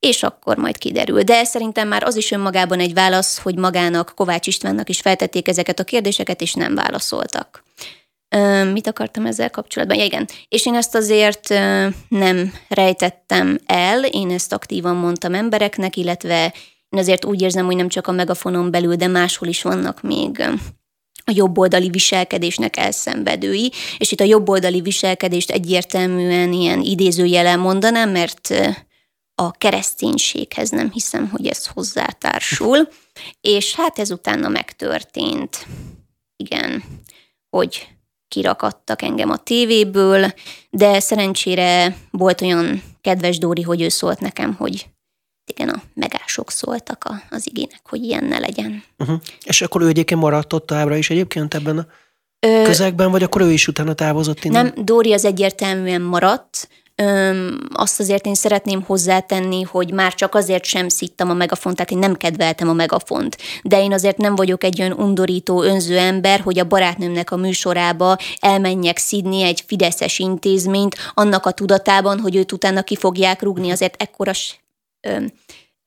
és 0.00 0.22
akkor 0.22 0.56
majd 0.56 0.78
kiderül. 0.78 1.22
De 1.22 1.44
szerintem 1.44 1.88
már 1.88 2.02
az 2.02 2.16
is 2.16 2.30
önmagában 2.30 2.80
egy 2.80 2.94
válasz, 2.94 3.38
hogy 3.38 3.56
magának, 3.58 4.12
Kovács 4.16 4.46
Istvánnak 4.46 4.88
is 4.88 5.00
feltették 5.00 5.48
ezeket 5.48 5.80
a 5.80 5.84
kérdéseket, 5.84 6.40
és 6.40 6.54
nem 6.54 6.74
válaszoltak. 6.74 7.64
Mit 8.72 8.86
akartam 8.86 9.26
ezzel 9.26 9.50
kapcsolatban? 9.50 9.96
Ja, 9.96 10.04
igen. 10.04 10.28
És 10.48 10.66
én 10.66 10.74
ezt 10.74 10.94
azért 10.94 11.48
nem 12.08 12.52
rejtettem 12.68 13.58
el, 13.66 14.04
én 14.04 14.30
ezt 14.30 14.52
aktívan 14.52 14.96
mondtam 14.96 15.34
embereknek, 15.34 15.96
illetve 15.96 16.52
én 16.88 16.98
azért 17.00 17.24
úgy 17.24 17.40
érzem, 17.40 17.66
hogy 17.66 17.76
nem 17.76 17.88
csak 17.88 18.06
a 18.06 18.12
megafonon 18.12 18.70
belül, 18.70 18.94
de 18.94 19.06
máshol 19.06 19.48
is 19.48 19.62
vannak 19.62 20.02
még 20.02 20.42
a 21.24 21.32
jobboldali 21.34 21.90
viselkedésnek 21.90 22.76
elszenvedői, 22.76 23.72
és 23.98 24.12
itt 24.12 24.20
a 24.20 24.24
jobboldali 24.24 24.80
viselkedést 24.80 25.50
egyértelműen 25.50 26.52
ilyen 26.52 26.80
idézőjelen 26.80 27.58
mondanám, 27.58 28.10
mert 28.10 28.54
a 29.34 29.50
kereszténységhez 29.50 30.70
nem 30.70 30.90
hiszem, 30.92 31.28
hogy 31.28 31.46
ez 31.46 31.66
hozzátársul, 31.66 32.88
és 33.40 33.74
hát 33.74 33.98
ez 33.98 34.10
utána 34.10 34.48
megtörtént. 34.48 35.66
Igen, 36.36 36.84
hogy 37.50 37.88
kirakadtak 38.28 39.02
engem 39.02 39.30
a 39.30 39.36
tévéből, 39.36 40.32
de 40.70 41.00
szerencsére 41.00 41.96
volt 42.10 42.40
olyan 42.40 42.82
kedves 43.00 43.38
Dóri, 43.38 43.62
hogy 43.62 43.80
ő 43.80 43.88
szólt 43.88 44.20
nekem, 44.20 44.54
hogy 44.54 44.86
igen, 45.46 45.68
a 45.68 45.82
megások 45.94 46.50
szóltak 46.50 47.04
a, 47.04 47.22
az 47.30 47.46
igének, 47.46 47.80
hogy 47.84 48.02
ilyen 48.02 48.24
ne 48.24 48.38
legyen. 48.38 48.82
Uh-huh. 48.98 49.20
És 49.44 49.62
akkor 49.62 49.82
ő 49.82 49.88
egyébként 49.88 50.20
maradt 50.20 50.52
ott 50.52 50.66
továbbra 50.66 50.96
is 50.96 51.10
egyébként 51.10 51.54
ebben 51.54 51.78
a 51.78 51.86
Ö, 52.40 52.62
közegben, 52.64 53.10
vagy 53.10 53.22
akkor 53.22 53.40
ő 53.40 53.52
is 53.52 53.68
utána 53.68 53.94
távozott 53.94 54.44
innen? 54.44 54.64
Nem, 54.64 54.84
Dóri 54.84 55.12
az 55.12 55.24
egyértelműen 55.24 56.02
maradt, 56.02 56.68
Öm, 56.98 57.58
azt 57.72 58.00
azért 58.00 58.26
én 58.26 58.34
szeretném 58.34 58.82
hozzátenni, 58.82 59.62
hogy 59.62 59.92
már 59.92 60.14
csak 60.14 60.34
azért 60.34 60.64
sem 60.64 60.88
szittam 60.88 61.30
a 61.30 61.34
megafont, 61.34 61.76
tehát 61.76 61.90
én 61.90 61.98
nem 61.98 62.14
kedveltem 62.14 62.68
a 62.68 62.72
megafont. 62.72 63.36
De 63.62 63.82
én 63.82 63.92
azért 63.92 64.16
nem 64.16 64.34
vagyok 64.34 64.64
egy 64.64 64.80
olyan 64.80 64.92
undorító, 64.92 65.62
önző 65.62 65.98
ember, 65.98 66.40
hogy 66.40 66.58
a 66.58 66.64
barátnőmnek 66.64 67.30
a 67.30 67.36
műsorába 67.36 68.16
elmenjek 68.40 68.98
szidni 68.98 69.42
egy 69.42 69.64
fideszes 69.66 70.18
intézményt, 70.18 70.96
annak 71.14 71.46
a 71.46 71.50
tudatában, 71.50 72.20
hogy 72.20 72.36
őt 72.36 72.52
utána 72.52 72.82
ki 72.82 72.96
fogják 72.96 73.42
rúgni, 73.42 73.70
azért 73.70 74.02
ekkora 74.02 74.32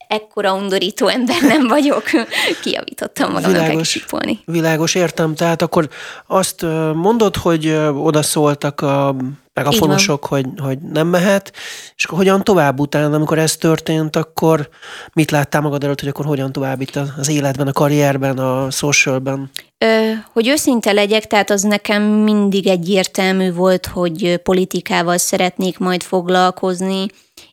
ekkora 0.10 0.54
undorító 0.54 1.08
ember 1.08 1.42
nem 1.42 1.68
vagyok. 1.68 2.04
Kiavítottam 2.64 3.32
magam 3.32 3.52
világos, 3.52 4.06
Világos, 4.46 4.96
értem. 4.96 5.36
Tehát 5.36 5.62
akkor 5.62 5.90
azt 6.28 6.62
mondod, 6.94 7.36
hogy 7.36 7.68
odaszóltak 7.96 8.82
a 8.82 9.16
megafonosok, 9.54 10.26
hogy, 10.26 10.46
hogy 10.58 10.78
nem 10.80 11.08
mehet, 11.08 11.54
és 11.96 12.06
akkor 12.06 12.18
hogyan 12.18 12.44
tovább 12.44 12.80
utána, 12.80 13.16
amikor 13.16 13.38
ez 13.38 13.56
történt, 13.58 14.16
akkor 14.16 14.70
mit 15.14 15.32
láttál 15.32 15.62
magad 15.62 15.84
előtt, 15.84 16.00
hogy 16.00 16.10
akkor 16.10 16.26
hogyan 16.26 16.52
tovább 16.52 16.82
itt 16.82 16.96
az 17.18 17.30
életben, 17.30 17.68
a 17.68 17.72
karrierben, 17.72 18.38
a 18.38 18.72
socialben? 18.72 19.52
Ö, 19.78 20.12
hogy 20.34 20.48
őszinte 20.48 20.92
legyek, 20.92 21.28
tehát 21.28 21.50
az 21.50 21.62
nekem 21.62 22.04
mindig 22.04 22.68
egyértelmű 22.68 23.54
volt, 23.54 23.86
hogy 23.86 24.38
politikával 24.38 25.18
szeretnék 25.18 25.78
majd 25.78 26.04
foglalkozni, 26.04 27.08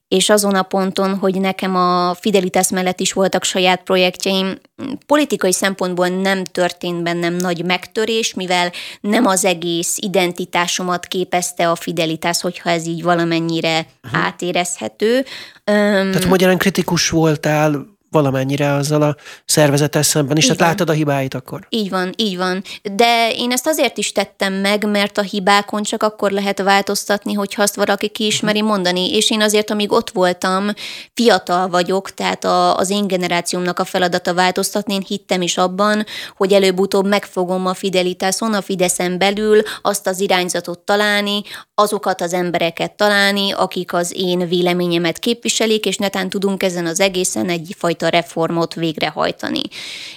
és 0.08 0.28
azon 0.30 0.54
a 0.54 0.62
ponton, 0.62 1.18
hogy 1.18 1.40
nekem 1.40 1.76
a 1.76 2.14
Fidelitas 2.14 2.70
mellett 2.70 3.00
is 3.00 3.12
voltak 3.12 3.44
saját 3.44 3.82
projektjeim, 3.82 4.58
politikai 5.06 5.52
szempontból 5.52 6.08
nem 6.08 6.44
történt 6.44 7.02
bennem 7.02 7.34
nagy 7.34 7.64
megtörés, 7.64 8.34
mivel 8.34 8.72
nem 9.00 9.26
az 9.26 9.44
egész 9.44 9.96
identitásomat 10.00 11.06
képezte 11.06 11.70
a 11.70 11.74
Fidelitas, 11.74 12.40
hogyha 12.40 12.70
ez 12.70 12.86
így 12.86 13.02
valamennyire 13.02 13.86
uh-huh. 14.04 14.24
átérezhető. 14.24 15.24
Tehát 15.64 16.26
magyarán 16.26 16.58
kritikus 16.58 17.10
voltál 17.10 17.95
valamennyire 18.16 18.72
azzal 18.72 19.02
a 19.02 19.16
szervezettel 19.44 20.02
szemben 20.02 20.36
is, 20.36 20.44
így 20.44 20.56
tehát 20.56 20.60
van. 20.60 20.68
láttad 20.68 20.88
a 20.88 20.92
hibáit 20.92 21.34
akkor. 21.34 21.66
Így 21.68 21.90
van, 21.90 22.12
így 22.16 22.36
van. 22.36 22.62
De 22.82 23.30
én 23.36 23.52
ezt 23.52 23.66
azért 23.66 23.98
is 23.98 24.12
tettem 24.12 24.52
meg, 24.52 24.90
mert 24.90 25.18
a 25.18 25.22
hibákon 25.22 25.82
csak 25.82 26.02
akkor 26.02 26.30
lehet 26.30 26.62
változtatni, 26.62 27.32
hogyha 27.32 27.62
azt 27.62 27.74
valaki 27.74 28.08
kiismeri 28.08 28.60
mhm. 28.60 28.68
mondani. 28.68 29.14
És 29.14 29.30
én 29.30 29.40
azért, 29.40 29.70
amíg 29.70 29.92
ott 29.92 30.10
voltam, 30.10 30.68
fiatal 31.14 31.68
vagyok, 31.68 32.10
tehát 32.10 32.44
a, 32.44 32.76
az 32.76 32.90
én 32.90 33.06
generációmnak 33.06 33.78
a 33.78 33.84
feladata 33.84 34.34
változtatni, 34.34 34.94
én 34.94 35.04
hittem 35.06 35.42
is 35.42 35.56
abban, 35.56 36.04
hogy 36.36 36.52
előbb-utóbb 36.52 37.06
megfogom 37.06 37.66
a 37.66 37.74
Fidelitáson, 37.74 38.54
a 38.54 38.62
Fideszen 38.62 39.18
belül 39.18 39.62
azt 39.82 40.06
az 40.06 40.20
irányzatot 40.20 40.78
találni, 40.78 41.42
azokat 41.74 42.20
az 42.20 42.32
embereket 42.32 42.92
találni, 42.92 43.52
akik 43.52 43.92
az 43.92 44.12
én 44.16 44.48
véleményemet 44.48 45.18
képviselik, 45.18 45.86
és 45.86 45.96
netán 45.96 46.28
tudunk 46.28 46.62
ezen 46.62 46.86
az 46.86 47.00
egészen 47.00 47.48
egyfajta 47.48 48.05
reformot 48.08 48.74
végrehajtani. 48.74 49.62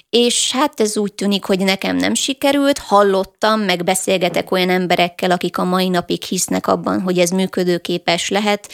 És 0.09 0.51
hát 0.51 0.79
ez 0.79 0.97
úgy 0.97 1.13
tűnik, 1.13 1.43
hogy 1.43 1.59
nekem 1.59 1.95
nem 1.95 2.13
sikerült, 2.13 2.77
hallottam, 2.77 3.59
meg 3.59 3.83
beszélgetek 3.83 4.51
olyan 4.51 4.69
emberekkel, 4.69 5.31
akik 5.31 5.57
a 5.57 5.63
mai 5.63 5.89
napig 5.89 6.23
hisznek 6.23 6.67
abban, 6.67 7.01
hogy 7.01 7.17
ez 7.19 7.29
működőképes 7.29 8.29
lehet, 8.29 8.69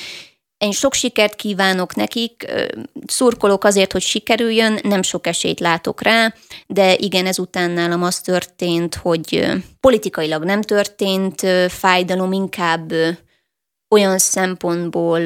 én 0.57 0.71
sok 0.71 0.93
sikert 0.93 1.35
kívánok 1.35 1.95
nekik, 1.95 2.45
szurkolok 3.05 3.63
azért, 3.63 3.91
hogy 3.91 4.01
sikerüljön, 4.01 4.79
nem 4.83 5.01
sok 5.01 5.27
esélyt 5.27 5.59
látok 5.59 6.01
rá, 6.01 6.33
de 6.67 6.95
igen, 6.95 7.25
ezután 7.25 7.71
nálam 7.71 8.03
az 8.03 8.19
történt, 8.19 8.95
hogy 8.95 9.47
politikailag 9.79 10.43
nem 10.43 10.61
történt 10.61 11.41
fájdalom, 11.67 12.31
inkább 12.31 12.93
olyan 13.89 14.17
szempontból, 14.17 15.21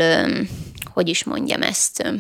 hogy 0.93 1.09
is 1.09 1.23
mondjam 1.23 1.61
ezt, 1.61 2.13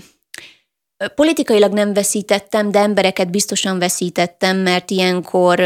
Politikailag 1.15 1.73
nem 1.73 1.93
veszítettem, 1.93 2.71
de 2.71 2.79
embereket 2.79 3.31
biztosan 3.31 3.79
veszítettem, 3.79 4.57
mert 4.57 4.91
ilyenkor 4.91 5.61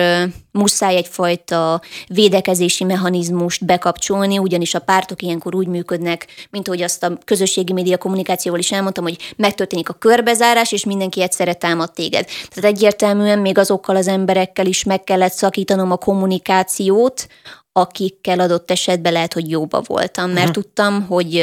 muszáj 0.52 0.96
egyfajta 0.96 1.82
védekezési 2.08 2.84
mechanizmust 2.84 3.66
bekapcsolni, 3.66 4.38
ugyanis 4.38 4.74
a 4.74 4.80
pártok 4.80 5.22
ilyenkor 5.22 5.56
úgy 5.56 5.68
működnek, 5.68 6.28
mint 6.50 6.68
ahogy 6.68 6.82
azt 6.82 7.04
a 7.04 7.18
közösségi 7.26 7.74
média 7.74 7.98
kommunikációval 7.98 8.60
is 8.60 8.72
elmondtam, 8.72 9.04
hogy 9.04 9.34
megtörténik 9.36 9.90
a 9.90 9.94
körbezárás, 9.94 10.72
és 10.72 10.86
mindenki 10.86 11.22
egyszerre 11.22 11.54
támad 11.54 11.92
téged. 11.92 12.28
Tehát 12.50 12.76
egyértelműen 12.76 13.40
még 13.40 13.58
azokkal 13.58 13.96
az 13.96 14.08
emberekkel 14.08 14.66
is 14.66 14.84
meg 14.84 15.04
kellett 15.04 15.34
szakítanom 15.34 15.92
a 15.92 15.98
kommunikációt, 15.98 17.28
akikkel 17.72 18.40
adott 18.40 18.72
esetben 18.72 19.14
lehet, 19.14 19.34
hogy 19.34 19.50
jóba 19.50 19.82
voltam, 19.82 20.30
mert 20.30 20.48
uh-huh. 20.48 20.64
tudtam, 20.64 21.06
hogy 21.08 21.40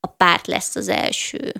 a 0.00 0.06
párt 0.06 0.46
lesz 0.46 0.76
az 0.76 0.88
első. 0.88 1.52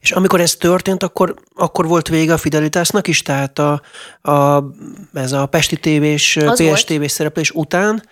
És 0.00 0.10
amikor 0.10 0.40
ez 0.40 0.56
történt, 0.56 1.02
akkor, 1.02 1.34
akkor 1.54 1.86
volt 1.86 2.08
vége 2.08 2.32
a 2.32 2.38
Fidelitásnak 2.38 3.08
is, 3.08 3.22
tehát 3.22 3.58
a, 3.58 3.82
a, 4.30 4.64
ez 5.12 5.32
a 5.32 5.46
Pesti 5.46 5.76
tévés, 5.76 6.38
PS 6.54 6.84
tévés 6.84 7.12
szereplés 7.12 7.50
után? 7.50 8.08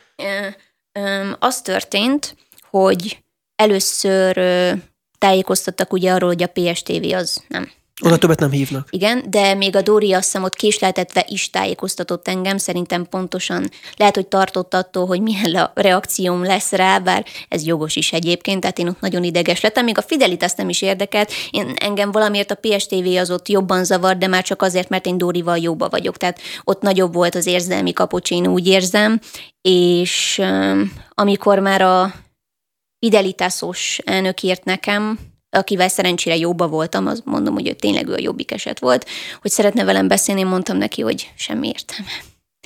Az 1.38 1.62
történt, 1.62 2.36
hogy 2.70 3.22
először 3.56 4.40
tájékoztattak 5.18 5.92
ugye 5.92 6.12
arról, 6.12 6.28
hogy 6.28 6.42
a 6.42 6.52
PSTV 6.52 7.12
az 7.14 7.44
nem 7.48 7.70
oda 8.02 8.18
többet 8.18 8.38
nem 8.38 8.50
hívnak. 8.50 8.88
Igen, 8.90 9.24
de 9.30 9.54
még 9.54 9.76
a 9.76 9.82
Dóri 9.82 10.12
azt 10.12 10.24
hiszem 10.24 10.42
ott 10.42 10.54
késleltetve 10.54 11.24
is 11.28 11.50
tájékoztatott 11.50 12.28
engem, 12.28 12.58
szerintem 12.58 13.06
pontosan 13.08 13.70
lehet, 13.96 14.14
hogy 14.14 14.26
tartott 14.26 14.74
attól, 14.74 15.06
hogy 15.06 15.20
milyen 15.20 15.70
reakcióm 15.74 16.44
lesz 16.44 16.72
rá, 16.72 16.98
bár 16.98 17.26
ez 17.48 17.66
jogos 17.66 17.96
is 17.96 18.12
egyébként, 18.12 18.60
tehát 18.60 18.78
én 18.78 18.88
ott 18.88 19.00
nagyon 19.00 19.24
ideges 19.24 19.60
lettem, 19.60 19.84
még 19.84 19.98
a 19.98 20.02
Fidelitas 20.02 20.52
nem 20.52 20.68
is 20.68 20.82
érdekelt, 20.82 21.32
én, 21.50 21.74
engem 21.76 22.12
valamiért 22.12 22.50
a 22.50 22.58
PSTV 22.60 23.06
az 23.18 23.30
ott 23.30 23.48
jobban 23.48 23.84
zavar, 23.84 24.16
de 24.16 24.26
már 24.26 24.42
csak 24.42 24.62
azért, 24.62 24.88
mert 24.88 25.06
én 25.06 25.18
Dórival 25.18 25.58
jóba 25.58 25.88
vagyok, 25.88 26.16
tehát 26.16 26.40
ott 26.64 26.82
nagyobb 26.82 27.14
volt 27.14 27.34
az 27.34 27.46
érzelmi 27.46 27.92
kapocs, 27.92 28.30
én 28.30 28.46
úgy 28.46 28.66
érzem, 28.66 29.20
és 29.60 30.42
amikor 31.08 31.58
már 31.58 31.82
a 31.82 32.14
Fidelitásos 32.98 33.98
elnök 34.04 34.42
írt 34.42 34.64
nekem, 34.64 35.18
akivel 35.54 35.88
szerencsére 35.88 36.36
jóba 36.36 36.68
voltam, 36.68 37.06
az 37.06 37.22
mondom, 37.24 37.54
hogy 37.54 37.68
ő 37.68 37.72
tényleg 37.72 38.08
ő 38.08 38.12
a 38.12 38.20
jobbik 38.20 38.50
eset 38.50 38.78
volt, 38.78 39.08
hogy 39.40 39.50
szeretne 39.50 39.84
velem 39.84 40.08
beszélni, 40.08 40.42
mondtam 40.42 40.76
neki, 40.76 41.02
hogy 41.02 41.32
semmi 41.36 41.68
értelme. 41.68 42.12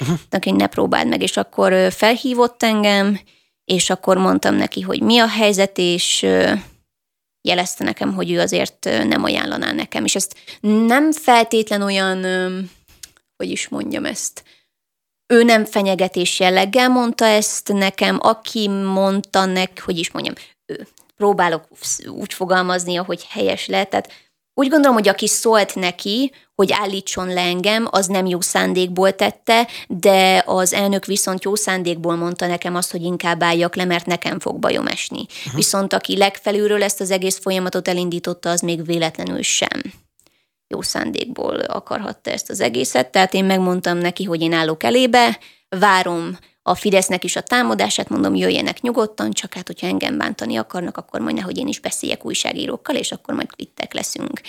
Uh-huh. 0.00 0.18
Neki 0.30 0.50
ne 0.50 0.66
próbáld 0.66 1.08
meg, 1.08 1.22
és 1.22 1.36
akkor 1.36 1.92
felhívott 1.92 2.62
engem, 2.62 3.20
és 3.64 3.90
akkor 3.90 4.16
mondtam 4.16 4.54
neki, 4.54 4.80
hogy 4.80 5.02
mi 5.02 5.18
a 5.18 5.28
helyzet, 5.28 5.78
és 5.78 6.26
jelezte 7.48 7.84
nekem, 7.84 8.14
hogy 8.14 8.30
ő 8.30 8.40
azért 8.40 8.88
nem 9.08 9.24
ajánlaná 9.24 9.72
nekem. 9.72 10.04
És 10.04 10.14
ezt 10.14 10.36
nem 10.60 11.12
feltétlen 11.12 11.82
olyan, 11.82 12.22
hogy 13.36 13.50
is 13.50 13.68
mondjam 13.68 14.04
ezt, 14.04 14.42
ő 15.32 15.42
nem 15.42 15.64
fenyegetés 15.64 16.40
jelleggel 16.40 16.88
mondta 16.88 17.24
ezt 17.24 17.72
nekem, 17.72 18.18
aki 18.20 18.68
mondta 18.68 19.44
nek, 19.44 19.82
hogy 19.84 19.98
is 19.98 20.10
mondjam, 20.10 20.34
ő 20.66 20.86
próbálok 21.18 21.64
úgy 22.06 22.32
fogalmazni, 22.32 22.94
hogy 22.94 23.26
helyes 23.28 23.66
lett. 23.66 23.90
Tehát 23.90 24.12
úgy 24.54 24.68
gondolom, 24.68 24.94
hogy 24.96 25.08
aki 25.08 25.26
szólt 25.26 25.74
neki, 25.74 26.32
hogy 26.54 26.72
állítson 26.72 27.32
le 27.32 27.40
engem, 27.40 27.88
az 27.90 28.06
nem 28.06 28.26
jó 28.26 28.40
szándékból 28.40 29.14
tette, 29.14 29.68
de 29.88 30.42
az 30.46 30.72
elnök 30.72 31.04
viszont 31.04 31.44
jó 31.44 31.54
szándékból 31.54 32.16
mondta 32.16 32.46
nekem 32.46 32.74
azt, 32.74 32.90
hogy 32.90 33.02
inkább 33.02 33.42
álljak 33.42 33.76
le, 33.76 33.84
mert 33.84 34.06
nekem 34.06 34.38
fog 34.38 34.58
bajom 34.58 34.86
esni. 34.86 35.26
Uh-huh. 35.28 35.54
Viszont 35.54 35.92
aki 35.92 36.16
legfelülről 36.16 36.82
ezt 36.82 37.00
az 37.00 37.10
egész 37.10 37.38
folyamatot 37.38 37.88
elindította, 37.88 38.50
az 38.50 38.60
még 38.60 38.84
véletlenül 38.84 39.42
sem 39.42 39.80
jó 40.68 40.82
szándékból 40.82 41.54
akarhatta 41.56 42.30
ezt 42.30 42.50
az 42.50 42.60
egészet. 42.60 43.10
Tehát 43.10 43.34
én 43.34 43.44
megmondtam 43.44 43.98
neki, 43.98 44.24
hogy 44.24 44.40
én 44.40 44.52
állok 44.52 44.82
elébe, 44.82 45.38
várom 45.68 46.38
a 46.68 46.74
Fidesznek 46.74 47.24
is 47.24 47.36
a 47.36 47.40
támadását, 47.40 48.08
mondom, 48.08 48.34
jöjjenek 48.34 48.80
nyugodtan, 48.80 49.30
csak 49.30 49.54
hát, 49.54 49.66
hogyha 49.66 49.86
engem 49.86 50.18
bántani 50.18 50.56
akarnak, 50.56 50.96
akkor 50.96 51.20
majd 51.20 51.34
nehogy 51.34 51.58
én 51.58 51.68
is 51.68 51.80
beszéljek 51.80 52.24
újságírókkal, 52.24 52.96
és 52.96 53.12
akkor 53.12 53.34
majd 53.34 53.50
kvittek 53.50 53.94
leszünk. 53.94 54.40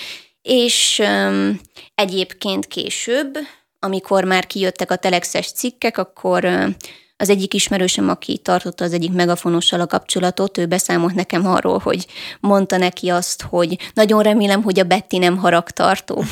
És 0.41 1.01
um, 1.03 1.59
egyébként 1.95 2.67
később, 2.67 3.37
amikor 3.79 4.23
már 4.23 4.47
kijöttek 4.47 4.91
a 4.91 4.95
telexes 4.95 5.51
cikkek, 5.51 5.97
akkor 5.97 6.45
um, 6.45 6.75
az 7.17 7.29
egyik 7.29 7.53
ismerősöm, 7.53 8.09
aki 8.09 8.37
tartotta 8.37 8.83
az 8.83 8.93
egyik 8.93 9.11
megafonossal 9.11 9.79
a 9.79 9.87
kapcsolatot, 9.87 10.57
ő 10.57 10.65
beszámolt 10.65 11.15
nekem 11.15 11.47
arról, 11.47 11.77
hogy 11.77 12.07
mondta 12.39 12.77
neki 12.77 13.09
azt, 13.09 13.41
hogy 13.41 13.77
nagyon 13.93 14.23
remélem, 14.23 14.63
hogy 14.63 14.79
a 14.79 14.83
Betty 14.83 15.17
nem 15.17 15.37
haragtartó. 15.37 16.23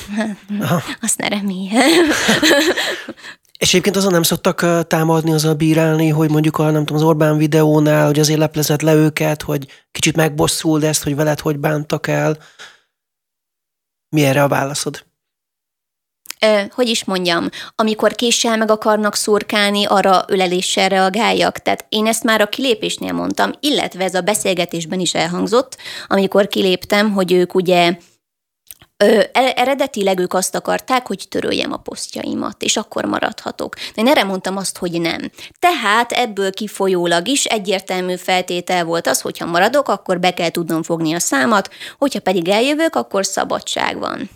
Azt 1.02 1.18
ne 1.18 1.28
remélje. 1.28 1.84
És 3.58 3.70
egyébként 3.70 3.96
azon 3.96 4.12
nem 4.12 4.24
szoktak 4.24 4.88
támadni, 4.88 5.34
a 5.34 5.54
bírálni, 5.54 6.10
hogy 6.10 6.30
mondjuk 6.30 6.58
a, 6.58 6.72
nem 6.72 6.86
tudom, 6.86 7.02
az 7.02 7.08
Orbán 7.08 7.38
videónál, 7.38 8.06
hogy 8.06 8.20
azért 8.20 8.40
leplezett 8.40 8.82
le 8.82 8.94
őket, 8.94 9.42
hogy 9.42 9.68
kicsit 9.92 10.16
megbosszul 10.16 10.86
ezt, 10.86 11.04
hogy 11.04 11.16
veled 11.16 11.40
hogy 11.40 11.58
bántak 11.58 12.08
el. 12.08 12.38
Mi 14.10 14.24
erre 14.24 14.44
a 14.44 14.48
válaszod? 14.48 15.06
Ö, 16.42 16.62
hogy 16.70 16.88
is 16.88 17.04
mondjam, 17.04 17.50
amikor 17.76 18.14
késsel 18.14 18.58
meg 18.58 18.72
akarnak 18.72 19.16
szurkálni, 19.16 19.86
arra 19.86 20.24
öleléssel 20.28 20.90
reagáljak. 20.90 21.60
Tehát 21.60 21.86
én 21.90 22.08
ezt 22.08 22.24
már 22.24 22.42
a 22.42 22.50
kilépésnél 22.50 23.14
mondtam, 23.14 23.52
illetve 23.60 24.04
ez 24.04 24.16
a 24.16 24.22
beszélgetésben 24.22 25.00
is 25.00 25.14
elhangzott, 25.14 25.78
amikor 26.08 26.48
kiléptem, 26.48 27.12
hogy 27.12 27.32
ők 27.32 27.56
ugye 27.56 27.98
Ö, 29.04 29.22
eredetileg 29.34 30.20
ők 30.20 30.34
azt 30.34 30.56
akarták, 30.56 31.08
hogy 31.08 31.26
töröljem 31.30 31.72
a 31.72 31.78
posztjaimat, 31.78 32.64
és 32.64 32.78
akkor 32.78 33.06
maradhatok. 33.06 33.76
De 33.76 34.02
én 34.02 34.08
erre 34.08 34.24
mondtam 34.24 34.58
azt, 34.58 34.78
hogy 34.78 35.02
nem. 35.02 35.32
Tehát 35.60 36.12
ebből 36.12 36.52
kifolyólag 36.52 37.28
is 37.28 37.46
egyértelmű 37.46 38.16
feltétel 38.16 38.86
volt 38.86 39.08
az, 39.08 39.22
hogyha 39.22 39.46
maradok, 39.46 39.88
akkor 39.88 40.20
be 40.20 40.34
kell 40.34 40.50
tudnom 40.50 40.84
fogni 40.84 41.14
a 41.14 41.20
számat, 41.20 41.70
hogyha 41.98 42.20
pedig 42.20 42.48
eljövök, 42.48 42.96
akkor 42.96 43.26
szabadság 43.26 44.00
van. 44.00 44.30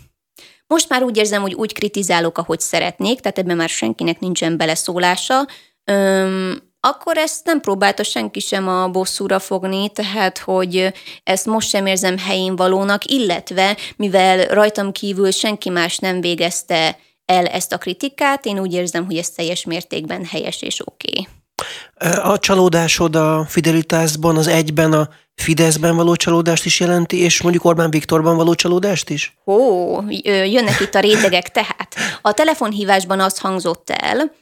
Most 0.66 0.88
már 0.88 1.02
úgy 1.02 1.16
érzem, 1.16 1.42
hogy 1.42 1.54
úgy 1.54 1.72
kritizálok, 1.72 2.38
ahogy 2.38 2.60
szeretnék, 2.60 3.20
tehát 3.20 3.38
ebben 3.38 3.56
már 3.56 3.68
senkinek 3.68 4.20
nincsen 4.20 4.56
beleszólása. 4.56 5.46
Öm, 5.84 6.71
akkor 6.84 7.16
ezt 7.16 7.44
nem 7.44 7.60
próbálta 7.60 8.02
senki 8.02 8.40
sem 8.40 8.68
a 8.68 8.88
bosszúra 8.88 9.38
fogni, 9.38 9.88
tehát 9.88 10.38
hogy 10.38 10.92
ezt 11.24 11.46
most 11.46 11.68
sem 11.68 11.86
érzem 11.86 12.18
helyén 12.18 12.56
valónak, 12.56 13.04
illetve 13.04 13.76
mivel 13.96 14.44
rajtam 14.46 14.92
kívül 14.92 15.30
senki 15.30 15.70
más 15.70 15.98
nem 15.98 16.20
végezte 16.20 16.98
el 17.24 17.46
ezt 17.46 17.72
a 17.72 17.78
kritikát, 17.78 18.46
én 18.46 18.58
úgy 18.58 18.72
érzem, 18.72 19.04
hogy 19.04 19.16
ez 19.16 19.30
teljes 19.30 19.64
mértékben 19.64 20.24
helyes 20.24 20.62
és 20.62 20.80
oké. 20.86 21.10
Okay. 21.18 22.32
A 22.32 22.38
csalódásod 22.38 23.16
a 23.16 23.44
Fidelitásban 23.48 24.36
az 24.36 24.46
egyben 24.46 24.92
a 24.92 25.08
Fideszben 25.34 25.96
való 25.96 26.14
csalódást 26.14 26.64
is 26.64 26.80
jelenti, 26.80 27.18
és 27.18 27.42
mondjuk 27.42 27.64
Orbán 27.64 27.90
Viktorban 27.90 28.36
való 28.36 28.54
csalódást 28.54 29.10
is? 29.10 29.36
Ó, 29.46 30.00
jönnek 30.24 30.80
itt 30.80 30.94
a 30.94 31.00
rétegek. 31.00 31.50
Tehát 31.50 31.94
a 32.22 32.32
telefonhívásban 32.32 33.20
az 33.20 33.38
hangzott 33.38 33.90
el, 33.90 34.32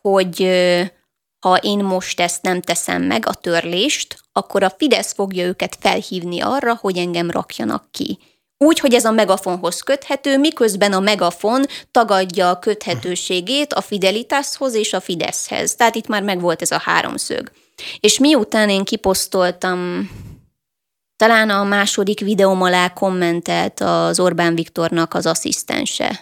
hogy 0.00 0.48
ha 1.40 1.56
én 1.56 1.78
most 1.78 2.20
ezt 2.20 2.42
nem 2.42 2.60
teszem 2.60 3.02
meg, 3.02 3.26
a 3.26 3.34
törlést, 3.34 4.16
akkor 4.32 4.62
a 4.62 4.74
Fidesz 4.78 5.12
fogja 5.12 5.46
őket 5.46 5.76
felhívni 5.80 6.40
arra, 6.40 6.78
hogy 6.80 6.96
engem 6.96 7.30
rakjanak 7.30 7.84
ki. 7.90 8.18
Úgy, 8.64 8.78
hogy 8.78 8.94
ez 8.94 9.04
a 9.04 9.10
megafonhoz 9.10 9.80
köthető, 9.80 10.38
miközben 10.38 10.92
a 10.92 11.00
megafon 11.00 11.64
tagadja 11.90 12.50
a 12.50 12.58
köthetőségét 12.58 13.72
a 13.72 13.80
Fidelitashoz 13.80 14.74
és 14.74 14.92
a 14.92 15.00
Fideszhez. 15.00 15.74
Tehát 15.74 15.94
itt 15.94 16.06
már 16.06 16.22
megvolt 16.22 16.62
ez 16.62 16.70
a 16.70 16.78
háromszög. 16.78 17.50
És 18.00 18.18
miután 18.18 18.68
én 18.68 18.84
kiposztoltam, 18.84 20.10
talán 21.16 21.50
a 21.50 21.64
második 21.64 22.20
videóm 22.20 22.62
alá 22.62 22.92
kommentelt 22.92 23.80
az 23.80 24.20
Orbán 24.20 24.54
Viktornak 24.54 25.14
az 25.14 25.26
asszisztense, 25.26 26.20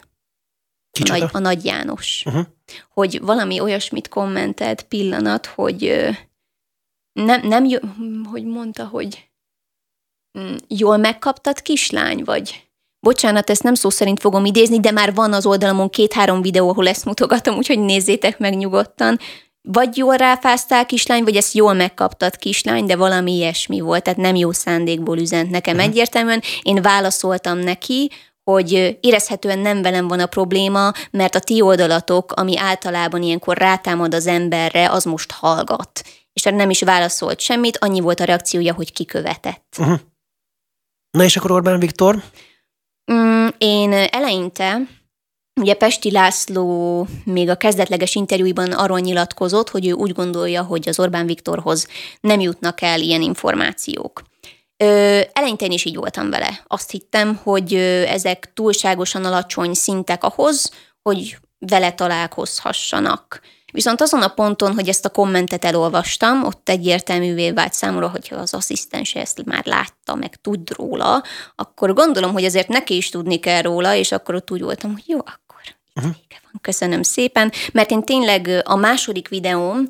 a 0.93 1.09
nagy, 1.09 1.29
a 1.33 1.39
Nagy 1.39 1.65
János. 1.65 2.23
Uh-huh 2.27 2.47
hogy 2.93 3.21
valami 3.21 3.61
olyasmit 3.61 4.09
kommentelt 4.09 4.83
pillanat, 4.83 5.47
hogy 5.47 6.09
nem, 7.13 7.49
nem 7.49 7.67
hogy 8.31 8.45
mondta, 8.45 8.87
hogy 8.87 9.29
mm, 10.39 10.55
jól 10.69 10.97
megkaptad 10.97 11.63
kislány, 11.63 12.25
vagy 12.25 12.69
bocsánat, 13.01 13.51
ezt 13.51 13.63
nem 13.63 13.75
szó 13.75 13.91
szerint 13.91 14.21
fogom 14.21 14.45
idézni, 14.45 14.81
de 14.81 14.91
már 14.91 15.15
van 15.15 15.33
az 15.33 15.47
oldalamon 15.47 15.91
két-három 15.91 16.43
videó, 16.43 16.69
ahol 16.69 16.89
ezt 16.89 17.05
mutogatom, 17.05 17.57
úgyhogy 17.57 17.79
nézzétek 17.79 18.39
meg 18.39 18.57
nyugodtan. 18.57 19.19
Vagy 19.63 19.97
jól 19.97 20.17
ráfáztál 20.17 20.87
kislány, 20.87 21.25
vagy 21.25 21.37
ezt 21.37 21.55
jól 21.55 21.73
megkaptad 21.73 22.37
kislány, 22.37 22.85
de 22.85 22.97
valami 22.97 23.33
ilyesmi 23.33 23.81
volt, 23.81 24.03
tehát 24.03 24.19
nem 24.19 24.35
jó 24.35 24.53
szándékból 24.53 25.19
üzent 25.19 25.51
nekem 25.51 25.75
uh-huh. 25.77 25.91
egyértelműen. 25.91 26.43
Én 26.63 26.83
válaszoltam 26.83 27.59
neki, 27.59 28.11
hogy 28.53 28.99
érezhetően 29.01 29.59
nem 29.59 29.83
velem 29.83 30.09
van 30.09 30.21
a 30.21 30.27
probléma, 30.27 30.93
mert 31.11 31.35
a 31.35 31.41
ti 31.41 31.61
oldalatok, 31.61 32.33
ami 32.33 32.59
általában 32.59 33.23
ilyenkor 33.23 33.57
rátámad 33.57 34.15
az 34.15 34.27
emberre, 34.27 34.91
az 34.91 35.05
most 35.05 35.33
hallgat. 35.33 36.03
És 36.33 36.47
erre 36.47 36.57
nem 36.57 36.71
is 36.71 36.81
válaszolt 36.81 37.41
semmit, 37.41 37.79
annyi 37.81 38.01
volt 38.01 38.21
a 38.21 38.25
reakciója, 38.25 38.75
hogy 38.75 38.93
kikövetett. 38.93 39.75
Uh-huh. 39.79 39.99
Na 41.11 41.25
és 41.25 41.37
akkor 41.37 41.51
Orbán 41.51 41.79
Viktor? 41.79 42.23
Mm, 43.13 43.47
én 43.59 43.93
eleinte 43.93 44.81
Ugye 45.61 45.75
Pesti 45.75 46.11
László 46.11 47.07
még 47.25 47.49
a 47.49 47.57
kezdetleges 47.57 48.15
interjúiban 48.15 48.73
arról 48.73 48.99
nyilatkozott, 48.99 49.69
hogy 49.69 49.87
ő 49.87 49.93
úgy 49.93 50.13
gondolja, 50.13 50.63
hogy 50.63 50.89
az 50.89 50.99
Orbán 50.99 51.27
Viktorhoz 51.27 51.87
nem 52.21 52.41
jutnak 52.41 52.81
el 52.81 53.01
ilyen 53.01 53.23
információk. 53.23 54.23
Eleinte 55.33 55.65
én 55.65 55.71
is 55.71 55.85
így 55.85 55.97
voltam 55.97 56.31
vele. 56.31 56.61
Azt 56.67 56.91
hittem, 56.91 57.41
hogy 57.43 57.75
ezek 58.07 58.53
túlságosan 58.55 59.25
alacsony 59.25 59.75
szintek 59.75 60.25
ahhoz, 60.25 60.71
hogy 61.03 61.39
vele 61.59 61.93
találkozhassanak. 61.93 63.41
Viszont 63.73 64.01
azon 64.01 64.23
a 64.23 64.29
ponton, 64.29 64.75
hogy 64.75 64.89
ezt 64.89 65.05
a 65.05 65.11
kommentet 65.11 65.65
elolvastam, 65.65 66.45
ott 66.45 66.69
egyértelművé 66.69 67.51
vált 67.51 67.73
számomra, 67.73 68.09
hogyha 68.09 68.37
az 68.37 68.55
asszisztens 68.55 69.15
ezt 69.15 69.45
már 69.45 69.67
látta, 69.67 70.15
meg 70.15 70.37
tud 70.37 70.71
róla, 70.71 71.23
akkor 71.55 71.95
gondolom, 71.95 72.33
hogy 72.33 72.45
azért 72.45 72.69
neki 72.69 72.97
is 72.97 73.09
tudni 73.09 73.39
kell 73.39 73.63
róla, 73.63 73.95
és 73.95 74.13
akkor 74.13 74.35
ott 74.35 74.51
úgy 74.51 74.63
voltam, 74.63 74.93
hogy 74.93 75.05
jó, 75.07 75.19
uh-huh. 75.99 76.15
van 76.43 76.61
Köszönöm 76.63 77.03
szépen, 77.03 77.53
mert 77.73 77.91
én 77.91 78.03
tényleg 78.03 78.63
a 78.65 78.77
második 78.77 79.29
videóm, 79.29 79.89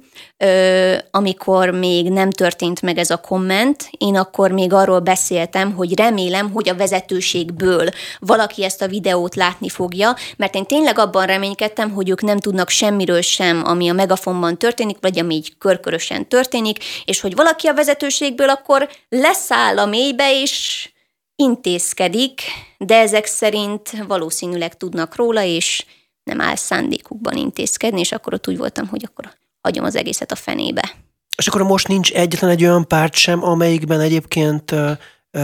amikor 1.10 1.70
még 1.70 2.10
nem 2.10 2.30
történt 2.30 2.82
meg 2.82 2.98
ez 2.98 3.10
a 3.10 3.16
komment, 3.16 3.88
én 3.98 4.16
akkor 4.16 4.50
még 4.50 4.72
arról 4.72 5.00
beszéltem, 5.00 5.72
hogy 5.72 5.98
remélem, 5.98 6.50
hogy 6.52 6.68
a 6.68 6.76
vezetőségből 6.76 7.88
valaki 8.18 8.64
ezt 8.64 8.82
a 8.82 8.88
videót 8.88 9.34
látni 9.34 9.68
fogja, 9.68 10.16
mert 10.36 10.54
én 10.54 10.64
tényleg 10.64 10.98
abban 10.98 11.26
reménykedtem, 11.26 11.90
hogy 11.90 12.10
ők 12.10 12.22
nem 12.22 12.38
tudnak 12.38 12.68
semmiről 12.68 13.20
sem, 13.20 13.62
ami 13.64 13.88
a 13.88 13.92
megafonban 13.92 14.58
történik, 14.58 14.96
vagy 15.00 15.18
ami 15.18 15.34
így 15.34 15.58
körkörösen 15.58 16.28
történik, 16.28 16.78
és 17.04 17.20
hogy 17.20 17.34
valaki 17.34 17.66
a 17.66 17.74
vezetőségből 17.74 18.48
akkor 18.48 18.88
leszáll 19.08 19.78
a 19.78 19.86
mélybe, 19.86 20.40
és 20.40 20.88
intézkedik, 21.36 22.40
de 22.78 22.98
ezek 22.98 23.26
szerint 23.26 23.90
valószínűleg 24.06 24.76
tudnak 24.76 25.16
róla, 25.16 25.42
és 25.42 25.84
nem 26.28 26.40
áll 26.40 26.56
szándékukban 26.56 27.36
intézkedni, 27.36 28.00
és 28.00 28.12
akkor 28.12 28.34
ott 28.34 28.48
úgy 28.48 28.56
voltam, 28.56 28.86
hogy 28.86 29.04
akkor 29.08 29.32
hagyom 29.60 29.84
az 29.84 29.96
egészet 29.96 30.32
a 30.32 30.36
fenébe. 30.36 30.90
És 31.36 31.46
akkor 31.46 31.62
most 31.62 31.88
nincs 31.88 32.12
egyetlen 32.12 32.50
egy 32.50 32.64
olyan 32.64 32.86
párt 32.86 33.14
sem, 33.14 33.44
amelyikben 33.44 34.00
egyébként 34.00 34.74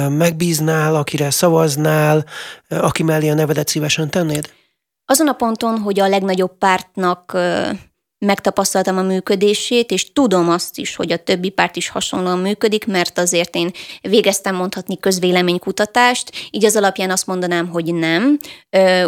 megbíznál, 0.09 0.95
akire 0.95 1.31
szavaznál, 1.31 2.25
aki 2.69 3.03
mellé 3.03 3.29
a 3.29 3.35
nevedet 3.35 3.69
szívesen 3.69 4.11
tennéd? 4.11 4.53
Azon 5.05 5.29
a 5.29 5.33
ponton, 5.33 5.79
hogy 5.79 6.01
a 6.01 6.09
legnagyobb 6.09 6.59
pártnak 6.59 7.37
megtapasztaltam 8.25 8.99
a 8.99 9.03
működését, 9.03 9.91
és 9.91 10.13
tudom 10.13 10.51
azt 10.51 10.79
is, 10.79 10.97
hogy 10.97 11.13
a 11.13 11.17
többi 11.17 11.49
párt 11.49 11.77
is 11.77 11.89
hasonlóan 11.89 12.39
működik, 12.39 12.87
mert 12.87 13.19
azért 13.19 13.55
én 13.55 13.71
végeztem 14.01 14.55
mondhatni 14.55 14.99
közvéleménykutatást, 14.99 16.31
így 16.51 16.65
az 16.65 16.77
alapján 16.77 17.11
azt 17.11 17.27
mondanám, 17.27 17.69
hogy 17.69 17.95
nem. 17.95 18.39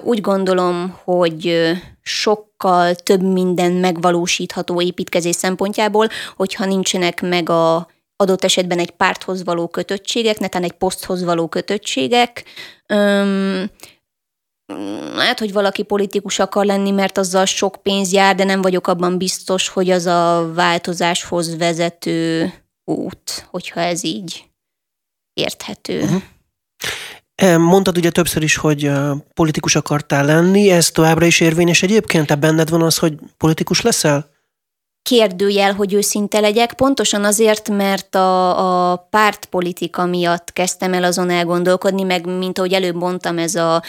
Úgy 0.03 0.21
gondolom, 0.21 0.99
hogy 1.05 1.71
sokkal 2.03 2.95
több 2.95 3.23
minden 3.23 3.73
megvalósítható 3.73 4.81
építkezés 4.81 5.35
szempontjából, 5.35 6.09
hogyha 6.37 6.65
nincsenek 6.65 7.23
meg 7.23 7.49
a 7.49 7.89
adott 8.17 8.45
esetben 8.45 8.79
egy 8.79 8.91
párthoz 8.91 9.45
való 9.45 9.69
kötöttségek, 9.69 10.39
netán 10.39 10.63
egy 10.63 10.73
poszthoz 10.73 11.25
való 11.25 11.49
kötöttségek. 11.49 12.45
Öm, 12.87 13.71
lehet, 15.15 15.39
hogy 15.39 15.53
valaki 15.53 15.83
politikus 15.83 16.39
akar 16.39 16.65
lenni, 16.65 16.91
mert 16.91 17.19
azzal 17.19 17.45
sok 17.45 17.83
pénz 17.83 18.13
jár, 18.13 18.35
de 18.35 18.45
nem 18.45 18.63
vagyok 18.63 18.87
abban 18.87 19.19
biztos, 19.19 19.69
hogy 19.69 19.91
az 19.91 20.07
a 20.07 20.51
változáshoz 20.55 21.57
vezető 21.57 22.53
út, 22.85 23.47
hogyha 23.51 23.81
ez 23.81 24.05
így 24.05 24.45
érthető. 25.33 26.01
Uh-huh. 26.03 26.23
Mondtad 27.59 27.97
ugye 27.97 28.11
többször 28.11 28.43
is, 28.43 28.57
hogy 28.57 28.91
politikus 29.35 29.75
akartál 29.75 30.25
lenni, 30.25 30.71
ez 30.71 30.91
továbbra 30.91 31.27
is 31.27 31.41
érvényes 31.41 31.83
egyébként? 31.83 32.27
Te 32.27 32.35
benned 32.35 32.71
van 32.71 32.83
az, 32.83 32.99
hogy 32.99 33.15
politikus 33.37 33.81
leszel? 33.81 34.31
Kérdőjel, 35.07 35.73
hogy 35.73 35.95
őszinte 35.95 36.41
legyek, 36.41 36.75
pontosan 36.75 37.25
azért, 37.25 37.69
mert 37.69 38.15
a, 38.15 38.91
a 38.91 38.97
pártpolitika 38.97 40.07
miatt 40.07 40.53
kezdtem 40.53 40.93
el 40.93 41.05
azon 41.05 41.31
elgondolkodni, 41.31 42.03
meg 42.03 42.39
mint 42.39 42.59
ahogy 42.59 42.73
előbb 42.73 42.95
mondtam, 42.95 43.39
ez 43.39 43.55
a 43.55 43.83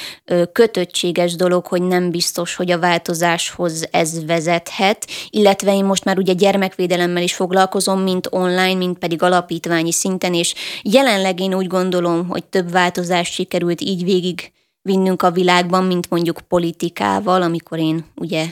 kötöttséges 0.52 1.36
dolog, 1.36 1.66
hogy 1.66 1.82
nem 1.82 2.10
biztos, 2.10 2.56
hogy 2.56 2.72
a 2.72 2.80
változáshoz 2.80 3.88
ez 3.92 4.26
vezethet, 4.26 5.08
illetve 5.30 5.74
én 5.74 5.86
most 5.86 6.04
már 6.04 6.18
ugye 6.18 6.34
gyermekvédelemmel 6.34 7.24
is 7.24 7.34
foglalkozom, 7.34 8.02
mint 8.02 8.28
online, 8.32 8.74
mint 8.74 8.98
pedig 8.98 9.22
alapítványi 9.22 9.92
szinten, 9.92 10.34
és 10.34 10.54
jelenleg 10.82 11.40
én 11.40 11.54
úgy 11.54 11.68
gondolom, 11.68 12.28
hogy 12.28 12.46
több 12.46 12.72
változást 12.72 13.34
sikerült 13.34 13.82
így 13.82 14.04
végig 14.04 14.52
vinnünk 14.82 15.22
a 15.22 15.32
világban, 15.32 15.84
mint 15.84 16.10
mondjuk 16.10 16.42
politikával, 16.48 17.42
amikor 17.42 17.80
én 17.80 18.06
ugye 18.16 18.46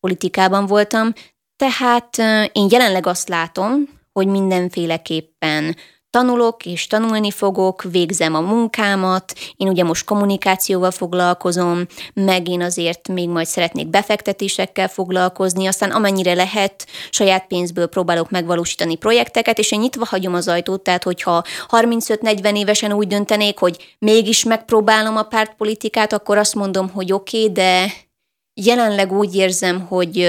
politikában 0.00 0.66
voltam, 0.66 1.12
tehát 1.62 2.16
én 2.52 2.66
jelenleg 2.70 3.06
azt 3.06 3.28
látom, 3.28 3.88
hogy 4.12 4.26
mindenféleképpen 4.26 5.76
tanulok 6.10 6.66
és 6.66 6.86
tanulni 6.86 7.30
fogok, 7.30 7.82
végzem 7.82 8.34
a 8.34 8.40
munkámat, 8.40 9.32
én 9.56 9.68
ugye 9.68 9.84
most 9.84 10.04
kommunikációval 10.04 10.90
foglalkozom, 10.90 11.86
meg 12.14 12.48
én 12.48 12.62
azért 12.62 13.08
még 13.08 13.28
majd 13.28 13.46
szeretnék 13.46 13.88
befektetésekkel 13.88 14.88
foglalkozni, 14.88 15.66
aztán 15.66 15.90
amennyire 15.90 16.34
lehet, 16.34 16.86
saját 17.10 17.46
pénzből 17.46 17.86
próbálok 17.86 18.30
megvalósítani 18.30 18.96
projekteket, 18.96 19.58
és 19.58 19.72
én 19.72 19.80
nyitva 19.80 20.06
hagyom 20.08 20.34
az 20.34 20.48
ajtót, 20.48 20.82
tehát 20.82 21.02
hogyha 21.02 21.42
35-40 21.68 22.56
évesen 22.56 22.92
úgy 22.92 23.06
döntenék, 23.06 23.58
hogy 23.58 23.96
mégis 23.98 24.44
megpróbálom 24.44 25.16
a 25.16 25.22
pártpolitikát, 25.22 26.12
akkor 26.12 26.38
azt 26.38 26.54
mondom, 26.54 26.88
hogy 26.88 27.12
oké, 27.12 27.40
okay, 27.40 27.52
de 27.52 27.92
jelenleg 28.54 29.12
úgy 29.12 29.34
érzem, 29.34 29.80
hogy 29.80 30.28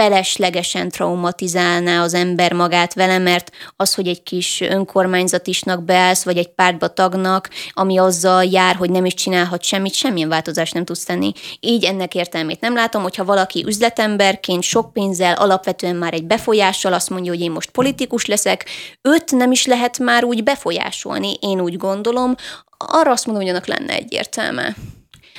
feleslegesen 0.00 0.88
traumatizálná 0.88 2.02
az 2.02 2.14
ember 2.14 2.52
magát 2.52 2.94
vele, 2.94 3.18
mert 3.18 3.50
az, 3.76 3.94
hogy 3.94 4.08
egy 4.08 4.22
kis 4.22 4.60
önkormányzatisnak 4.60 5.84
beállsz, 5.84 6.24
vagy 6.24 6.36
egy 6.36 6.48
pártba 6.48 6.88
tagnak, 6.88 7.50
ami 7.70 7.98
azzal 7.98 8.44
jár, 8.44 8.76
hogy 8.76 8.90
nem 8.90 9.04
is 9.04 9.14
csinálhat 9.14 9.62
semmit, 9.62 9.94
semmilyen 9.94 10.28
változást 10.28 10.74
nem 10.74 10.84
tudsz 10.84 11.04
tenni. 11.04 11.32
Így 11.60 11.84
ennek 11.84 12.14
értelmét 12.14 12.60
nem 12.60 12.74
látom, 12.74 13.02
hogyha 13.02 13.24
valaki 13.24 13.64
üzletemberként 13.66 14.62
sok 14.62 14.92
pénzzel, 14.92 15.34
alapvetően 15.34 15.96
már 15.96 16.14
egy 16.14 16.24
befolyással 16.24 16.92
azt 16.92 17.10
mondja, 17.10 17.32
hogy 17.32 17.40
én 17.40 17.50
most 17.50 17.70
politikus 17.70 18.26
leszek, 18.26 18.66
őt 19.02 19.30
nem 19.30 19.52
is 19.52 19.66
lehet 19.66 19.98
már 19.98 20.24
úgy 20.24 20.42
befolyásolni, 20.42 21.34
én 21.40 21.60
úgy 21.60 21.76
gondolom, 21.76 22.34
arra 22.76 23.10
azt 23.10 23.26
mondom, 23.26 23.44
hogy 23.44 23.52
annak 23.52 23.66
lenne 23.66 23.94
egyértelme. 23.94 24.76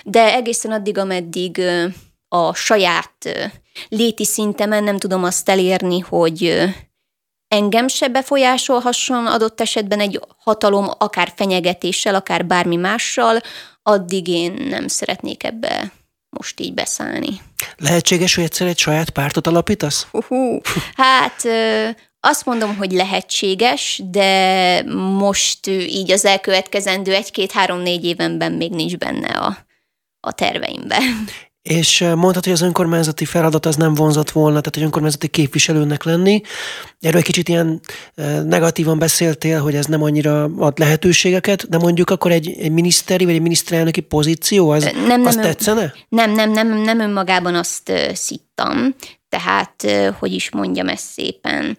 De 0.04 0.34
egészen 0.34 0.72
addig, 0.72 0.98
ameddig 0.98 1.62
a 2.34 2.54
saját 2.54 3.14
léti 3.90 4.26
szintemen 4.26 4.84
nem 4.84 4.98
tudom 4.98 5.24
azt 5.24 5.50
elérni, 5.50 6.00
hogy 6.00 6.64
engem 7.48 7.88
se 7.88 8.08
befolyásolhasson 8.08 9.28
adott 9.28 9.62
esetben 9.62 10.00
egy 10.00 10.20
hatalom, 10.38 10.90
akár 10.98 11.34
fenyegetéssel, 11.36 12.16
akár 12.16 12.46
bármi 12.46 12.76
mással, 12.76 13.40
addig 13.84 14.28
én 14.28 14.52
nem 14.52 14.88
szeretnék 14.88 15.44
ebbe 15.44 15.92
most 16.30 16.60
így 16.60 16.74
beszállni. 16.74 17.42
Lehetséges, 17.78 18.36
hogy 18.36 18.44
egyszer 18.44 18.68
egy 18.68 18.78
saját 18.78 19.10
pártot 19.10 19.48
alapítasz? 19.48 20.08
Uh-huh. 20.12 20.62
Hát 20.96 21.44
azt 22.20 22.46
mondom, 22.46 22.78
hogy 22.78 22.92
lehetséges, 22.92 24.02
de 24.06 24.84
most 24.94 25.68
így 25.68 26.12
az 26.12 26.26
elkövetkezendő 26.26 27.14
egy-két-három-négy 27.14 28.06
évenben 28.06 28.52
még 28.52 28.72
nincs 28.72 28.98
benne 28.98 29.28
a, 29.28 29.58
a 30.20 30.32
terveimben. 30.32 31.02
És 31.62 32.00
mondhatod, 32.00 32.44
hogy 32.44 32.54
az 32.54 32.62
önkormányzati 32.62 33.26
feladat 33.26 33.66
az 33.66 33.76
nem 33.76 33.94
vonzott 33.94 34.32
volna, 34.32 34.60
tehát 34.60 34.76
egy 34.76 34.84
önkormányzati 34.84 35.28
képviselőnek 35.28 36.04
lenni. 36.04 36.42
Erről 37.00 37.20
egy 37.20 37.26
kicsit 37.26 37.50
ilyen 37.50 37.82
negatívan 38.46 39.00
beszéltél, 39.00 39.62
hogy 39.62 39.76
ez 39.76 39.86
nem 39.86 40.04
annyira 40.04 40.44
ad 40.44 40.80
lehetőségeket, 40.80 41.70
de 41.70 41.78
mondjuk 41.78 42.10
akkor 42.10 42.32
egy, 42.32 42.56
egy 42.60 42.72
miniszteri 42.72 43.26
vagy 43.26 43.34
egy 43.34 43.42
miniszterelnöki 43.42 44.02
pozíció, 44.02 44.70
az, 44.70 44.92
nem, 45.08 45.26
az 45.26 45.36
nem, 45.36 45.44
tetszene? 45.44 45.94
Nem, 46.10 46.32
nem, 46.32 46.52
nem, 46.52 46.82
nem 46.82 47.00
önmagában 47.00 47.56
azt 47.56 47.92
szittam. 48.14 48.96
Tehát, 49.30 49.88
hogy 50.20 50.34
is 50.34 50.52
mondjam 50.52 50.88
ezt 50.88 51.06
szépen, 51.06 51.78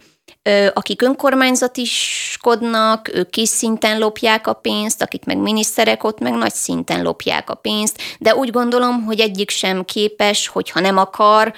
akik 0.73 1.01
önkormányzatiskodnak, 1.01 3.13
ők 3.13 3.29
kis 3.29 3.49
szinten 3.49 3.99
lopják 3.99 4.47
a 4.47 4.53
pénzt, 4.53 5.01
akik 5.01 5.25
meg 5.25 5.37
miniszterek, 5.37 6.03
ott 6.03 6.19
meg 6.19 6.33
nagy 6.33 6.53
szinten 6.53 7.01
lopják 7.01 7.49
a 7.49 7.55
pénzt, 7.55 8.01
de 8.19 8.35
úgy 8.35 8.51
gondolom, 8.51 9.03
hogy 9.03 9.19
egyik 9.19 9.49
sem 9.49 9.85
képes, 9.85 10.47
hogyha 10.47 10.79
nem 10.79 10.97
akar, 10.97 11.53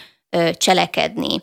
cselekedni. 0.57 1.41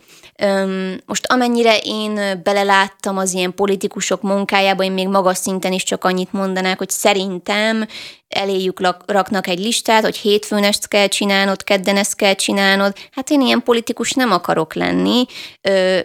Most 1.06 1.26
amennyire 1.26 1.76
én 1.78 2.40
beleláttam 2.42 3.18
az 3.18 3.34
ilyen 3.34 3.54
politikusok 3.54 4.22
munkájába, 4.22 4.82
én 4.82 4.92
még 4.92 5.08
magas 5.08 5.36
szinten 5.36 5.72
is 5.72 5.82
csak 5.82 6.04
annyit 6.04 6.32
mondanák, 6.32 6.78
hogy 6.78 6.90
szerintem 6.90 7.86
eléjük 8.28 8.80
raknak 9.06 9.46
egy 9.46 9.58
listát, 9.58 10.02
hogy 10.02 10.16
hétfőn 10.16 10.64
ezt 10.64 10.88
kell 10.88 11.06
csinálnod, 11.06 11.64
kedden 11.64 11.96
ezt 11.96 12.16
kell 12.16 12.34
csinálnod. 12.34 12.96
Hát 13.10 13.30
én 13.30 13.40
ilyen 13.40 13.62
politikus 13.62 14.12
nem 14.12 14.30
akarok 14.30 14.74
lenni. 14.74 15.24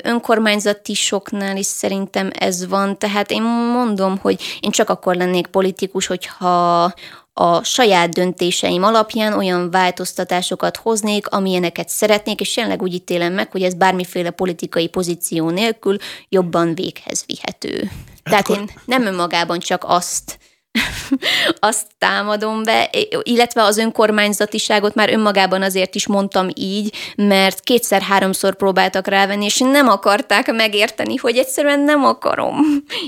Önkormányzati 0.03 0.93
soknál 0.93 1.57
is 1.57 1.65
szerintem 1.65 2.29
ez 2.39 2.67
van, 2.67 2.97
tehát 2.97 3.31
én 3.31 3.41
mondom, 3.73 4.17
hogy 4.17 4.41
én 4.59 4.71
csak 4.71 4.89
akkor 4.89 5.15
lennék 5.15 5.47
politikus, 5.47 6.07
hogyha 6.07 6.93
a 7.39 7.63
saját 7.63 8.09
döntéseim 8.09 8.83
alapján 8.83 9.33
olyan 9.33 9.71
változtatásokat 9.71 10.77
hoznék, 10.77 11.27
amilyeneket 11.27 11.89
szeretnék, 11.89 12.39
és 12.39 12.55
jelenleg 12.57 12.81
úgy 12.81 12.93
ítélem 12.93 13.33
meg, 13.33 13.51
hogy 13.51 13.63
ez 13.63 13.73
bármiféle 13.73 14.29
politikai 14.29 14.88
pozíció 14.88 15.49
nélkül 15.49 15.97
jobban 16.29 16.75
véghez 16.75 17.23
vihető. 17.25 17.91
Hát 18.23 18.43
Tehát 18.43 18.49
én 18.49 18.69
nem 18.85 19.05
önmagában 19.05 19.59
csak 19.59 19.83
azt 19.88 20.39
azt 21.59 21.85
támadom 21.97 22.63
be, 22.63 22.89
illetve 23.21 23.63
az 23.63 23.77
önkormányzatiságot 23.77 24.95
már 24.95 25.13
önmagában 25.13 25.61
azért 25.61 25.95
is 25.95 26.07
mondtam 26.07 26.47
így, 26.53 26.93
mert 27.15 27.59
kétszer-háromszor 27.59 28.55
próbáltak 28.55 29.07
rávenni, 29.07 29.45
és 29.45 29.57
nem 29.57 29.88
akarták 29.88 30.51
megérteni, 30.51 31.15
hogy 31.15 31.38
egyszerűen 31.38 31.79
nem 31.79 32.03
akarom. 32.03 32.55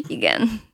Igen. 0.08 0.69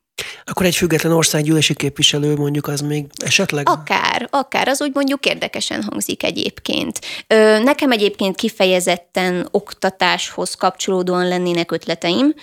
Akkor 0.47 0.65
egy 0.65 0.75
független 0.75 1.11
országgyűlési 1.11 1.73
képviselő 1.73 2.35
mondjuk 2.35 2.67
az 2.67 2.81
még 2.81 3.05
esetleg? 3.17 3.69
Akár, 3.69 4.27
akár, 4.31 4.67
az 4.67 4.81
úgy 4.81 4.91
mondjuk 4.93 5.25
érdekesen 5.25 5.83
hangzik 5.83 6.23
egyébként. 6.23 6.99
Nekem 7.63 7.91
egyébként 7.91 8.35
kifejezetten 8.35 9.47
oktatáshoz 9.51 10.55
kapcsolódóan 10.55 11.27
lennének 11.27 11.71
ötleteim, 11.71 12.33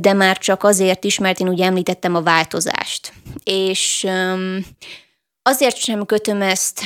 de 0.00 0.12
már 0.12 0.38
csak 0.38 0.64
azért 0.64 1.04
is, 1.04 1.18
mert 1.18 1.40
én 1.40 1.48
ugye 1.48 1.64
említettem 1.64 2.14
a 2.14 2.22
változást. 2.22 3.12
És 3.44 4.06
azért 5.42 5.76
sem 5.76 6.06
kötöm 6.06 6.42
ezt 6.42 6.80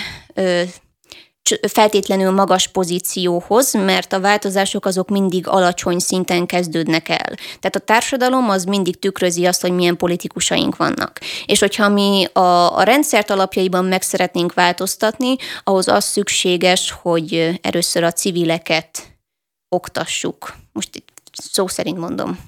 feltétlenül 1.69 2.31
magas 2.31 2.69
pozícióhoz, 2.69 3.73
mert 3.73 4.13
a 4.13 4.21
változások 4.21 4.87
azok 4.87 5.09
mindig 5.09 5.47
alacsony 5.47 5.99
szinten 5.99 6.47
kezdődnek 6.47 7.09
el. 7.09 7.35
Tehát 7.37 7.77
a 7.77 7.79
társadalom 7.79 8.49
az 8.51 8.65
mindig 8.65 8.99
tükrözi 8.99 9.47
azt, 9.47 9.61
hogy 9.61 9.73
milyen 9.73 9.97
politikusaink 9.97 10.77
vannak. 10.77 11.21
És 11.47 11.61
hogyha 11.61 11.89
mi 11.89 12.25
a, 12.33 12.77
a 12.77 12.83
rendszert 12.83 13.31
alapjaiban 13.31 13.85
meg 13.85 14.03
szeretnénk 14.03 14.55
változtatni, 14.55 15.37
ahhoz 15.65 15.89
az 15.89 16.05
szükséges, 16.05 16.95
hogy 17.03 17.59
először 17.63 18.03
a 18.03 18.13
civileket 18.13 19.17
oktassuk. 19.69 20.55
Most 20.73 20.97
itt 20.97 21.09
szó 21.33 21.67
szerint 21.67 21.99
mondom. 21.99 22.39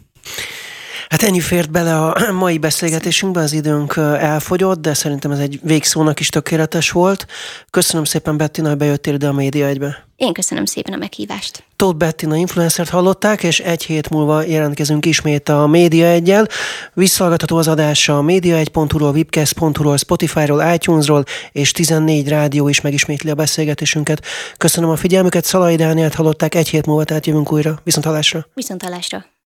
Hát 1.08 1.22
ennyi 1.22 1.40
fért 1.40 1.70
bele 1.70 1.96
a 2.04 2.32
mai 2.32 2.58
beszélgetésünkbe, 2.58 3.40
az 3.40 3.52
időnk 3.52 3.96
elfogyott, 3.96 4.80
de 4.80 4.94
szerintem 4.94 5.30
ez 5.30 5.38
egy 5.38 5.60
végszónak 5.62 6.20
is 6.20 6.28
tökéletes 6.28 6.90
volt. 6.90 7.26
Köszönöm 7.70 8.04
szépen, 8.04 8.36
Bettina, 8.36 8.68
hogy 8.68 8.76
bejöttél 8.76 9.14
ide 9.14 9.28
a 9.28 9.32
Média 9.32 9.66
egybe. 9.66 10.06
Én 10.16 10.32
köszönöm 10.32 10.64
szépen 10.64 10.94
a 10.94 10.96
meghívást. 10.96 11.64
Tóth 11.76 11.96
Bettina 11.96 12.36
influencert 12.36 12.88
hallották, 12.88 13.42
és 13.42 13.60
egy 13.60 13.84
hét 13.84 14.10
múlva 14.10 14.42
jelentkezünk 14.42 15.06
ismét 15.06 15.48
a 15.48 15.66
Média 15.66 16.06
egyel. 16.06 16.46
Visszahallgatható 16.94 17.56
az 17.56 17.68
adása 17.68 18.18
a 18.18 18.22
média1.hu-ról, 18.22 19.10
webcast.hu-ról, 19.10 19.96
Spotify-ról, 19.96 20.72
iTunes-ról, 20.74 21.24
és 21.52 21.70
14 21.70 22.28
rádió 22.28 22.68
is 22.68 22.80
megismétli 22.80 23.30
a 23.30 23.34
beszélgetésünket. 23.34 24.24
Köszönöm 24.56 24.90
a 24.90 24.96
figyelmüket, 24.96 25.44
Szalai 25.44 25.76
Dánielt 25.76 26.14
hallották, 26.14 26.54
egy 26.54 26.68
hét 26.68 26.86
múlva 26.86 27.04
tehát 27.04 27.26
jövünk 27.26 27.52
újra. 27.52 27.80
Viszont 27.84 28.06
hallásra. 28.06 28.46
Viszont 28.54 28.82
hallásra. 28.82 29.36